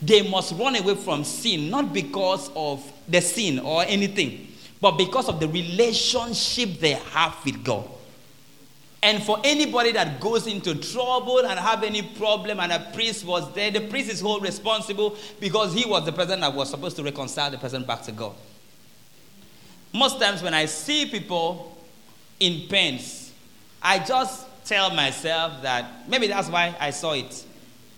They 0.02 0.30
must 0.30 0.54
run 0.54 0.76
away 0.76 0.96
from 0.96 1.24
sin, 1.24 1.70
not 1.70 1.94
because 1.94 2.50
of 2.56 2.90
the 3.08 3.22
sin 3.22 3.60
or 3.60 3.84
anything, 3.84 4.48
but 4.80 4.92
because 4.92 5.28
of 5.28 5.40
the 5.40 5.48
relationship 5.48 6.80
they 6.80 6.94
have 6.94 7.36
with 7.44 7.64
God. 7.64 7.90
And 9.02 9.24
for 9.24 9.40
anybody 9.44 9.92
that 9.94 10.20
goes 10.20 10.46
into 10.46 10.76
trouble 10.76 11.40
and 11.40 11.58
have 11.58 11.84
any 11.84 12.02
problem, 12.02 12.60
and 12.60 12.72
a 12.72 12.80
priest 12.94 13.26
was 13.26 13.52
there, 13.54 13.72
the 13.72 13.88
priest 13.88 14.12
is 14.12 14.20
whole 14.20 14.40
responsible 14.42 15.18
because 15.40 15.74
he 15.74 15.86
was 15.86 16.06
the 16.06 16.12
person 16.12 16.42
that 16.42 16.54
was 16.54 16.70
supposed 16.70 16.98
to 16.98 17.04
reconcile 17.04 17.50
the 17.50 17.58
person 17.58 17.84
back 17.84 18.04
to 18.04 18.12
God. 18.12 18.36
Most 19.94 20.20
times 20.20 20.44
when 20.44 20.54
I 20.54 20.66
see 20.66 21.06
people 21.06 21.78
in 22.40 22.68
pains, 22.68 23.32
I 23.82 24.00
just 24.00 24.46
tell 24.66 24.94
myself 24.94 25.62
that 25.64 26.08
maybe 26.08 26.28
that's 26.28 26.50
why 26.50 26.76
I 26.80 26.92
saw 26.92 27.14
it. 27.14 27.46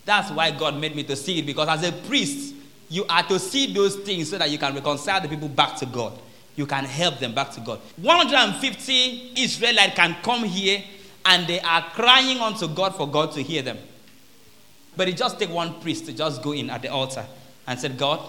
That's 0.05 0.31
why 0.31 0.51
God 0.51 0.79
made 0.79 0.95
me 0.95 1.03
to 1.03 1.15
see 1.15 1.39
it 1.39 1.45
because 1.45 1.67
as 1.67 1.87
a 1.87 1.91
priest, 1.91 2.55
you 2.89 3.05
are 3.09 3.23
to 3.23 3.39
see 3.39 3.73
those 3.73 3.95
things 3.97 4.29
so 4.29 4.37
that 4.37 4.49
you 4.49 4.57
can 4.57 4.73
reconcile 4.73 5.21
the 5.21 5.27
people 5.27 5.47
back 5.47 5.77
to 5.77 5.85
God. 5.85 6.17
You 6.55 6.65
can 6.65 6.85
help 6.85 7.19
them 7.19 7.33
back 7.33 7.51
to 7.51 7.61
God. 7.61 7.79
150 7.97 9.33
Israelites 9.37 9.95
can 9.95 10.15
come 10.21 10.43
here 10.43 10.83
and 11.25 11.47
they 11.47 11.59
are 11.61 11.81
crying 11.91 12.39
unto 12.39 12.67
God 12.67 12.95
for 12.95 13.07
God 13.07 13.31
to 13.33 13.43
hear 13.43 13.61
them. 13.61 13.77
But 14.97 15.07
it 15.07 15.17
just 15.17 15.39
take 15.39 15.49
one 15.49 15.79
priest 15.79 16.05
to 16.07 16.13
just 16.13 16.41
go 16.41 16.51
in 16.51 16.69
at 16.69 16.81
the 16.81 16.89
altar 16.89 17.25
and 17.67 17.79
said, 17.79 17.97
God, 17.97 18.19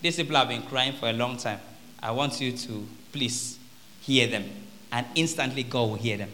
these 0.00 0.16
people 0.16 0.36
have 0.36 0.48
been 0.48 0.62
crying 0.62 0.92
for 0.94 1.08
a 1.08 1.12
long 1.12 1.36
time. 1.36 1.60
I 2.02 2.10
want 2.10 2.40
you 2.40 2.52
to 2.52 2.86
please 3.12 3.58
hear 4.02 4.26
them. 4.26 4.44
And 4.90 5.06
instantly 5.14 5.62
God 5.64 5.90
will 5.90 5.96
hear 5.96 6.16
them. 6.16 6.30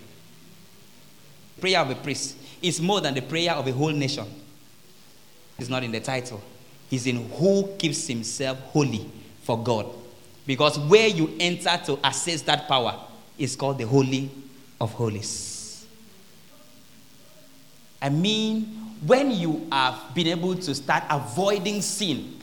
Prayer 1.61 1.81
of 1.81 1.91
a 1.91 1.95
priest 1.95 2.37
is 2.63 2.81
more 2.81 3.01
than 3.01 3.15
the 3.15 3.23
prayer 3.23 3.53
of 3.53 3.67
a 3.67 3.73
whole 3.73 3.91
nation. 3.91 4.27
It's 5.59 5.69
not 5.69 5.83
in 5.85 5.93
the 5.93 6.01
title. 6.01 6.43
It's 6.91 7.07
in 7.07 7.29
who 7.31 7.75
keeps 7.79 8.07
himself 8.07 8.59
holy 8.61 9.11
for 9.43 9.63
God. 9.63 9.87
Because 10.47 10.79
where 10.79 11.09
you 11.09 11.35
enter 11.41 11.81
to 11.87 11.99
access 12.05 12.43
that 12.43 12.69
power 12.69 12.99
is 13.39 13.57
called 13.57 13.79
the 13.79 13.87
Holy 13.87 14.31
of 14.81 14.93
Holies. 14.93 15.87
I 18.01 18.11
mean, 18.11 18.65
when 19.07 19.31
you 19.31 19.67
have 19.73 20.15
been 20.15 20.29
able 20.29 20.55
to 20.55 20.75
start 20.75 21.05
avoiding 21.09 21.81
sin 21.81 22.39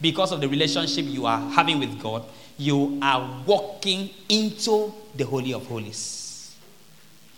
because 0.00 0.32
of 0.32 0.40
the 0.40 0.48
relationship 0.48 1.04
you 1.06 1.26
are 1.26 1.38
having 1.50 1.78
with 1.78 2.00
God, 2.00 2.24
you 2.58 2.98
are 3.02 3.42
walking 3.46 4.10
into 4.28 4.92
the 5.14 5.24
Holy 5.24 5.52
of 5.52 5.66
Holies. 5.66 6.54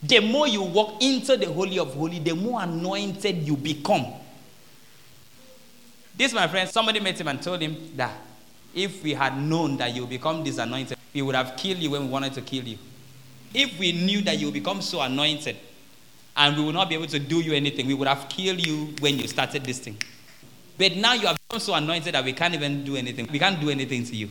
The 0.02 0.20
more 0.20 0.46
you 0.46 0.62
walk 0.62 1.02
into 1.02 1.36
the 1.36 1.50
Holy 1.50 1.78
of 1.78 1.94
Holies, 1.94 2.22
the 2.22 2.34
more 2.34 2.62
anointed 2.62 3.36
you 3.36 3.56
become. 3.56 4.06
This, 6.16 6.32
my 6.32 6.46
friend, 6.46 6.68
somebody 6.68 7.00
met 7.00 7.18
him 7.20 7.28
and 7.28 7.42
told 7.42 7.60
him 7.60 7.96
that 7.96 8.12
if 8.74 9.02
we 9.02 9.14
had 9.14 9.36
known 9.38 9.76
that 9.78 9.94
you 9.94 10.06
become 10.06 10.44
this 10.44 10.58
anointed, 10.58 10.98
we 11.12 11.22
would 11.22 11.34
have 11.34 11.56
killed 11.56 11.78
you 11.78 11.90
when 11.90 12.02
we 12.02 12.08
wanted 12.08 12.34
to 12.34 12.42
kill 12.42 12.64
you. 12.64 12.78
If 13.54 13.78
we 13.78 13.92
knew 13.92 14.20
that 14.22 14.38
you 14.38 14.50
become 14.50 14.82
so 14.82 15.00
anointed 15.00 15.56
and 16.36 16.56
we 16.56 16.64
would 16.64 16.74
not 16.74 16.88
be 16.88 16.96
able 16.96 17.06
to 17.06 17.18
do 17.18 17.40
you 17.40 17.54
anything, 17.54 17.86
we 17.86 17.94
would 17.94 18.08
have 18.08 18.28
killed 18.28 18.64
you 18.64 18.94
when 19.00 19.18
you 19.18 19.28
started 19.28 19.64
this 19.64 19.78
thing. 19.78 19.96
But 20.76 20.96
now 20.96 21.14
you 21.14 21.26
have 21.28 21.38
become 21.48 21.60
so 21.60 21.74
anointed 21.74 22.14
that 22.14 22.24
we 22.24 22.32
can't 22.32 22.54
even 22.54 22.84
do 22.84 22.96
anything. 22.96 23.28
We 23.30 23.38
can't 23.38 23.60
do 23.60 23.70
anything 23.70 24.04
to 24.04 24.16
you. 24.16 24.30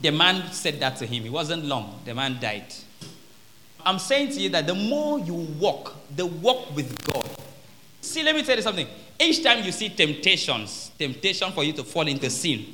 The 0.00 0.10
man 0.10 0.50
said 0.52 0.80
that 0.80 0.96
to 0.96 1.06
him. 1.06 1.26
It 1.26 1.32
wasn't 1.32 1.64
long. 1.64 2.00
The 2.04 2.14
man 2.14 2.38
died. 2.40 2.72
I'm 3.84 3.98
saying 3.98 4.32
to 4.32 4.40
you 4.40 4.48
that 4.50 4.66
the 4.66 4.74
more 4.74 5.18
you 5.18 5.34
walk, 5.34 5.94
the 6.14 6.26
walk 6.26 6.74
with 6.74 7.02
God. 7.04 7.28
See, 8.00 8.22
let 8.22 8.34
me 8.34 8.42
tell 8.42 8.56
you 8.56 8.62
something. 8.62 8.86
Each 9.18 9.42
time 9.42 9.64
you 9.64 9.72
see 9.72 9.90
temptations, 9.90 10.90
temptation 10.98 11.52
for 11.52 11.64
you 11.64 11.72
to 11.74 11.84
fall 11.84 12.06
into 12.08 12.30
sin, 12.30 12.66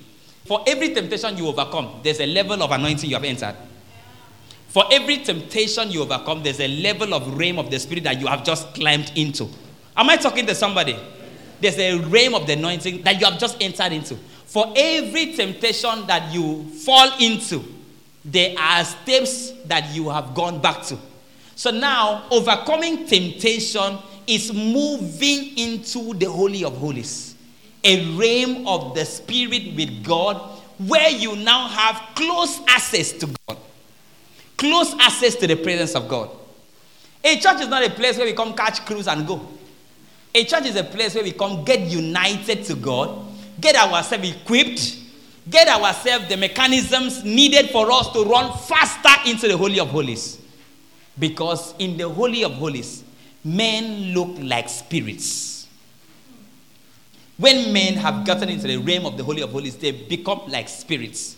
for 0.44 0.62
every 0.66 0.94
temptation 0.94 1.36
you 1.36 1.48
overcome, 1.48 2.00
there's 2.02 2.20
a 2.20 2.26
level 2.26 2.62
of 2.62 2.70
anointing 2.70 3.10
you 3.10 3.16
have 3.16 3.24
entered. 3.24 3.56
For 4.68 4.84
every 4.92 5.18
temptation 5.18 5.90
you 5.90 6.02
overcome, 6.02 6.42
there's 6.42 6.60
a 6.60 6.68
level 6.68 7.14
of 7.14 7.36
realm 7.36 7.58
of 7.58 7.70
the 7.70 7.78
spirit 7.78 8.04
that 8.04 8.20
you 8.20 8.26
have 8.26 8.44
just 8.44 8.74
climbed 8.74 9.10
into. 9.16 9.48
Am 9.96 10.08
I 10.08 10.16
talking 10.16 10.46
to 10.46 10.54
somebody? 10.54 10.96
There's 11.60 11.78
a 11.78 11.98
realm 11.98 12.34
of 12.34 12.46
the 12.46 12.52
anointing 12.52 13.02
that 13.02 13.18
you 13.18 13.26
have 13.26 13.40
just 13.40 13.60
entered 13.60 13.92
into. 13.92 14.16
For 14.57 14.72
every 14.74 15.34
temptation 15.34 16.07
that 16.07 16.32
you 16.32 16.64
fall 16.64 17.12
into, 17.20 17.62
there 18.24 18.59
are 18.59 18.82
steps 18.86 19.52
that 19.66 19.94
you 19.94 20.09
have 20.09 20.34
gone 20.34 20.62
back 20.62 20.82
to. 20.84 20.96
So 21.57 21.70
now, 21.70 22.24
overcoming 22.30 23.07
temptation 23.07 23.98
is 24.26 24.54
moving 24.54 25.59
into 25.59 26.14
the 26.14 26.24
Holy 26.24 26.64
of 26.64 26.74
Holies, 26.78 27.34
a 27.84 28.16
realm 28.16 28.66
of 28.66 28.94
the 28.94 29.04
Spirit 29.04 29.76
with 29.76 30.02
God, 30.02 30.36
where 30.78 31.11
you 31.11 31.36
now 31.36 31.68
have 31.68 32.14
close 32.14 32.59
access 32.66 33.12
to 33.12 33.28
God, 33.46 33.59
close 34.57 34.94
access 35.00 35.34
to 35.34 35.46
the 35.46 35.57
presence 35.57 35.94
of 35.94 36.09
God. 36.09 36.30
A 37.22 37.38
church 37.38 37.61
is 37.61 37.68
not 37.68 37.84
a 37.84 37.90
place 37.90 38.16
where 38.16 38.26
we 38.26 38.32
come 38.32 38.54
catch 38.54 38.86
cruise 38.86 39.07
and 39.07 39.26
go. 39.26 39.46
A 40.34 40.46
church 40.46 40.64
is 40.64 40.76
a 40.76 40.84
place 40.84 41.14
where 41.14 41.24
we 41.24 41.32
come 41.32 41.62
get 41.62 41.80
united 41.80 42.64
to 42.64 42.74
God, 42.74 43.25
get 43.61 43.76
ourselves 43.76 44.28
equipped, 44.28 44.98
get 45.48 45.68
ourselves 45.68 46.28
the 46.28 46.36
mechanisms 46.36 47.24
needed 47.24 47.70
for 47.70 47.90
us 47.90 48.12
to 48.12 48.24
run 48.24 48.57
faster 48.57 49.30
into 49.30 49.48
the 49.48 49.57
Holy 49.57 49.80
of 49.80 49.88
Holies. 49.88 50.40
Because 51.18 51.74
in 51.78 51.96
the 51.96 52.09
Holy 52.09 52.44
of 52.44 52.52
Holies, 52.52 53.04
men 53.44 54.12
look 54.12 54.36
like 54.38 54.68
spirits. 54.68 55.66
When 57.38 57.72
men 57.72 57.94
have 57.94 58.24
gotten 58.26 58.48
into 58.48 58.66
the 58.66 58.78
realm 58.78 59.07
of 59.07 59.16
the 59.16 59.24
Holy 59.24 59.42
of 59.42 59.50
Holies, 59.50 59.76
they 59.76 59.92
become 59.92 60.42
like 60.48 60.68
spirits. 60.68 61.36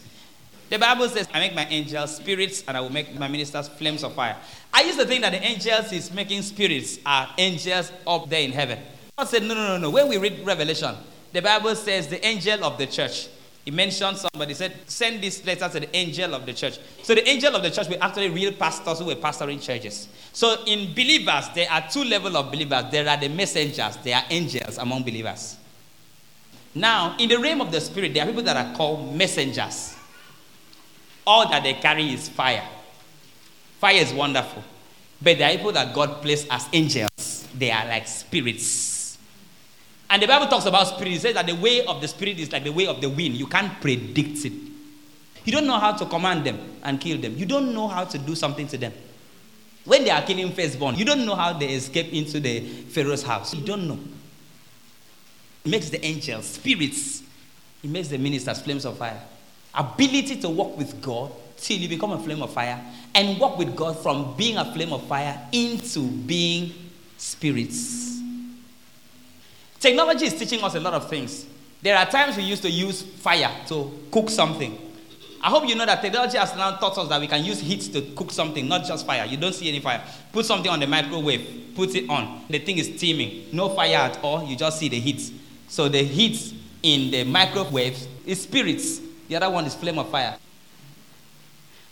The 0.71 0.79
Bible 0.79 1.09
says, 1.09 1.27
I 1.33 1.41
make 1.41 1.55
my 1.55 1.66
angels 1.66 2.16
spirits 2.16 2.62
and 2.69 2.77
I 2.77 2.81
will 2.81 2.91
make 2.91 3.19
my 3.19 3.27
ministers 3.27 3.69
flames 3.69 4.05
of 4.05 4.14
fire. 4.14 4.37
I 4.73 4.83
used 4.83 4.99
to 4.99 5.07
think 5.07 5.23
that 5.23 5.33
the 5.33 5.43
angels 5.43 5.93
is 5.93 6.12
making 6.12 6.43
spirits 6.43 6.99
are 7.07 7.29
angels 7.39 7.91
up 8.07 8.29
there 8.29 8.43
in 8.43 8.53
heaven. 8.53 8.79
God 9.16 9.29
said, 9.29 9.43
No, 9.43 9.55
no, 9.55 9.66
no, 9.66 9.79
no. 9.79 9.91
When 9.91 10.09
we 10.09 10.19
read 10.19 10.45
Revelation, 10.45 10.95
the 11.33 11.43
Bible 11.43 11.74
says 11.74 12.09
the 12.09 12.24
angel 12.24 12.64
of 12.64 12.79
the 12.79 12.87
church. 12.87 13.29
He 13.64 13.70
mentioned 13.70 14.16
somebody 14.16 14.55
said, 14.55 14.74
Send 14.87 15.22
this 15.22 15.45
letter 15.45 15.68
to 15.68 15.81
the 15.81 15.95
angel 15.95 16.35
of 16.35 16.47
the 16.47 16.55
church. 16.55 16.79
So 17.03 17.14
the 17.14 17.29
angel 17.29 17.55
of 17.55 17.62
the 17.62 17.70
church 17.70 17.89
were 17.89 17.99
actually 18.01 18.31
real 18.31 18.53
pastors 18.53 18.99
who 18.99 19.05
were 19.05 19.14
pastoring 19.14 19.62
churches. 19.62 20.09
So 20.33 20.64
in 20.66 20.95
believers, 20.95 21.49
there 21.55 21.70
are 21.70 21.87
two 21.91 22.05
levels 22.05 22.35
of 22.35 22.51
believers. 22.51 22.85
There 22.91 23.07
are 23.07 23.18
the 23.18 23.29
messengers, 23.29 23.99
there 23.99 24.16
are 24.16 24.24
angels 24.31 24.79
among 24.79 25.03
believers. 25.03 25.59
Now, 26.74 27.16
in 27.18 27.29
the 27.29 27.39
realm 27.39 27.61
of 27.61 27.70
the 27.70 27.81
spirit, 27.81 28.14
there 28.14 28.22
are 28.22 28.26
people 28.26 28.43
that 28.45 28.57
are 28.57 28.74
called 28.74 29.14
messengers. 29.14 29.95
All 31.26 31.51
that 31.51 31.62
they 31.62 31.74
carry 31.74 32.14
is 32.14 32.29
fire. 32.29 32.66
Fire 33.81 33.97
is 33.97 34.14
wonderful. 34.14 34.62
But 35.20 35.37
there 35.37 35.51
are 35.51 35.57
people 35.57 35.72
that 35.72 35.95
God 35.95 36.22
placed 36.22 36.47
as 36.51 36.66
angels. 36.72 37.47
They 37.55 37.70
are 37.70 37.87
like 37.87 38.07
spirits. 38.07 38.88
And 40.11 40.23
the 40.23 40.27
Bible 40.27 40.47
talks 40.47 40.65
about 40.65 40.87
spirit. 40.89 41.13
It 41.13 41.21
says 41.21 41.35
that 41.35 41.47
the 41.47 41.55
way 41.55 41.85
of 41.85 42.01
the 42.01 42.09
spirit 42.09 42.39
is 42.39 42.51
like 42.51 42.65
the 42.65 42.73
way 42.73 42.87
of 42.87 43.01
the 43.01 43.09
wind. 43.09 43.35
You 43.35 43.47
can't 43.47 43.79
predict 43.81 44.45
it. 44.45 44.53
You 45.45 45.53
don't 45.53 45.67
know 45.67 45.79
how 45.79 45.93
to 45.93 46.07
command 46.07 46.45
them 46.45 46.59
and 46.83 47.01
kill 47.01 47.19
them. 47.19 47.37
You 47.37 47.47
don't 47.47 47.75
know 47.75 47.89
how 47.89 48.05
to 48.05 48.19
do 48.19 48.35
something 48.35 48.67
to 48.69 48.79
them. 48.79 48.93
When 49.85 50.05
they 50.05 50.11
are 50.11 50.23
killing 50.23 50.53
firstborn, 50.53 50.97
you 50.97 51.05
don't 51.05 51.25
know 51.25 51.35
how 51.35 51.55
they 51.55 51.69
escape 51.69 52.13
into 52.13 52.41
the 52.41 52.61
Pharaoh's 52.61 53.23
house. 53.23 53.55
You 53.55 53.65
don't 53.65 53.89
know. 53.89 53.99
It 55.65 55.71
makes 55.71 55.89
the 55.89 56.05
angels 56.05 56.47
spirits. 56.47 57.23
It 57.83 57.91
makes 57.91 58.09
the 58.09 58.19
ministers 58.19 58.61
flames 58.61 58.85
of 58.85 58.99
fire. 58.99 59.21
Ability 59.75 60.41
to 60.41 60.49
walk 60.51 60.77
with 60.77 61.01
God 61.01 61.33
till 61.57 61.79
you 61.79 61.89
become 61.89 62.13
a 62.13 62.19
flame 62.19 62.43
of 62.43 62.53
fire 62.53 62.83
and 63.15 63.39
walk 63.39 63.59
with 63.59 63.75
God 63.75 63.99
from 63.99 64.37
being 64.37 64.57
a 64.57 64.73
flame 64.73 64.93
of 64.93 65.07
fire 65.07 65.41
into 65.53 66.09
being 66.09 66.73
spirits. 67.17 68.08
Technology 69.81 70.26
is 70.26 70.35
teaching 70.35 70.62
us 70.62 70.74
a 70.74 70.81
lot 70.81 70.95
of 70.95 71.09
things. 71.09 71.47
There 71.81 71.97
are 71.97 72.07
times 72.07 72.37
we 72.37 72.43
used 72.43 72.62
to 72.62 72.70
use 72.70 73.03
fire 73.03 73.51
to 73.68 73.93
cook 74.11 74.29
something. 74.31 74.76
I 75.41 75.51
hope 75.51 75.68
you 75.68 75.76
know 75.76 75.87
that 75.87 76.03
technology 76.03 76.37
has 76.37 76.55
now 76.57 76.72
taught 76.72 76.99
us 76.99 77.09
that 77.09 77.20
we 77.20 77.29
can 77.29 77.45
use 77.45 77.61
heat 77.61 77.83
to 77.93 78.03
cook 78.16 78.33
something, 78.33 78.66
not 78.66 78.85
just 78.85 79.07
fire. 79.07 79.24
You 79.24 79.37
don't 79.37 79.55
see 79.55 79.68
any 79.68 79.79
fire. 79.79 80.03
Put 80.33 80.47
something 80.47 80.70
on 80.70 80.81
the 80.81 80.87
microwave, 80.89 81.74
put 81.76 81.95
it 81.95 82.11
on. 82.11 82.45
The 82.51 82.59
thing 82.59 82.79
is 82.79 82.93
steaming. 82.97 83.47
No 83.53 83.68
fire 83.68 83.95
at 83.97 84.18
all, 84.24 84.45
you 84.45 84.57
just 84.57 84.81
see 84.81 84.89
the 84.89 84.99
heat. 84.99 85.33
So 85.68 85.89
the 85.89 86.03
heat 86.03 86.55
in 86.83 87.12
the 87.12 87.22
microwave 87.22 87.97
is 88.26 88.43
spirits. 88.43 89.01
The 89.29 89.37
other 89.37 89.51
one 89.51 89.64
is 89.64 89.76
flame 89.76 89.99
of 90.01 90.11
fire. 90.11 90.37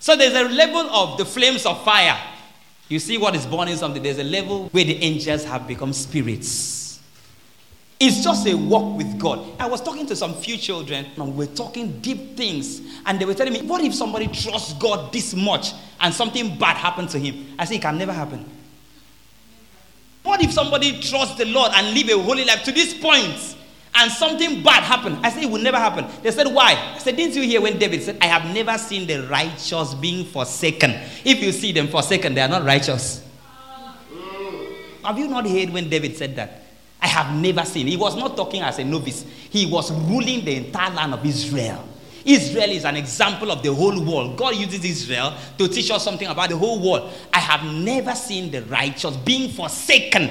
So 0.00 0.16
there's 0.16 0.34
a 0.34 0.48
level 0.52 0.90
of 0.90 1.18
the 1.18 1.24
flames 1.24 1.64
of 1.66 1.84
fire. 1.84 2.18
You 2.88 2.98
see 2.98 3.16
what 3.16 3.36
is 3.36 3.46
burning 3.46 3.76
something. 3.76 4.02
There's 4.02 4.18
a 4.18 4.24
level 4.24 4.68
where 4.70 4.84
the 4.84 4.96
angels 5.02 5.44
have 5.44 5.68
become 5.68 5.92
spirits. 5.92 6.85
It's 7.98 8.22
just 8.22 8.46
a 8.46 8.54
walk 8.54 8.98
with 8.98 9.18
God. 9.18 9.46
I 9.58 9.66
was 9.66 9.80
talking 9.80 10.06
to 10.06 10.16
some 10.16 10.34
few 10.34 10.58
children 10.58 11.06
and 11.16 11.34
we 11.34 11.46
are 11.46 11.54
talking 11.54 11.98
deep 12.00 12.36
things. 12.36 12.82
And 13.06 13.18
they 13.18 13.24
were 13.24 13.32
telling 13.32 13.54
me, 13.54 13.62
what 13.62 13.82
if 13.82 13.94
somebody 13.94 14.26
trusts 14.26 14.74
God 14.74 15.12
this 15.12 15.34
much 15.34 15.72
and 16.00 16.12
something 16.12 16.58
bad 16.58 16.76
happened 16.76 17.08
to 17.10 17.18
him? 17.18 17.54
I 17.58 17.64
said, 17.64 17.76
it 17.76 17.82
can 17.82 17.96
never 17.96 18.12
happen. 18.12 18.44
What 20.22 20.42
if 20.42 20.52
somebody 20.52 21.00
trusts 21.00 21.36
the 21.36 21.46
Lord 21.46 21.72
and 21.74 21.94
live 21.94 22.10
a 22.10 22.22
holy 22.22 22.44
life 22.44 22.64
to 22.64 22.72
this 22.72 22.92
point 22.92 23.56
and 23.94 24.12
something 24.12 24.62
bad 24.62 24.82
happened? 24.82 25.18
I 25.22 25.30
said, 25.30 25.44
it 25.44 25.50
will 25.50 25.62
never 25.62 25.78
happen. 25.78 26.04
They 26.22 26.32
said, 26.32 26.48
why? 26.48 26.72
I 26.94 26.98
said, 26.98 27.16
didn't 27.16 27.34
you 27.34 27.42
hear 27.42 27.62
when 27.62 27.78
David 27.78 28.02
said, 28.02 28.18
I 28.20 28.26
have 28.26 28.52
never 28.52 28.76
seen 28.76 29.06
the 29.06 29.26
righteous 29.26 29.94
being 29.94 30.26
forsaken. 30.26 30.90
If 31.24 31.42
you 31.42 31.50
see 31.50 31.72
them 31.72 31.88
forsaken, 31.88 32.34
they 32.34 32.42
are 32.42 32.48
not 32.48 32.64
righteous. 32.64 33.24
Have 35.02 35.18
you 35.18 35.28
not 35.28 35.48
heard 35.48 35.70
when 35.70 35.88
David 35.88 36.16
said 36.16 36.36
that? 36.36 36.64
I 37.00 37.08
have 37.08 37.34
never 37.34 37.64
seen. 37.64 37.86
He 37.86 37.96
was 37.96 38.16
not 38.16 38.36
talking 38.36 38.62
as 38.62 38.78
a 38.78 38.84
novice, 38.84 39.24
he 39.50 39.66
was 39.66 39.92
ruling 39.92 40.44
the 40.44 40.56
entire 40.56 40.92
land 40.94 41.14
of 41.14 41.24
Israel. 41.24 41.84
Israel 42.24 42.70
is 42.70 42.84
an 42.84 42.96
example 42.96 43.52
of 43.52 43.62
the 43.62 43.72
whole 43.72 44.02
world. 44.04 44.36
God 44.36 44.56
uses 44.56 44.84
Israel 44.84 45.32
to 45.58 45.68
teach 45.68 45.90
us 45.92 46.02
something 46.02 46.26
about 46.26 46.50
the 46.50 46.56
whole 46.56 46.80
world. 46.80 47.12
I 47.32 47.38
have 47.38 47.62
never 47.72 48.14
seen 48.16 48.50
the 48.50 48.62
righteous 48.62 49.16
being 49.18 49.48
forsaken. 49.50 50.28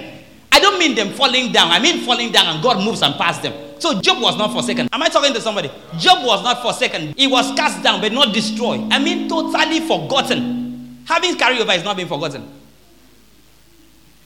I 0.51 0.59
don't 0.59 0.78
mean 0.78 0.93
them 0.93 1.13
falling 1.13 1.53
down, 1.53 1.72
I 1.72 1.80
mean 1.80 2.05
falling 2.05 2.32
down 2.34 2.47
and 2.53 2.61
God 2.61 2.84
moves 2.84 3.01
and 3.01 3.16
passes 3.16 3.43
them. 3.43 3.53
So 3.80 4.01
Job 4.01 4.22
was 4.22 4.38
not 4.38 4.51
forsaken. 4.51 4.89
Am 4.91 5.01
I 5.01 5.07
talking 5.07 5.34
to 5.34 5.41
somebody? 5.41 5.70
Job 5.97 6.26
was 6.26 6.43
not 6.43 6.61
forsaken. 6.61 7.13
He 7.16 7.28
was 7.28 7.53
cast 7.55 7.82
down 7.82 8.01
but 8.01 8.11
not 8.11 8.34
destroyed. 8.34 8.91
I 8.91 8.99
mean 8.99 9.30
totally 9.30 9.80
forgotten. 9.82 11.03
Having 11.05 11.36
carryover 11.36 11.76
is 11.78 11.84
not 11.84 11.95
being 11.95 12.07
forgotten. 12.09 12.49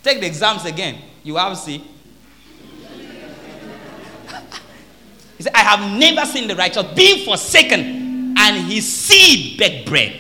Take 0.02 0.22
the 0.22 0.28
exams 0.28 0.66
again. 0.66 1.02
You 1.24 1.36
have 1.36 1.58
see 1.58 1.84
He 5.40 5.44
said, 5.44 5.54
I 5.56 5.60
have 5.60 5.98
never 5.98 6.26
seen 6.26 6.50
the 6.50 6.56
righteous 6.56 6.84
being 6.94 7.24
forsaken 7.24 8.36
and 8.38 8.58
his 8.70 8.86
seed 8.86 9.58
beg 9.58 9.86
bread. 9.86 10.20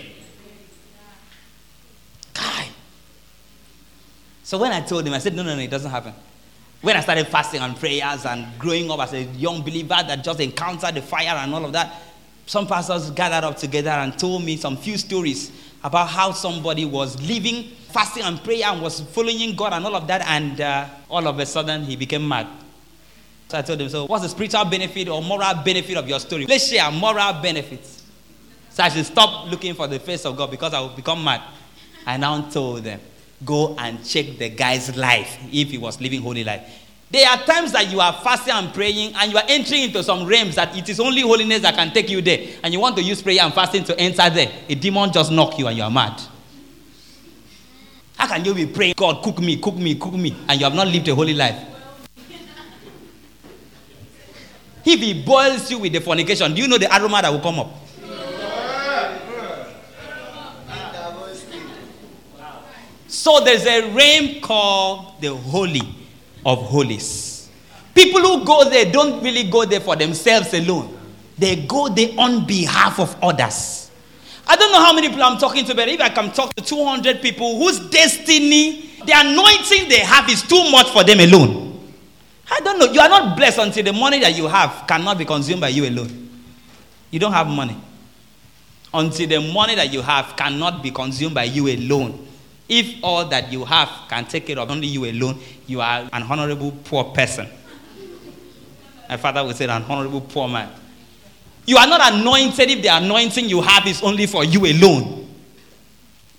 God. 2.33 2.67
So 4.43 4.57
when 4.57 4.71
I 4.71 4.79
told 4.79 5.05
him, 5.05 5.13
I 5.13 5.19
said, 5.19 5.35
No, 5.35 5.43
no, 5.43 5.55
no, 5.55 5.61
it 5.61 5.69
doesn't 5.69 5.91
happen. 5.91 6.13
When 6.81 6.95
I 6.95 7.01
started 7.01 7.27
fasting 7.27 7.59
and 7.59 7.75
prayers 7.75 8.25
and 8.25 8.47
growing 8.57 8.89
up 8.89 9.01
as 9.01 9.11
a 9.11 9.23
young 9.23 9.61
believer 9.61 9.89
that 9.89 10.23
just 10.23 10.39
encountered 10.39 10.95
the 10.95 11.01
fire 11.01 11.35
and 11.35 11.53
all 11.53 11.65
of 11.65 11.73
that, 11.73 12.01
some 12.45 12.65
pastors 12.65 13.11
gathered 13.11 13.45
up 13.45 13.57
together 13.57 13.89
and 13.89 14.17
told 14.17 14.45
me 14.45 14.55
some 14.55 14.77
few 14.77 14.97
stories 14.97 15.51
about 15.83 16.07
how 16.07 16.31
somebody 16.31 16.85
was 16.85 17.21
living, 17.21 17.71
fasting 17.89 18.23
and 18.23 18.41
prayer 18.41 18.67
and 18.67 18.81
was 18.81 19.01
following 19.01 19.53
God 19.53 19.73
and 19.73 19.85
all 19.85 19.97
of 19.97 20.07
that, 20.07 20.21
and 20.21 20.61
uh, 20.61 20.87
all 21.09 21.27
of 21.27 21.37
a 21.39 21.45
sudden 21.45 21.83
he 21.83 21.97
became 21.97 22.25
mad. 22.25 22.47
So 23.49 23.57
I 23.57 23.63
told 23.63 23.81
him, 23.81 23.89
so 23.89 24.05
what's 24.05 24.21
the 24.21 24.29
spiritual 24.29 24.63
benefit 24.65 25.09
or 25.09 25.23
moral 25.23 25.55
benefit 25.65 25.97
of 25.97 26.07
your 26.07 26.19
story? 26.19 26.45
Let's 26.45 26.67
share 26.67 26.89
moral 26.91 27.33
benefits. 27.41 28.03
So 28.69 28.83
I 28.83 28.89
should 28.89 29.07
stop 29.07 29.49
looking 29.49 29.73
for 29.73 29.87
the 29.87 29.99
face 29.99 30.23
of 30.25 30.37
God 30.37 30.51
because 30.51 30.71
I 30.71 30.79
will 30.79 30.89
become 30.89 31.23
mad. 31.23 31.41
I 32.05 32.17
now 32.17 32.47
told 32.49 32.83
them, 32.83 32.99
go 33.43 33.75
and 33.75 34.05
check 34.05 34.37
the 34.37 34.49
guy's 34.49 34.95
life 34.95 35.39
if 35.51 35.71
he 35.71 35.79
was 35.79 35.99
living 35.99 36.21
holy 36.21 36.43
life. 36.43 36.61
There 37.09 37.27
are 37.27 37.37
times 37.37 37.71
that 37.71 37.91
you 37.91 37.99
are 37.99 38.13
fasting 38.13 38.53
and 38.53 38.71
praying 38.71 39.15
and 39.15 39.31
you 39.31 39.37
are 39.39 39.45
entering 39.47 39.85
into 39.85 40.03
some 40.03 40.27
realms 40.27 40.53
that 40.53 40.77
it 40.77 40.87
is 40.87 40.99
only 40.99 41.21
holiness 41.21 41.63
that 41.63 41.73
can 41.73 41.91
take 41.91 42.07
you 42.07 42.21
there. 42.21 42.49
And 42.61 42.71
you 42.71 42.79
want 42.79 42.97
to 42.97 43.01
use 43.01 43.19
prayer 43.23 43.41
and 43.41 43.51
fasting 43.51 43.83
to 43.85 43.99
enter 43.99 44.29
there. 44.29 44.51
A 44.69 44.75
demon 44.75 45.11
just 45.11 45.31
knock 45.31 45.57
you 45.57 45.65
and 45.65 45.75
you 45.75 45.81
are 45.83 45.89
mad. 45.89 46.21
How 48.15 48.27
can 48.27 48.45
you 48.45 48.53
be 48.53 48.67
praying, 48.67 48.93
God, 48.95 49.23
cook 49.23 49.39
me, 49.39 49.57
cook 49.57 49.75
me, 49.75 49.95
cook 49.95 50.13
me, 50.13 50.35
and 50.47 50.59
you 50.59 50.65
have 50.65 50.75
not 50.75 50.87
lived 50.87 51.07
a 51.07 51.15
holy 51.15 51.33
life? 51.33 51.65
If 54.85 54.99
he 54.99 55.23
boils 55.23 55.69
you 55.69 55.79
with 55.79 55.93
the 55.93 55.99
fornication, 56.01 56.53
do 56.53 56.61
you 56.61 56.67
know 56.67 56.77
the 56.77 56.87
aroma 56.95 57.21
that 57.21 57.31
will 57.31 57.39
come 57.39 57.59
up? 57.59 57.71
So 63.07 63.41
there's 63.43 63.65
a 63.65 63.91
realm 63.91 64.39
called 64.39 65.19
the 65.19 65.35
Holy 65.35 65.81
of 66.45 66.59
Holies. 66.59 67.49
People 67.93 68.21
who 68.21 68.45
go 68.45 68.69
there 68.69 68.89
don't 68.91 69.21
really 69.23 69.49
go 69.49 69.65
there 69.65 69.81
for 69.81 69.95
themselves 69.95 70.53
alone, 70.53 70.97
they 71.37 71.57
go 71.65 71.89
there 71.89 72.09
on 72.17 72.45
behalf 72.45 72.99
of 72.99 73.15
others. 73.21 73.91
I 74.47 74.55
don't 74.55 74.71
know 74.71 74.79
how 74.83 74.93
many 74.93 75.09
people 75.09 75.23
I'm 75.23 75.37
talking 75.37 75.65
to, 75.65 75.75
but 75.75 75.87
if 75.89 75.99
I 75.99 76.09
can 76.09 76.31
talk 76.31 76.55
to 76.55 76.63
200 76.63 77.21
people 77.21 77.59
whose 77.59 77.79
destiny, 77.89 78.89
the 79.05 79.13
anointing 79.15 79.89
they 79.89 79.99
have 79.99 80.29
is 80.29 80.41
too 80.41 80.71
much 80.71 80.89
for 80.89 81.03
them 81.03 81.19
alone. 81.19 81.68
I 82.51 82.59
don't 82.61 82.79
know. 82.79 82.91
You 82.91 82.99
are 82.99 83.09
not 83.09 83.37
blessed 83.37 83.59
until 83.59 83.83
the 83.83 83.93
money 83.93 84.19
that 84.19 84.35
you 84.35 84.47
have 84.47 84.85
cannot 84.87 85.17
be 85.17 85.25
consumed 85.25 85.61
by 85.61 85.69
you 85.69 85.87
alone. 85.87 86.29
You 87.11 87.19
don't 87.19 87.33
have 87.33 87.47
money. 87.47 87.77
Until 88.93 89.27
the 89.27 89.53
money 89.53 89.75
that 89.75 89.91
you 89.93 90.01
have 90.01 90.35
cannot 90.35 90.81
be 90.81 90.91
consumed 90.91 91.35
by 91.35 91.43
you 91.43 91.67
alone. 91.67 92.27
If 92.67 93.03
all 93.03 93.25
that 93.25 93.51
you 93.51 93.65
have 93.65 93.89
can 94.07 94.25
take 94.25 94.47
care 94.47 94.59
of 94.59 94.69
only 94.69 94.87
you 94.87 95.05
alone, 95.05 95.39
you 95.67 95.81
are 95.81 96.07
an 96.11 96.23
honorable 96.23 96.71
poor 96.83 97.05
person. 97.05 97.47
My 99.07 99.17
father 99.17 99.43
would 99.43 99.55
say, 99.55 99.65
an 99.65 99.83
honorable 99.83 100.21
poor 100.21 100.47
man. 100.47 100.69
You 101.65 101.77
are 101.77 101.87
not 101.87 102.13
anointed 102.13 102.69
if 102.69 102.81
the 102.81 102.89
anointing 102.89 103.49
you 103.49 103.61
have 103.61 103.85
is 103.87 104.01
only 104.03 104.27
for 104.27 104.43
you 104.43 104.65
alone. 104.65 105.27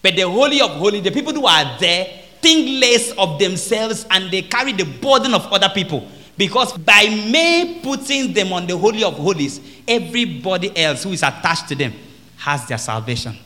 But 0.03 0.17
the 0.17 0.23
Holy 0.23 0.61
of 0.61 0.71
Holy, 0.71 1.01
the 1.01 1.11
people 1.11 1.33
who 1.33 1.47
are 1.47 1.79
there, 1.79 2.20
think 2.41 2.81
less 2.81 3.13
of 3.13 3.39
themselves 3.39 4.07
and 4.11 4.31
they 4.31 4.43
carry 4.43 4.73
the 4.73 4.85
burden 4.85 5.35
of 5.35 5.53
other 5.53 5.69
people. 5.69 6.09
Because 6.37 6.73
by 6.79 7.05
me 7.07 7.81
putting 7.83 8.33
them 8.33 8.53
on 8.53 8.67
the 8.67 8.77
Holy 8.77 9.05
of 9.05 9.15
Holies, 9.15 9.61
everybody 9.87 10.77
else 10.77 11.03
who 11.03 11.11
is 11.11 11.23
attached 11.23 11.69
to 11.69 11.75
them 11.75 11.93
has 12.39 12.67
their 12.67 12.79
salvation. 12.79 13.37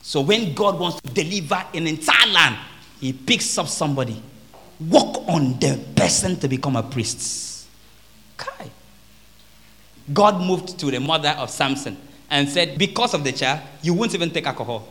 So 0.00 0.20
when 0.20 0.54
God 0.54 0.78
wants 0.78 1.00
to 1.02 1.12
deliver 1.12 1.62
an 1.74 1.86
entire 1.86 2.28
land, 2.28 2.56
He 3.00 3.12
picks 3.12 3.58
up 3.58 3.68
somebody, 3.68 4.22
work 4.88 5.28
on 5.28 5.58
the 5.58 5.84
person 5.94 6.38
to 6.40 6.48
become 6.48 6.76
a 6.76 6.82
priest. 6.82 7.66
Okay. 8.40 8.70
God 10.14 10.40
moved 10.40 10.78
to 10.78 10.86
the 10.86 11.00
mother 11.00 11.30
of 11.30 11.50
Samson 11.50 11.96
and 12.30 12.48
said, 12.48 12.78
Because 12.78 13.14
of 13.14 13.24
the 13.24 13.32
child, 13.32 13.60
you 13.82 13.94
won't 13.94 14.14
even 14.14 14.30
take 14.30 14.46
alcohol. 14.46 14.86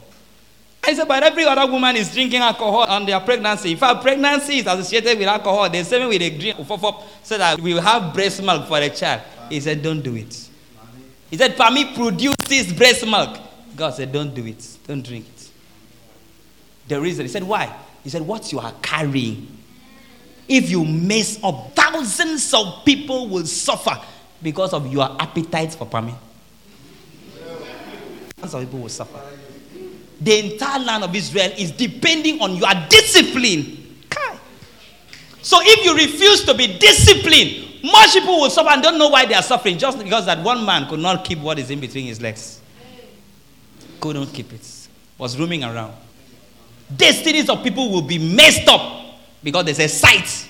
I 0.87 0.93
said, 0.93 1.07
but 1.07 1.23
every 1.23 1.43
other 1.45 1.71
woman 1.71 1.95
is 1.95 2.13
drinking 2.13 2.41
alcohol 2.41 2.83
on 2.83 3.05
their 3.07 3.19
pregnancy. 3.19 3.71
In 3.71 3.77
fact, 3.77 4.03
pregnancy 4.03 4.59
is 4.59 4.67
associated 4.67 5.17
with 5.17 5.27
alcohol. 5.27 5.67
They 5.67 5.81
say 5.83 6.05
we 6.05 6.17
drink 6.17 6.57
so 7.23 7.37
that 7.37 7.59
we 7.59 7.73
will 7.73 7.81
have 7.81 8.13
breast 8.13 8.43
milk 8.43 8.67
for 8.67 8.79
the 8.79 8.89
child. 8.91 9.21
He 9.49 9.59
said, 9.59 9.81
don't 9.81 10.01
do 10.01 10.15
it. 10.15 10.47
He 11.31 11.37
said, 11.37 11.55
Pami 11.55 11.95
produces 11.95 12.71
breast 12.71 13.03
milk. 13.05 13.39
God 13.75 13.95
said, 13.95 14.11
don't 14.11 14.33
do 14.33 14.45
it. 14.45 14.77
Don't 14.87 15.03
drink 15.03 15.25
it. 15.27 15.49
The 16.87 17.01
reason, 17.01 17.25
he 17.25 17.29
said, 17.29 17.43
why? 17.43 17.75
He 18.03 18.09
said, 18.09 18.21
what 18.21 18.51
you 18.51 18.59
are 18.59 18.73
carrying. 18.83 19.57
If 20.47 20.69
you 20.69 20.85
mess 20.85 21.39
up, 21.43 21.75
thousands 21.75 22.53
of 22.53 22.85
people 22.85 23.27
will 23.27 23.47
suffer 23.47 23.99
because 24.43 24.71
of 24.71 24.85
your 24.93 25.19
appetite 25.19 25.73
for 25.73 25.87
Pami. 25.87 26.13
Thousands 28.37 28.53
of 28.53 28.61
people 28.61 28.79
will 28.81 28.89
suffer 28.89 29.19
the 30.21 30.53
entire 30.53 30.79
land 30.79 31.03
of 31.03 31.15
Israel 31.15 31.51
is 31.57 31.71
depending 31.71 32.41
on 32.41 32.55
your 32.55 32.69
discipline. 32.89 33.81
So 35.41 35.59
if 35.61 35.85
you 35.85 35.93
refuse 35.93 36.43
to 36.45 36.55
be 36.55 36.79
disciplined, 36.79 37.83
much 37.83 38.13
people 38.13 38.39
will 38.41 38.49
suffer 38.49 38.69
and 38.71 38.81
don't 38.81 38.97
know 38.97 39.09
why 39.09 39.25
they 39.25 39.35
are 39.35 39.43
suffering 39.43 39.77
just 39.77 39.99
because 39.99 40.25
that 40.25 40.43
one 40.43 40.65
man 40.65 40.87
could 40.87 40.99
not 40.99 41.23
keep 41.23 41.37
what 41.39 41.59
is 41.59 41.69
in 41.69 41.79
between 41.79 42.07
his 42.07 42.19
legs. 42.19 42.61
Couldn't 43.99 44.27
keep 44.27 44.51
it. 44.51 44.87
Was 45.19 45.37
roaming 45.39 45.63
around. 45.63 45.93
Destinies 46.95 47.47
of 47.47 47.63
people 47.63 47.91
will 47.91 48.01
be 48.01 48.17
messed 48.17 48.67
up 48.67 49.19
because 49.43 49.65
there's 49.65 49.79
a 49.79 49.87
site 49.87 50.49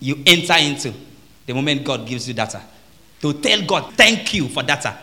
you 0.00 0.22
enter 0.26 0.54
into 0.58 0.92
the 1.46 1.54
moment 1.54 1.82
God 1.84 2.06
gives 2.06 2.28
you 2.28 2.34
data. 2.34 2.60
To 3.22 3.32
tell 3.32 3.62
God, 3.62 3.94
thank 3.94 4.34
you 4.34 4.48
for 4.48 4.62
data, 4.62 4.98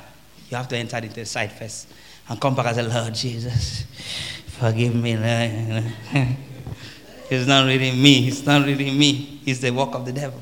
you 0.49 0.57
have 0.57 0.67
to 0.67 0.77
enter 0.77 0.97
into 0.97 1.15
the 1.15 1.25
site 1.25 1.53
first 1.53 1.87
and 2.29 2.39
come 2.39 2.55
back 2.55 2.67
and 2.67 2.75
say, 2.75 2.83
Lord 2.83 3.13
Jesus, 3.13 3.85
forgive 4.47 4.95
me. 4.95 5.15
It's 7.29 7.47
not 7.47 7.67
really 7.67 7.91
me. 7.91 8.27
It's 8.27 8.43
not 8.43 8.65
really 8.65 8.89
me. 8.89 9.39
It's 9.45 9.59
the 9.59 9.69
work 9.69 9.93
of 9.93 10.03
the 10.03 10.11
devil. 10.11 10.41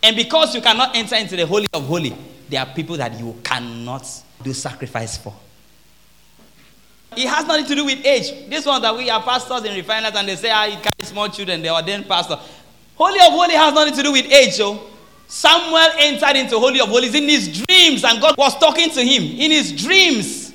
And 0.00 0.14
because 0.14 0.54
you 0.54 0.60
cannot 0.60 0.94
enter 0.94 1.16
into 1.16 1.34
the 1.34 1.44
Holy 1.44 1.66
of 1.72 1.84
Holy, 1.86 2.14
there 2.48 2.60
are 2.60 2.66
people 2.72 2.96
that 2.96 3.18
you 3.18 3.36
cannot 3.42 4.06
do 4.42 4.52
sacrifice 4.52 5.16
for. 5.18 5.34
It 7.16 7.26
has 7.28 7.44
nothing 7.46 7.66
to 7.66 7.74
do 7.74 7.84
with 7.84 8.04
age. 8.06 8.48
This 8.48 8.64
one 8.64 8.80
that 8.82 8.96
we 8.96 9.10
are 9.10 9.20
pastors 9.20 9.64
in 9.64 9.74
refiners 9.74 10.12
and 10.14 10.28
they 10.28 10.36
say, 10.36 10.50
ah, 10.52 10.66
you 10.66 10.76
carry 10.76 10.92
small 11.02 11.28
children, 11.28 11.62
they 11.62 11.70
ordain 11.70 12.04
pastor. 12.04 12.38
Holy 12.94 13.18
of 13.18 13.32
Holy 13.32 13.54
has 13.54 13.74
nothing 13.74 13.94
to 13.94 14.02
do 14.02 14.12
with 14.12 14.26
age, 14.30 14.60
oh. 14.60 14.88
Samuel 15.26 15.90
entered 15.98 16.36
into 16.36 16.58
Holy 16.58 16.80
of 16.80 16.88
Holies 16.88 17.14
in 17.14 17.24
his 17.28 17.62
dreams, 17.64 18.04
and 18.04 18.20
God 18.20 18.36
was 18.38 18.56
talking 18.58 18.88
to 18.90 19.02
him 19.02 19.22
in 19.22 19.50
his 19.50 19.72
dreams. 19.72 20.47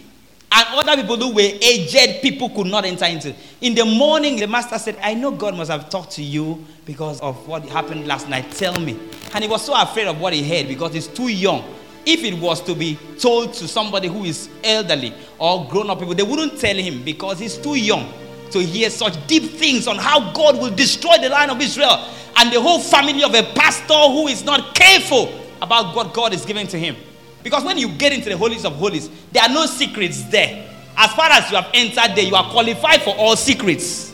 And 0.55 0.67
other 0.87 1.01
people 1.01 1.17
who 1.17 1.33
were 1.33 1.41
aged 1.41 2.21
people 2.21 2.47
could 2.49 2.67
not 2.67 2.85
enter 2.85 3.05
into. 3.05 3.33
In 3.61 3.73
the 3.73 3.85
morning, 3.85 4.35
the 4.35 4.45
master 4.45 4.77
said, 4.77 4.97
I 5.01 5.15
know 5.15 5.31
God 5.31 5.55
must 5.55 5.71
have 5.71 5.89
talked 5.89 6.11
to 6.11 6.23
you 6.23 6.63
because 6.85 7.19
of 7.21 7.47
what 7.47 7.65
happened 7.65 8.05
last 8.05 8.29
night. 8.29 8.51
Tell 8.51 8.79
me. 8.79 8.99
And 9.33 9.43
he 9.43 9.49
was 9.49 9.65
so 9.65 9.73
afraid 9.73 10.05
of 10.05 10.21
what 10.21 10.31
he 10.31 10.47
heard 10.47 10.67
because 10.67 10.93
he's 10.93 11.07
too 11.07 11.27
young. 11.27 11.63
If 12.05 12.23
it 12.23 12.35
was 12.35 12.61
to 12.63 12.75
be 12.75 12.99
told 13.17 13.53
to 13.55 13.67
somebody 13.67 14.07
who 14.07 14.25
is 14.25 14.47
elderly 14.63 15.13
or 15.39 15.67
grown 15.69 15.89
up 15.89 15.97
people, 15.97 16.13
they 16.13 16.21
wouldn't 16.21 16.59
tell 16.59 16.75
him 16.75 17.03
because 17.03 17.39
he's 17.39 17.57
too 17.57 17.75
young 17.75 18.13
to 18.51 18.59
hear 18.59 18.91
such 18.91 19.25
deep 19.25 19.53
things 19.53 19.87
on 19.87 19.97
how 19.97 20.31
God 20.33 20.59
will 20.59 20.75
destroy 20.75 21.17
the 21.17 21.29
line 21.29 21.49
of 21.49 21.59
Israel 21.59 22.07
and 22.37 22.53
the 22.53 22.61
whole 22.61 22.79
family 22.79 23.23
of 23.23 23.33
a 23.33 23.41
pastor 23.55 23.93
who 23.93 24.27
is 24.27 24.43
not 24.43 24.75
careful 24.75 25.33
about 25.63 25.95
what 25.95 26.13
God 26.13 26.31
is 26.33 26.45
giving 26.45 26.67
to 26.67 26.77
him. 26.77 26.95
Because 27.43 27.63
when 27.63 27.77
you 27.77 27.89
get 27.89 28.13
into 28.13 28.29
the 28.29 28.37
holies 28.37 28.65
of 28.65 28.73
holies, 28.75 29.09
there 29.31 29.43
are 29.43 29.49
no 29.49 29.65
secrets 29.65 30.23
there. 30.23 30.69
As 30.95 31.11
far 31.13 31.29
as 31.31 31.49
you 31.51 31.57
have 31.57 31.69
entered 31.73 32.15
there, 32.15 32.23
you 32.23 32.35
are 32.35 32.49
qualified 32.49 33.01
for 33.01 33.15
all 33.15 33.35
secrets. 33.35 34.13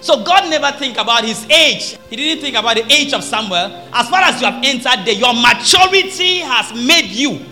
So 0.00 0.22
God 0.22 0.48
never 0.48 0.70
think 0.78 0.96
about 0.96 1.24
his 1.24 1.44
age. 1.50 1.98
He 2.08 2.16
didn't 2.16 2.42
think 2.42 2.56
about 2.56 2.76
the 2.76 2.86
age 2.92 3.12
of 3.12 3.24
Samuel. 3.24 3.88
As 3.92 4.08
far 4.08 4.20
as 4.20 4.40
you 4.40 4.46
have 4.46 4.62
entered 4.64 5.04
there, 5.04 5.14
your 5.14 5.34
maturity 5.34 6.38
has 6.38 6.72
made 6.72 7.06
you 7.06 7.44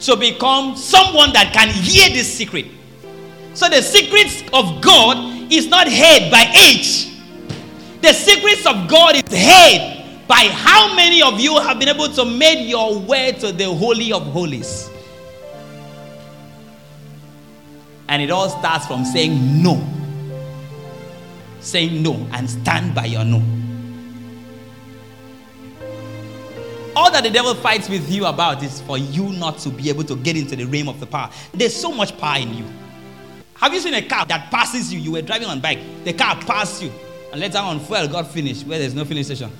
to 0.00 0.16
become 0.16 0.76
someone 0.76 1.32
that 1.32 1.52
can 1.52 1.68
hear 1.68 2.08
this 2.08 2.32
secret. 2.32 2.66
So 3.54 3.68
the 3.68 3.82
secrets 3.82 4.42
of 4.52 4.80
God 4.80 5.52
is 5.52 5.68
not 5.68 5.86
heard 5.88 6.30
by 6.30 6.52
age. 6.56 7.12
The 8.00 8.12
secrets 8.12 8.66
of 8.66 8.88
God 8.88 9.16
is 9.16 9.22
heard 9.32 9.97
by 10.28 10.50
how 10.52 10.94
many 10.94 11.22
of 11.22 11.40
you 11.40 11.58
have 11.58 11.78
been 11.78 11.88
able 11.88 12.08
to 12.08 12.24
make 12.26 12.68
your 12.68 12.98
way 12.98 13.32
to 13.32 13.50
the 13.50 13.64
Holy 13.64 14.12
of 14.12 14.22
Holies. 14.24 14.90
And 18.08 18.22
it 18.22 18.30
all 18.30 18.50
starts 18.50 18.86
from 18.86 19.04
saying 19.06 19.62
no. 19.62 19.82
Saying 21.60 22.02
no 22.02 22.14
and 22.32 22.48
stand 22.48 22.94
by 22.94 23.06
your 23.06 23.24
no. 23.24 23.42
All 26.94 27.10
that 27.10 27.22
the 27.22 27.30
devil 27.30 27.54
fights 27.54 27.88
with 27.88 28.10
you 28.10 28.26
about 28.26 28.62
is 28.62 28.82
for 28.82 28.98
you 28.98 29.30
not 29.32 29.58
to 29.58 29.70
be 29.70 29.88
able 29.88 30.04
to 30.04 30.16
get 30.16 30.36
into 30.36 30.56
the 30.56 30.64
realm 30.64 30.88
of 30.88 31.00
the 31.00 31.06
power. 31.06 31.30
There's 31.52 31.74
so 31.74 31.90
much 31.90 32.16
power 32.18 32.38
in 32.38 32.54
you. 32.54 32.64
Have 33.54 33.72
you 33.72 33.80
seen 33.80 33.94
a 33.94 34.02
car 34.02 34.26
that 34.26 34.50
passes 34.50 34.92
you? 34.92 34.98
You 34.98 35.12
were 35.12 35.22
driving 35.22 35.48
on 35.48 35.60
bike, 35.60 35.78
the 36.04 36.12
car 36.12 36.36
passed 36.36 36.82
you, 36.82 36.92
and 37.32 37.40
later 37.40 37.58
on 37.58 37.80
fuel 37.80 38.08
got 38.08 38.30
finished 38.30 38.66
where 38.66 38.78
there's 38.78 38.94
no 38.94 39.04
filling 39.04 39.24
station. 39.24 39.50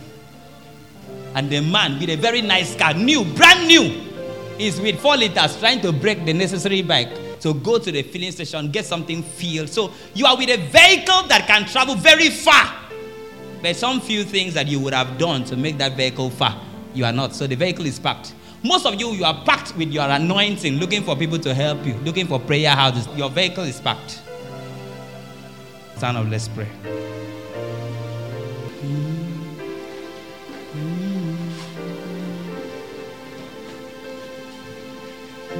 And 1.34 1.50
the 1.50 1.60
man 1.60 1.98
with 1.98 2.10
a 2.10 2.16
very 2.16 2.42
nice 2.42 2.74
car, 2.74 2.94
new, 2.94 3.24
brand 3.24 3.66
new, 3.66 4.08
is 4.58 4.80
with 4.80 5.00
four 5.00 5.16
liters 5.16 5.58
trying 5.58 5.80
to 5.82 5.92
break 5.92 6.24
the 6.24 6.32
necessary 6.32 6.82
bike 6.82 7.40
to 7.40 7.54
go 7.54 7.78
to 7.78 7.92
the 7.92 8.02
filling 8.02 8.32
station, 8.32 8.70
get 8.70 8.84
something 8.84 9.22
filled. 9.22 9.68
So 9.68 9.92
you 10.14 10.26
are 10.26 10.36
with 10.36 10.50
a 10.50 10.56
vehicle 10.56 11.28
that 11.28 11.44
can 11.46 11.64
travel 11.66 11.94
very 11.94 12.30
far. 12.30 12.74
But 13.62 13.76
some 13.76 14.00
few 14.00 14.24
things 14.24 14.54
that 14.54 14.68
you 14.68 14.80
would 14.80 14.94
have 14.94 15.18
done 15.18 15.44
to 15.44 15.56
make 15.56 15.78
that 15.78 15.96
vehicle 15.96 16.30
far, 16.30 16.60
you 16.94 17.04
are 17.04 17.12
not. 17.12 17.34
So 17.34 17.46
the 17.46 17.56
vehicle 17.56 17.86
is 17.86 17.98
packed. 17.98 18.34
Most 18.64 18.86
of 18.86 18.98
you, 18.98 19.12
you 19.12 19.24
are 19.24 19.44
packed 19.44 19.76
with 19.76 19.92
your 19.92 20.08
anointing, 20.08 20.74
looking 20.74 21.04
for 21.04 21.14
people 21.14 21.38
to 21.38 21.54
help 21.54 21.86
you, 21.86 21.94
looking 21.98 22.26
for 22.26 22.40
prayer 22.40 22.70
houses. 22.70 23.06
Your 23.16 23.30
vehicle 23.30 23.64
is 23.64 23.80
packed. 23.80 24.20
Son 25.96 26.16
of, 26.16 26.28
let's 26.28 26.48
pray. 26.48 26.68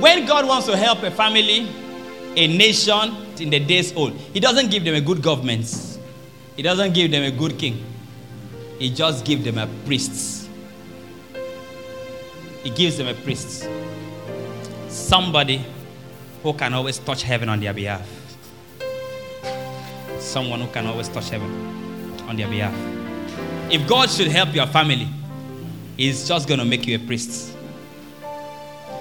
When 0.01 0.27
God 0.27 0.47
wants 0.47 0.67
to 0.67 0.77
help 0.77 1.03
a 1.03 1.11
family, 1.11 1.69
a 2.37 2.47
nation 2.47 3.17
in 3.41 3.51
the 3.51 3.59
days 3.59 3.95
old, 3.97 4.13
He 4.33 4.41
doesn't 4.41 4.71
give 4.71 4.85
them 4.85 4.95
a 4.95 5.01
good 5.01 5.23
government. 5.23 5.99
He 6.57 6.63
doesn't 6.63 6.93
give 6.95 7.11
them 7.11 7.25
a 7.25 7.31
good 7.31 7.59
king. 7.59 7.85
He 8.79 8.91
just 8.91 9.25
gives 9.25 9.45
them 9.45 9.59
a 9.59 9.67
priest. 9.87 10.49
He 12.63 12.71
gives 12.71 12.97
them 12.97 13.09
a 13.09 13.15
priest. 13.15 13.69
Somebody 14.89 15.65
who 16.43 16.53
can 16.53 16.75
always 16.75 16.99
touch 16.99 17.23
heaven 17.23 17.49
on 17.49 17.59
their 17.61 17.75
behalf. 17.75 18.07
Someone 20.21 20.61
who 20.61 20.69
can 20.69 20.87
always 20.87 21.09
touch 21.09 21.31
heaven 21.31 21.51
on 22.29 22.37
their 22.37 22.49
behalf. 22.49 22.75
If 23.71 23.87
God 23.89 24.11
should 24.11 24.29
help 24.29 24.55
your 24.55 24.67
family, 24.67 25.09
He's 25.97 26.29
just 26.29 26.47
going 26.47 26.61
to 26.61 26.65
make 26.65 26.87
you 26.87 26.95
a 26.95 26.99
priest. 27.01 27.53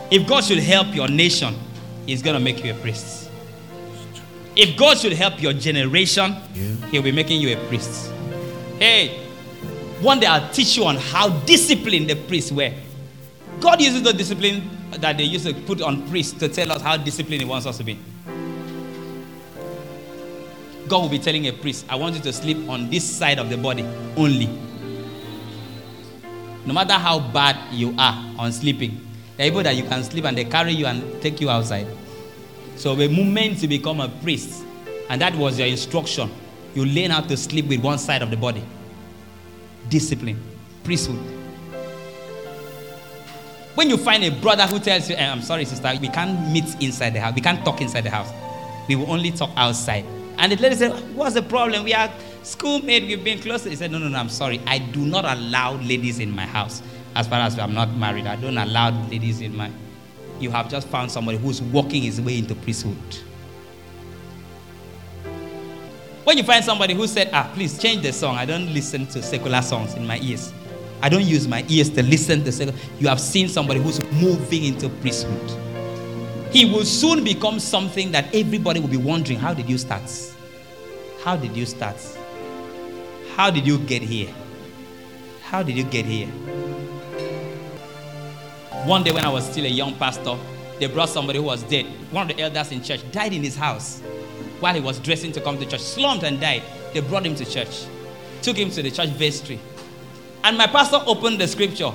If 0.09 0.27
God 0.27 0.43
should 0.43 0.59
help 0.59 0.95
your 0.95 1.07
nation, 1.07 1.55
He's 2.05 2.21
going 2.21 2.35
to 2.35 2.39
make 2.39 2.63
you 2.63 2.71
a 2.71 2.75
priest. 2.75 3.29
If 4.55 4.77
God 4.77 4.97
should 4.97 5.13
help 5.13 5.41
your 5.41 5.53
generation, 5.53 6.35
yeah. 6.53 6.75
He'll 6.87 7.03
be 7.03 7.11
making 7.11 7.41
you 7.41 7.55
a 7.55 7.67
priest. 7.67 8.11
Hey, 8.79 9.19
one 10.01 10.19
day 10.19 10.27
I'll 10.27 10.51
teach 10.51 10.77
you 10.77 10.85
on 10.85 10.95
how 10.95 11.29
disciplined 11.29 12.09
the 12.09 12.15
priests 12.15 12.51
were. 12.51 12.73
God 13.59 13.81
uses 13.81 14.03
the 14.03 14.13
discipline 14.13 14.69
that 14.91 15.17
they 15.17 15.23
used 15.23 15.45
to 15.45 15.53
put 15.53 15.81
on 15.81 16.07
priests 16.09 16.37
to 16.39 16.47
tell 16.47 16.71
us 16.71 16.81
how 16.81 16.97
disciplined 16.97 17.41
He 17.41 17.47
wants 17.47 17.65
us 17.65 17.77
to 17.77 17.83
be. 17.83 17.99
God 20.87 21.01
will 21.01 21.09
be 21.09 21.19
telling 21.19 21.47
a 21.47 21.51
priest, 21.51 21.85
I 21.89 21.95
want 21.95 22.15
you 22.15 22.21
to 22.21 22.31
sleep 22.31 22.69
on 22.69 22.89
this 22.89 23.03
side 23.03 23.39
of 23.39 23.49
the 23.49 23.57
body 23.57 23.83
only. 24.15 24.47
No 26.65 26.73
matter 26.73 26.93
how 26.93 27.19
bad 27.19 27.73
you 27.73 27.93
are 27.97 28.35
on 28.37 28.51
sleeping, 28.51 29.06
there 29.37 29.53
are 29.55 29.63
that 29.63 29.75
you 29.75 29.83
can 29.83 30.03
sleep 30.03 30.25
and 30.25 30.35
they 30.37 30.45
carry 30.45 30.71
you 30.71 30.87
and 30.87 31.21
take 31.21 31.39
you 31.39 31.49
outside. 31.49 31.87
So 32.75 32.95
the 32.95 33.07
moment 33.07 33.59
to 33.59 33.67
become 33.67 34.01
a 34.01 34.09
priest, 34.09 34.63
and 35.09 35.21
that 35.21 35.35
was 35.35 35.59
your 35.59 35.67
instruction, 35.67 36.31
you 36.73 36.85
learn 36.85 37.11
how 37.11 37.21
to 37.21 37.37
sleep 37.37 37.67
with 37.67 37.81
one 37.81 37.99
side 37.99 38.21
of 38.21 38.31
the 38.31 38.37
body. 38.37 38.63
Discipline, 39.89 40.41
priesthood. 40.83 41.19
When 43.75 43.89
you 43.89 43.97
find 43.97 44.23
a 44.23 44.31
brother 44.31 44.65
who 44.65 44.79
tells 44.79 45.07
you, 45.07 45.15
eh, 45.15 45.31
I'm 45.31 45.41
sorry, 45.43 45.65
sister, 45.65 45.91
we 46.01 46.09
can't 46.09 46.51
meet 46.51 46.65
inside 46.81 47.11
the 47.11 47.19
house, 47.19 47.35
we 47.35 47.41
can't 47.41 47.63
talk 47.63 47.79
inside 47.79 48.01
the 48.01 48.09
house, 48.09 48.29
we 48.87 48.95
will 48.95 49.11
only 49.11 49.31
talk 49.31 49.51
outside. 49.55 50.03
And 50.39 50.51
the 50.51 50.55
lady 50.55 50.75
said, 50.75 50.91
What's 51.15 51.35
the 51.35 51.43
problem? 51.43 51.83
We 51.83 51.93
are 51.93 52.11
schoolmates, 52.41 53.05
we've 53.05 53.23
been 53.23 53.39
close. 53.39 53.63
He 53.63 53.75
said, 53.75 53.91
No, 53.91 53.99
no, 53.99 54.07
no, 54.07 54.17
I'm 54.17 54.29
sorry. 54.29 54.61
I 54.65 54.79
do 54.79 55.05
not 55.05 55.25
allow 55.25 55.75
ladies 55.77 56.19
in 56.19 56.31
my 56.31 56.45
house 56.45 56.81
as 57.17 57.27
far 57.27 57.39
as 57.39 57.57
I'm 57.57 57.73
not 57.73 57.95
married. 57.97 58.27
I 58.27 58.35
don't 58.35 58.57
allow 58.57 58.91
ladies 59.09 59.41
in 59.41 59.57
my. 59.57 59.71
You 60.39 60.51
have 60.51 60.69
just 60.69 60.87
found 60.87 61.11
somebody 61.11 61.39
who's 61.39 61.61
walking 61.61 62.03
his 62.03 62.21
way 62.21 62.37
into 62.37 62.53
priesthood. 62.53 62.95
When 66.23 66.37
you 66.37 66.43
find 66.43 66.63
somebody 66.63 66.93
who 66.93 67.07
said, 67.07 67.31
ah, 67.33 67.49
please 67.55 67.79
change 67.79 68.03
the 68.03 68.13
song, 68.13 68.35
I 68.35 68.45
don't 68.45 68.71
listen 68.71 69.07
to 69.07 69.23
secular 69.23 69.63
songs 69.63 69.95
in 69.95 70.05
my 70.05 70.19
ears. 70.19 70.53
I 71.01 71.09
don't 71.09 71.25
use 71.25 71.47
my 71.47 71.65
ears 71.67 71.89
to 71.91 72.03
listen 72.03 72.43
to 72.43 72.51
secular. 72.51 72.77
You 72.99 73.07
have 73.07 73.19
seen 73.19 73.47
somebody 73.47 73.79
who's 73.79 73.99
moving 74.11 74.65
into 74.65 74.87
priesthood. 74.87 75.51
He 76.51 76.65
will 76.65 76.85
soon 76.85 77.23
become 77.23 77.59
something 77.59 78.11
that 78.11 78.33
everybody 78.35 78.79
will 78.79 78.89
be 78.89 78.97
wondering, 78.97 79.39
how 79.39 79.55
did 79.55 79.67
you 79.67 79.79
start? 79.79 80.03
How 81.23 81.35
did 81.35 81.57
you 81.57 81.65
start? 81.65 81.97
How 83.35 83.49
did 83.49 83.65
you 83.65 83.79
get 83.79 84.03
here? 84.03 84.31
How 85.41 85.63
did 85.63 85.77
you 85.77 85.83
get 85.83 86.05
here? 86.05 86.29
One 88.87 89.03
day 89.03 89.11
when 89.11 89.25
I 89.25 89.29
was 89.29 89.45
still 89.51 89.65
a 89.65 89.67
young 89.67 89.95
pastor, 89.95 90.37
they 90.79 90.87
brought 90.87 91.09
somebody 91.09 91.39
who 91.39 91.43
was 91.43 91.61
dead. 91.63 91.85
One 92.09 92.31
of 92.31 92.37
the 92.37 92.41
elders 92.41 92.71
in 92.71 92.81
church 92.81 93.01
died 93.11 93.33
in 93.33 93.43
his 93.43 93.53
house 93.53 93.99
while 94.61 94.73
he 94.73 94.79
was 94.79 94.97
dressing 94.99 95.33
to 95.33 95.41
come 95.41 95.57
to 95.57 95.65
church, 95.65 95.81
slumped 95.81 96.23
and 96.23 96.39
died. 96.39 96.63
They 96.93 97.01
brought 97.01 97.25
him 97.25 97.35
to 97.35 97.43
church, 97.43 97.83
took 98.41 98.55
him 98.55 98.71
to 98.71 98.81
the 98.81 98.89
church 98.89 99.09
vestry. 99.09 99.59
And 100.41 100.57
my 100.57 100.67
pastor 100.67 101.01
opened 101.05 101.41
the 101.41 101.49
scripture 101.49 101.91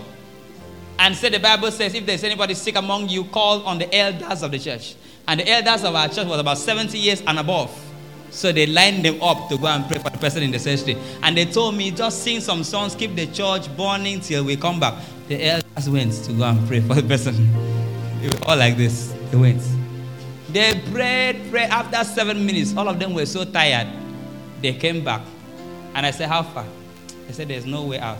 and 0.98 1.16
said, 1.16 1.32
The 1.32 1.40
Bible 1.40 1.70
says, 1.70 1.94
if 1.94 2.04
there's 2.04 2.24
anybody 2.24 2.52
sick 2.52 2.76
among 2.76 3.08
you, 3.08 3.24
call 3.24 3.62
on 3.62 3.78
the 3.78 3.94
elders 3.94 4.42
of 4.42 4.50
the 4.50 4.58
church. 4.58 4.94
And 5.26 5.40
the 5.40 5.48
elders 5.48 5.84
of 5.84 5.94
our 5.94 6.08
church 6.08 6.26
was 6.26 6.40
about 6.40 6.58
70 6.58 6.98
years 6.98 7.22
and 7.26 7.38
above. 7.38 7.74
So 8.28 8.52
they 8.52 8.66
lined 8.66 9.02
them 9.02 9.22
up 9.22 9.48
to 9.48 9.56
go 9.56 9.66
and 9.66 9.86
pray 9.86 9.98
for 9.98 10.10
the 10.10 10.18
person 10.18 10.42
in 10.42 10.50
the 10.50 10.58
cemetery. 10.58 10.98
And 11.22 11.38
they 11.38 11.46
told 11.46 11.74
me, 11.74 11.90
just 11.90 12.22
sing 12.22 12.40
some 12.40 12.64
songs, 12.64 12.94
keep 12.94 13.14
the 13.14 13.28
church 13.28 13.74
burning 13.78 14.20
till 14.20 14.44
we 14.44 14.56
come 14.56 14.78
back. 14.78 14.94
The 15.32 15.46
elders 15.46 15.88
went 15.88 16.12
to 16.24 16.32
go 16.34 16.44
and 16.44 16.68
pray 16.68 16.80
for 16.80 16.92
the 16.92 17.02
person. 17.02 17.48
They 18.20 18.28
were 18.28 18.44
all 18.44 18.54
like 18.58 18.76
this. 18.76 19.14
They 19.30 19.38
went. 19.38 19.62
They 20.50 20.78
prayed, 20.92 21.50
prayed. 21.50 21.70
After 21.70 22.04
seven 22.04 22.44
minutes, 22.44 22.76
all 22.76 22.86
of 22.86 22.98
them 22.98 23.14
were 23.14 23.24
so 23.24 23.46
tired. 23.46 23.88
They 24.60 24.74
came 24.74 25.02
back 25.02 25.22
And 25.94 26.04
I 26.04 26.10
said, 26.10 26.28
How 26.28 26.42
far? 26.42 26.66
They 27.26 27.32
said, 27.32 27.48
There's 27.48 27.64
no 27.64 27.84
way 27.84 27.98
out. 27.98 28.18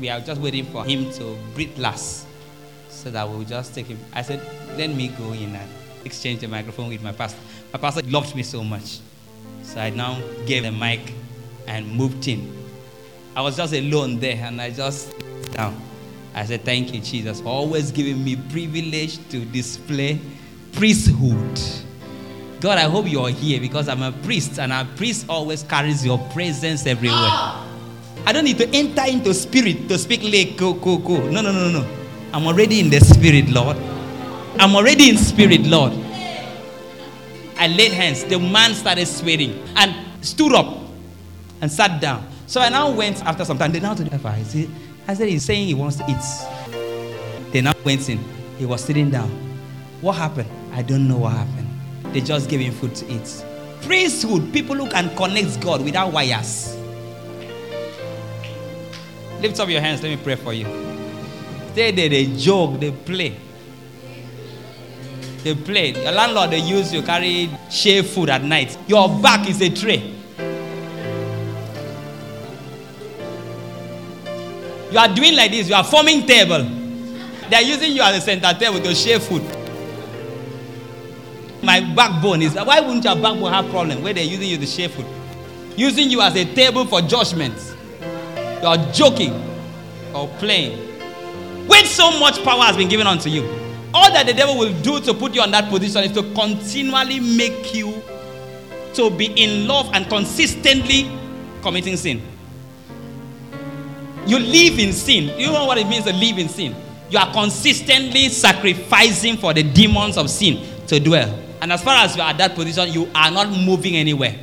We 0.00 0.08
are 0.08 0.20
just 0.20 0.40
waiting 0.40 0.64
for 0.64 0.86
him 0.86 1.12
to 1.12 1.36
breathe 1.54 1.76
last 1.76 2.26
so 2.88 3.10
that 3.10 3.28
we'll 3.28 3.42
just 3.44 3.74
take 3.74 3.88
him. 3.88 3.98
I 4.14 4.22
said, 4.22 4.40
Let 4.78 4.88
me 4.88 5.08
go 5.08 5.34
in 5.34 5.54
and 5.54 5.70
exchange 6.06 6.40
the 6.40 6.48
microphone 6.48 6.88
with 6.88 7.02
my 7.02 7.12
pastor. 7.12 7.40
My 7.74 7.78
pastor 7.78 8.00
loved 8.08 8.34
me 8.34 8.42
so 8.42 8.64
much. 8.64 9.00
So 9.64 9.80
I 9.82 9.90
now 9.90 10.18
gave 10.46 10.62
the 10.62 10.72
mic 10.72 11.12
and 11.66 11.86
moved 11.94 12.26
in. 12.26 12.56
I 13.36 13.42
was 13.42 13.54
just 13.54 13.74
alone 13.74 14.18
there 14.18 14.42
and 14.42 14.62
I 14.62 14.70
just 14.70 15.12
down. 15.52 15.78
I 16.34 16.44
said, 16.44 16.64
Thank 16.64 16.92
you, 16.92 17.00
Jesus, 17.00 17.40
for 17.40 17.48
always 17.48 17.92
giving 17.92 18.22
me 18.22 18.36
privilege 18.36 19.26
to 19.28 19.44
display 19.44 20.20
priesthood. 20.72 21.60
God, 22.60 22.78
I 22.78 22.88
hope 22.88 23.06
you're 23.08 23.28
here 23.28 23.60
because 23.60 23.88
I'm 23.88 24.02
a 24.02 24.10
priest 24.10 24.58
and 24.58 24.72
a 24.72 24.86
priest 24.96 25.26
always 25.28 25.62
carries 25.62 26.04
your 26.04 26.18
presence 26.32 26.86
everywhere. 26.86 27.14
I 28.26 28.32
don't 28.32 28.44
need 28.44 28.58
to 28.58 28.68
enter 28.70 29.04
into 29.06 29.34
spirit 29.34 29.88
to 29.88 29.98
speak 29.98 30.22
like 30.22 30.56
go, 30.56 30.72
go, 30.72 30.96
go. 30.98 31.28
No, 31.28 31.42
no, 31.42 31.52
no, 31.52 31.70
no. 31.70 31.86
I'm 32.32 32.46
already 32.46 32.80
in 32.80 32.90
the 32.90 33.00
spirit, 33.00 33.50
Lord. 33.50 33.76
I'm 34.58 34.74
already 34.74 35.10
in 35.10 35.18
spirit, 35.18 35.60
Lord. 35.62 35.92
I 37.56 37.68
laid 37.68 37.92
hands. 37.92 38.24
The 38.24 38.38
man 38.38 38.74
started 38.74 39.06
sweating 39.06 39.62
and 39.76 39.94
stood 40.24 40.52
up 40.52 40.74
and 41.60 41.70
sat 41.70 42.00
down. 42.00 42.26
So 42.46 42.60
I 42.60 42.68
now 42.70 42.90
went 42.90 43.24
after 43.24 43.44
some 43.44 43.58
time. 43.58 43.72
They 43.72 43.80
now 43.80 43.94
to 43.94 44.04
the 44.04 44.14
I 44.14 44.42
I 45.06 45.14
said, 45.14 45.28
he's 45.28 45.44
saying 45.44 45.66
he 45.66 45.74
wants 45.74 45.96
to 45.96 46.04
eat. 46.08 47.52
They 47.52 47.60
now 47.60 47.74
went 47.84 48.08
in. 48.08 48.18
He 48.58 48.66
was 48.66 48.82
sitting 48.82 49.10
down. 49.10 49.28
What 50.00 50.14
happened? 50.14 50.48
I 50.72 50.82
don't 50.82 51.06
know 51.06 51.18
what 51.18 51.32
happened. 51.32 51.68
They 52.12 52.20
just 52.20 52.48
gave 52.48 52.60
him 52.60 52.72
food 52.72 52.94
to 52.96 53.12
eat. 53.12 53.44
Priesthood, 53.82 54.52
people 54.52 54.76
who 54.76 54.88
can 54.88 55.14
connect 55.14 55.60
God 55.60 55.84
without 55.84 56.12
wires. 56.12 56.76
Lift 59.40 59.60
up 59.60 59.68
your 59.68 59.80
hands. 59.80 60.02
Let 60.02 60.08
me 60.08 60.16
pray 60.22 60.36
for 60.36 60.52
you. 60.52 60.64
They, 61.74 61.90
they, 61.90 62.08
they 62.08 62.36
joke, 62.36 62.80
they 62.80 62.92
play. 62.92 63.36
They 65.42 65.54
play. 65.54 65.90
Your 66.02 66.12
landlord, 66.12 66.50
they 66.50 66.60
use 66.60 66.94
you 66.94 67.02
carry 67.02 67.50
share 67.70 68.02
food 68.02 68.30
at 68.30 68.42
night. 68.42 68.78
Your 68.86 69.08
back 69.20 69.48
is 69.48 69.60
a 69.60 69.68
tray. 69.68 70.14
You 74.94 75.00
are 75.00 75.08
doing 75.12 75.34
like 75.34 75.50
this. 75.50 75.68
You 75.68 75.74
are 75.74 75.82
forming 75.82 76.24
table. 76.24 76.62
They 77.50 77.56
are 77.56 77.62
using 77.62 77.94
you 77.94 78.02
as 78.02 78.16
a 78.16 78.20
center 78.20 78.56
table 78.56 78.78
to 78.78 78.94
share 78.94 79.18
food. 79.18 79.42
My 81.64 81.80
backbone 81.96 82.42
is 82.42 82.54
why 82.54 82.78
wouldn't 82.78 83.02
your 83.02 83.16
backbone 83.16 83.52
have 83.52 83.68
problem 83.70 84.04
where 84.04 84.14
they're 84.14 84.22
using 84.22 84.48
you 84.48 84.56
to 84.56 84.66
share 84.66 84.88
food? 84.88 85.04
Using 85.76 86.10
you 86.10 86.20
as 86.20 86.36
a 86.36 86.44
table 86.54 86.84
for 86.86 87.00
judgment. 87.00 87.56
You 88.62 88.68
are 88.68 88.76
joking 88.92 89.32
or 90.14 90.28
playing. 90.38 90.78
When 91.66 91.84
so 91.86 92.16
much 92.20 92.40
power 92.44 92.62
has 92.62 92.76
been 92.76 92.88
given 92.88 93.08
unto 93.08 93.28
you, 93.28 93.42
all 93.92 94.12
that 94.12 94.26
the 94.26 94.32
devil 94.32 94.56
will 94.56 94.80
do 94.82 95.00
to 95.00 95.12
put 95.12 95.34
you 95.34 95.40
on 95.40 95.50
that 95.50 95.70
position 95.70 96.04
is 96.04 96.12
to 96.12 96.22
continually 96.34 97.18
make 97.18 97.74
you 97.74 98.00
to 98.92 99.10
be 99.10 99.26
in 99.34 99.66
love 99.66 99.90
and 99.92 100.08
consistently 100.08 101.10
committing 101.62 101.96
sin. 101.96 102.22
You 104.26 104.38
live 104.38 104.78
in 104.78 104.92
sin. 104.92 105.38
You 105.38 105.52
know 105.52 105.66
what 105.66 105.78
it 105.78 105.86
means 105.86 106.04
to 106.04 106.12
live 106.12 106.38
in 106.38 106.48
sin? 106.48 106.74
You 107.10 107.18
are 107.18 107.32
consistently 107.32 108.28
sacrificing 108.28 109.36
for 109.36 109.52
the 109.52 109.62
demons 109.62 110.16
of 110.16 110.30
sin 110.30 110.64
to 110.86 110.98
dwell. 110.98 111.38
And 111.60 111.72
as 111.72 111.82
far 111.82 112.04
as 112.04 112.16
you 112.16 112.22
are 112.22 112.30
at 112.30 112.38
that 112.38 112.54
position, 112.54 112.92
you 112.92 113.08
are 113.14 113.30
not 113.30 113.50
moving 113.50 113.96
anywhere. 113.96 114.36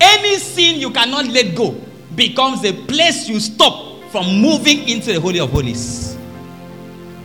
Any 0.00 0.38
sin 0.38 0.80
you 0.80 0.90
cannot 0.90 1.26
let 1.26 1.54
go 1.54 1.72
becomes 2.14 2.64
a 2.64 2.72
place 2.72 3.28
you 3.28 3.40
stop 3.40 4.02
from 4.10 4.40
moving 4.40 4.88
into 4.88 5.12
the 5.12 5.20
Holy 5.20 5.40
of 5.40 5.50
Holies. 5.50 6.16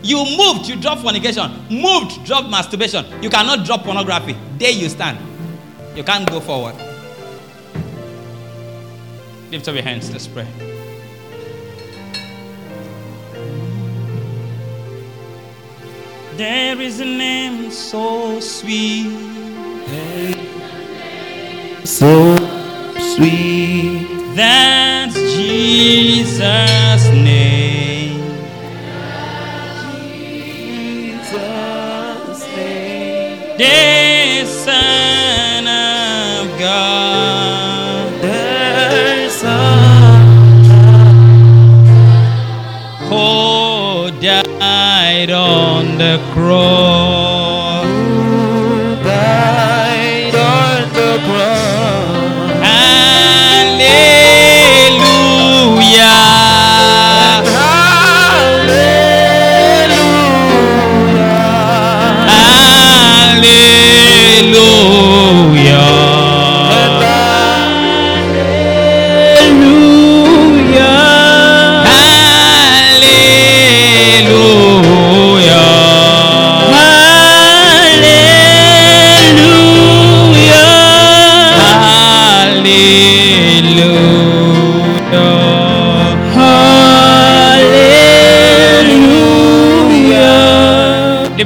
You 0.04 0.24
moved, 0.38 0.70
you 0.70 0.78
drop 0.78 1.00
fornication. 1.00 1.52
Moved, 1.70 2.26
drop 2.26 2.50
masturbation. 2.50 3.06
You 3.22 3.30
cannot 3.30 3.66
drop 3.66 3.84
pornography. 3.84 4.38
There 4.58 4.72
you 4.72 4.88
stand. 4.88 5.18
You 5.98 6.04
can't 6.04 6.30
go 6.30 6.40
forward. 6.40 6.76
Lift 9.52 9.68
up 9.68 9.76
your 9.76 9.84
hands. 9.84 10.12
Let's 10.12 10.28
pray. 10.28 10.48
There 16.36 16.80
is 16.82 17.00
a 17.00 17.06
name 17.06 17.72
so 17.72 18.40
sweet. 18.42 19.10
So 21.86 22.36
sweet. 23.16 24.08
That's 24.36 25.16
Jesus' 25.16 27.08
name. 27.10 28.22
Jesus' 31.24 32.46
name. 32.56 33.58
The 33.58 33.87
the 45.98 46.20
cross. 46.32 47.07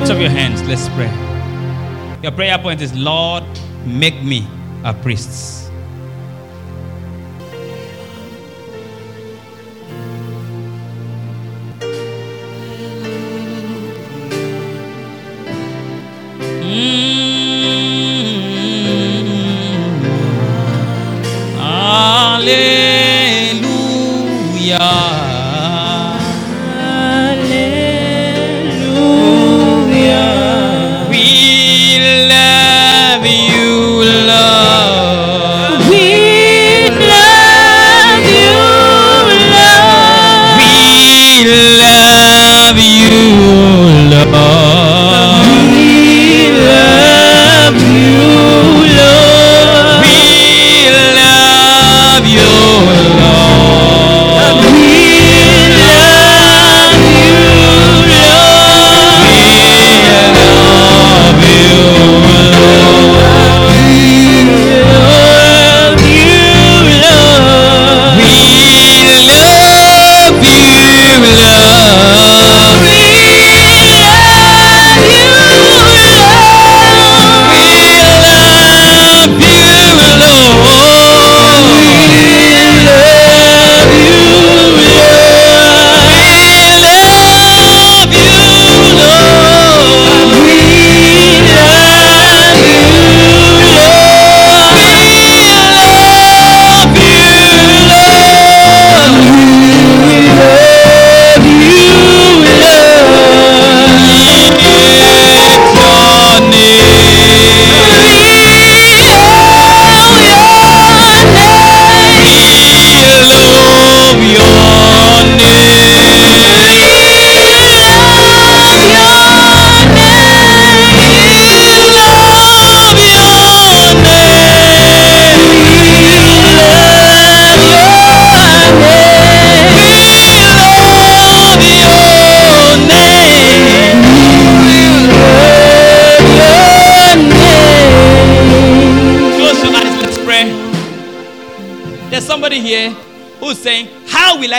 Lift 0.02 0.14
up 0.14 0.20
your 0.20 0.32
hands. 0.32 0.64
Let's 0.64 0.90
pray. 0.96 1.12
Your 2.24 2.32
prayer 2.32 2.58
point 2.58 2.82
is 2.82 2.92
Lord, 2.96 3.44
make 3.86 4.24
me 4.24 4.48
a 4.84 4.96
priest. 4.96 5.61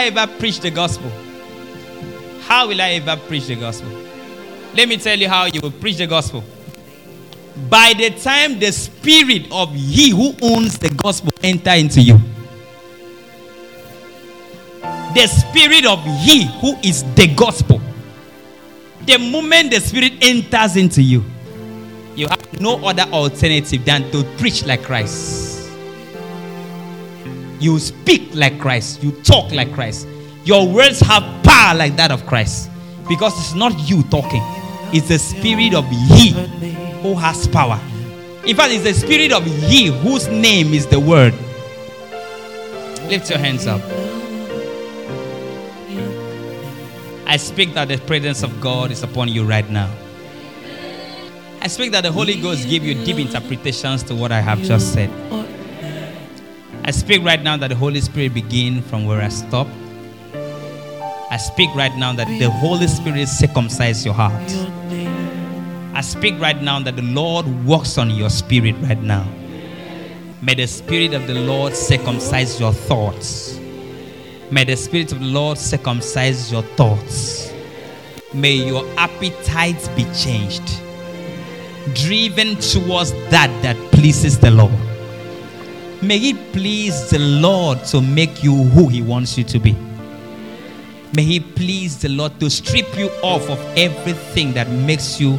I 0.03 0.07
ever 0.07 0.27
preach 0.37 0.59
the 0.59 0.69
gospel? 0.69 1.09
How 2.41 2.67
will 2.67 2.81
I 2.81 2.89
ever 2.95 3.15
preach 3.25 3.45
the 3.45 3.55
gospel? 3.55 3.87
Let 4.75 4.89
me 4.89 4.97
tell 4.97 5.17
you 5.17 5.29
how 5.29 5.45
you 5.45 5.61
will 5.61 5.71
preach 5.71 5.95
the 5.95 6.07
gospel. 6.07 6.43
By 7.69 7.93
the 7.95 8.09
time 8.09 8.59
the 8.59 8.73
spirit 8.73 9.47
of 9.49 9.73
he 9.73 10.09
who 10.09 10.35
owns 10.41 10.77
the 10.77 10.89
gospel 10.89 11.31
enter 11.41 11.71
into 11.71 12.01
you, 12.01 12.19
the 15.15 15.25
spirit 15.27 15.85
of 15.85 16.03
he 16.03 16.47
who 16.59 16.75
is 16.83 17.03
the 17.15 17.33
gospel, 17.33 17.79
the 19.05 19.17
moment 19.17 19.71
the 19.71 19.79
spirit 19.79 20.13
enters 20.21 20.75
into 20.75 21.01
you, 21.01 21.23
you 22.17 22.27
have 22.27 22.59
no 22.59 22.75
other 22.85 23.03
alternative 23.03 23.85
than 23.85 24.11
to 24.11 24.23
preach 24.37 24.65
like 24.65 24.83
Christ. 24.83 25.42
You 27.63 27.79
speak 27.79 28.35
like 28.35 28.59
Christ, 28.59 29.01
you 29.01 29.13
talk 29.23 29.49
like 29.53 29.71
Christ. 29.71 30.05
Your 30.43 30.67
words 30.67 30.99
have 30.99 31.23
power 31.45 31.73
like 31.73 31.95
that 31.95 32.11
of 32.11 32.25
Christ 32.25 32.69
because 33.07 33.31
it's 33.39 33.53
not 33.53 33.89
you 33.89 34.03
talking, 34.03 34.41
it's 34.91 35.07
the 35.07 35.17
spirit 35.17 35.73
of 35.73 35.87
He 35.87 36.31
who 37.01 37.15
has 37.15 37.47
power. 37.47 37.79
In 38.45 38.57
fact, 38.57 38.73
it's 38.73 38.83
the 38.83 38.93
spirit 38.93 39.31
of 39.31 39.45
He 39.45 39.85
whose 39.85 40.27
name 40.27 40.73
is 40.73 40.87
the 40.87 40.99
Word. 40.99 41.33
Lift 43.07 43.29
your 43.29 43.39
hands 43.39 43.65
up. 43.65 43.79
I 47.25 47.37
speak 47.37 47.75
that 47.75 47.87
the 47.87 47.97
presence 47.97 48.43
of 48.43 48.59
God 48.59 48.91
is 48.91 49.03
upon 49.03 49.29
you 49.29 49.45
right 49.45 49.69
now. 49.69 49.89
I 51.61 51.67
speak 51.67 51.93
that 51.93 52.01
the 52.01 52.11
Holy 52.11 52.41
Ghost 52.41 52.67
give 52.67 52.83
you 52.83 52.93
deep 53.05 53.19
interpretations 53.19 54.03
to 54.03 54.15
what 54.15 54.33
I 54.33 54.41
have 54.41 54.59
just 54.63 54.91
said. 54.91 55.09
I 56.85 56.91
speak 56.91 57.23
right 57.23 57.41
now 57.41 57.55
that 57.55 57.69
the 57.69 57.75
Holy 57.75 58.01
Spirit 58.01 58.33
begin 58.33 58.81
from 58.81 59.05
where 59.05 59.21
I 59.21 59.29
stop. 59.29 59.67
I 61.31 61.37
speak 61.37 61.73
right 61.75 61.95
now 61.95 62.11
that 62.11 62.27
the 62.27 62.49
Holy 62.49 62.87
Spirit 62.87 63.29
circumcise 63.29 64.03
your 64.03 64.13
heart. 64.13 64.51
I 65.95 66.01
speak 66.01 66.37
right 66.41 66.61
now 66.61 66.79
that 66.81 66.97
the 66.97 67.01
Lord 67.01 67.47
works 67.65 67.97
on 67.97 68.09
your 68.09 68.29
spirit 68.29 68.75
right 68.81 69.01
now. 69.01 69.25
May 70.41 70.55
the 70.55 70.67
Spirit 70.67 71.13
of 71.13 71.25
the 71.25 71.35
Lord 71.35 71.73
circumcise 71.73 72.59
your 72.59 72.73
thoughts. 72.73 73.57
May 74.51 74.65
the 74.65 74.75
Spirit 74.75 75.13
of 75.13 75.21
the 75.21 75.25
Lord 75.25 75.57
circumcise 75.57 76.51
your 76.51 76.63
thoughts. 76.75 77.49
May 78.33 78.55
your 78.55 78.85
appetites 78.97 79.87
be 79.89 80.03
changed, 80.13 80.81
driven 81.95 82.57
towards 82.57 83.13
that 83.29 83.49
that 83.61 83.77
pleases 83.93 84.37
the 84.37 84.51
Lord. 84.51 84.92
May 86.03 86.17
it 86.17 86.51
please 86.51 87.09
the 87.09 87.19
Lord 87.19 87.85
to 87.85 88.01
make 88.01 88.43
you 88.43 88.53
who 88.53 88.89
He 88.89 89.01
wants 89.01 89.37
you 89.37 89.45
to 89.45 89.57
be. 89.57 89.71
May 91.15 91.23
He 91.23 91.39
please 91.39 91.97
the 92.01 92.09
Lord 92.09 92.37
to 92.41 92.49
strip 92.49 92.97
you 92.97 93.07
off 93.21 93.49
of 93.49 93.57
everything 93.77 94.51
that 94.51 94.69
makes 94.69 95.21
you 95.21 95.37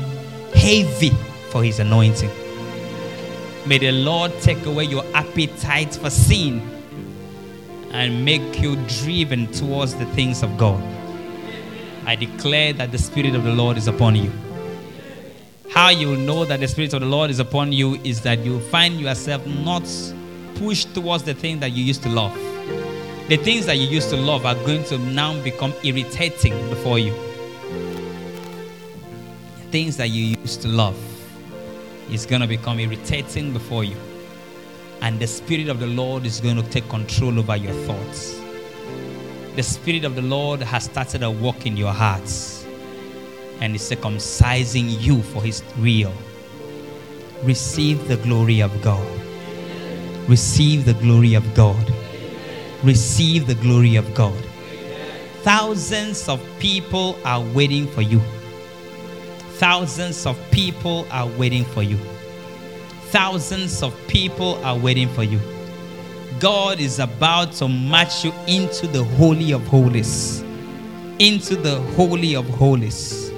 heavy 0.55 1.11
for 1.51 1.63
His 1.63 1.81
anointing. 1.81 2.31
May 3.67 3.77
the 3.77 3.93
Lord 3.93 4.33
take 4.41 4.65
away 4.65 4.85
your 4.85 5.05
appetite 5.13 5.97
for 5.97 6.09
sin 6.09 6.63
and 7.91 8.25
make 8.25 8.59
you 8.59 8.77
driven 8.89 9.53
towards 9.53 9.95
the 9.95 10.07
things 10.07 10.43
of 10.43 10.57
God. 10.57 10.83
I 12.07 12.17
declare 12.17 12.73
that 12.73 12.91
the 12.91 12.99
Spirit 12.99 13.35
of 13.35 13.45
the 13.45 13.53
Lord 13.53 13.77
is 13.77 13.87
upon 13.87 14.17
you. 14.17 14.33
How 15.69 15.91
you 15.91 16.17
know 16.17 16.47
that 16.47 16.61
the 16.61 16.69
Spirit 16.69 16.95
of 16.95 17.01
the 17.03 17.07
Lord 17.07 17.29
is 17.29 17.39
upon 17.39 17.71
you 17.71 17.97
is 17.97 18.23
that 18.23 18.39
you 18.39 18.61
find 18.71 18.99
yourself 18.99 19.47
not 19.47 19.87
pushed 20.57 20.95
towards 20.95 21.25
the 21.25 21.35
thing 21.35 21.61
that 21.61 21.73
you 21.73 21.85
used 21.85 22.03
to 22.03 22.09
love. 22.09 22.35
The 23.29 23.37
things 23.37 23.67
that 23.67 23.79
you 23.79 23.87
used 23.87 24.11
to 24.11 24.17
love 24.17 24.45
are 24.45 24.55
going 24.55 24.85
to 24.85 24.99
now 24.99 25.41
become 25.43 25.73
irritating 25.83 26.53
before 26.69 26.99
you. 26.99 27.15
Things 29.71 29.97
that 29.97 30.09
you 30.09 30.37
used 30.37 30.63
to 30.63 30.69
love 30.69 30.97
is 32.11 32.27
going 32.27 32.43
to 32.43 32.47
become 32.47 32.79
irritating 32.79 33.53
before 33.53 33.83
you. 33.83 33.97
And 35.01 35.19
the 35.19 35.27
Spirit 35.27 35.69
of 35.69 35.81
the 35.81 35.87
Lord 35.87 36.27
is 36.27 36.41
going 36.41 36.57
to 36.57 36.63
take 36.71 36.89
control 36.89 37.39
over 37.39 37.57
your 37.57 37.73
thoughts. 37.87 38.39
The 39.57 39.63
Spirit 39.63 40.05
of 40.05 40.17
the 40.17 40.23
Lord 40.23 40.61
has 40.61 40.85
started 40.85 41.23
a 41.23 41.31
work 41.31 41.67
in 41.67 41.77
your 41.77 41.93
hearts 41.93 42.67
and 43.61 43.75
is 43.75 43.83
circumcising 43.83 45.01
you 45.01 45.23
for 45.23 45.43
His 45.43 45.63
real. 45.79 46.13
Receive 47.43 48.07
the 48.09 48.17
glory 48.19 48.61
of 48.61 48.83
God. 48.83 49.24
Receive 50.29 50.87
the 50.87 50.95
glory 50.95 51.35
of 51.35 51.55
God. 51.55 51.93
Receive 52.83 53.47
the 53.47 53.55
glory 53.55 53.97
of 53.97 54.15
God. 54.15 54.43
Thousands 55.43 56.29
of 56.31 56.41
people 56.59 57.19
are 57.25 57.43
waiting 57.53 57.87
for 57.87 58.01
you. 58.01 58.21
Thousands 59.59 60.25
of 60.25 60.39
people 60.51 61.07
are 61.11 61.29
waiting 61.29 61.65
for 61.65 61.83
you. 61.83 61.99
Thousands 63.11 63.83
of 63.83 63.95
people 64.09 64.55
are 64.65 64.79
waiting 64.79 65.09
for 65.09 65.23
you. 65.23 65.39
God 66.41 66.81
is 66.81 66.99
about 66.99 67.53
to 67.53 67.69
march 67.69 68.25
you 68.25 68.33
into 68.47 68.87
the 68.87 69.05
Holy 69.05 69.53
of 69.53 69.67
Holies, 69.67 70.43
into 71.19 71.55
the 71.55 71.81
Holy 71.97 72.35
of 72.35 72.49
Holies, 72.49 73.31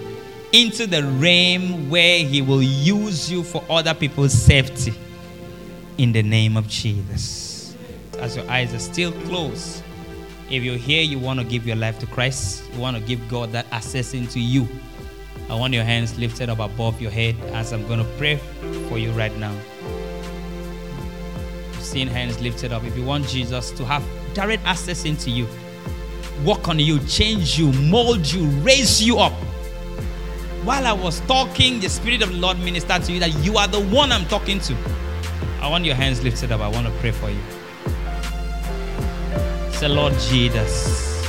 into 0.52 0.86
the 0.86 1.02
realm 1.02 1.90
where 1.90 2.20
He 2.20 2.40
will 2.40 2.62
use 2.62 3.30
you 3.30 3.42
for 3.42 3.64
other 3.68 3.92
people's 3.92 4.32
safety. 4.32 4.94
In 5.98 6.12
the 6.12 6.22
name 6.22 6.58
of 6.58 6.68
Jesus. 6.68 7.74
As 8.18 8.36
your 8.36 8.46
eyes 8.50 8.74
are 8.74 8.78
still 8.78 9.12
closed, 9.12 9.82
if 10.50 10.62
you're 10.62 10.76
here, 10.76 11.02
you 11.02 11.18
want 11.18 11.40
to 11.40 11.44
give 11.44 11.66
your 11.66 11.76
life 11.76 11.98
to 12.00 12.06
Christ, 12.06 12.64
you 12.74 12.80
want 12.80 12.98
to 12.98 13.02
give 13.02 13.26
God 13.30 13.50
that 13.52 13.64
access 13.72 14.12
into 14.12 14.38
you. 14.38 14.68
I 15.48 15.54
want 15.54 15.72
your 15.72 15.84
hands 15.84 16.18
lifted 16.18 16.50
up 16.50 16.58
above 16.58 17.00
your 17.00 17.10
head 17.10 17.34
as 17.54 17.72
I'm 17.72 17.86
going 17.86 18.00
to 18.00 18.04
pray 18.18 18.36
for 18.90 18.98
you 18.98 19.10
right 19.12 19.34
now. 19.38 19.56
Seeing 21.80 22.08
hands 22.08 22.42
lifted 22.42 22.72
up. 22.72 22.84
If 22.84 22.94
you 22.94 23.04
want 23.04 23.26
Jesus 23.28 23.70
to 23.70 23.84
have 23.86 24.04
direct 24.34 24.66
access 24.66 25.06
into 25.06 25.30
you, 25.30 25.46
work 26.44 26.68
on 26.68 26.78
you, 26.78 26.98
change 27.06 27.58
you, 27.58 27.72
mold 27.72 28.30
you, 28.30 28.44
raise 28.60 29.02
you 29.02 29.18
up. 29.18 29.32
While 30.62 30.86
I 30.86 30.92
was 30.92 31.20
talking, 31.20 31.80
the 31.80 31.88
Spirit 31.88 32.20
of 32.20 32.32
the 32.32 32.36
Lord 32.36 32.58
ministered 32.58 33.02
to 33.04 33.12
you 33.12 33.20
that 33.20 33.34
you 33.42 33.56
are 33.56 33.68
the 33.68 33.80
one 33.80 34.12
I'm 34.12 34.26
talking 34.26 34.60
to. 34.60 34.76
I 35.60 35.68
want 35.68 35.84
your 35.84 35.94
hands 35.94 36.22
lifted 36.22 36.52
up. 36.52 36.60
I 36.60 36.68
want 36.68 36.86
to 36.86 36.92
pray 37.00 37.10
for 37.10 37.30
you. 37.30 37.40
Say, 39.72 39.88
Lord 39.88 40.14
Jesus, 40.30 41.26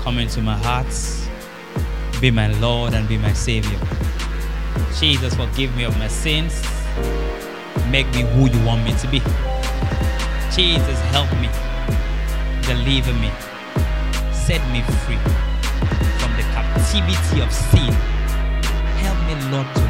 come 0.00 0.18
into 0.18 0.40
my 0.40 0.56
heart. 0.56 0.86
Be 2.20 2.30
my 2.30 2.48
Lord 2.60 2.94
and 2.94 3.08
be 3.08 3.18
my 3.18 3.32
Savior. 3.32 3.78
Jesus, 4.98 5.34
forgive 5.34 5.74
me 5.76 5.84
of 5.84 5.98
my 5.98 6.08
sins. 6.08 6.62
Make 7.90 8.06
me 8.14 8.22
who 8.22 8.48
you 8.48 8.64
want 8.64 8.84
me 8.84 8.92
to 8.98 9.08
be. 9.08 9.20
Jesus, 10.54 10.98
help 11.12 11.30
me. 11.40 11.48
Deliver 12.62 13.12
me. 13.14 13.30
Set 14.32 14.62
me 14.72 14.82
free 15.04 15.18
from 16.18 16.32
the 16.36 16.42
captivity 16.54 17.40
of 17.42 17.52
sin. 17.52 17.92
Help 19.02 19.18
me, 19.26 19.34
Lord, 19.50 19.66
to 19.74 19.86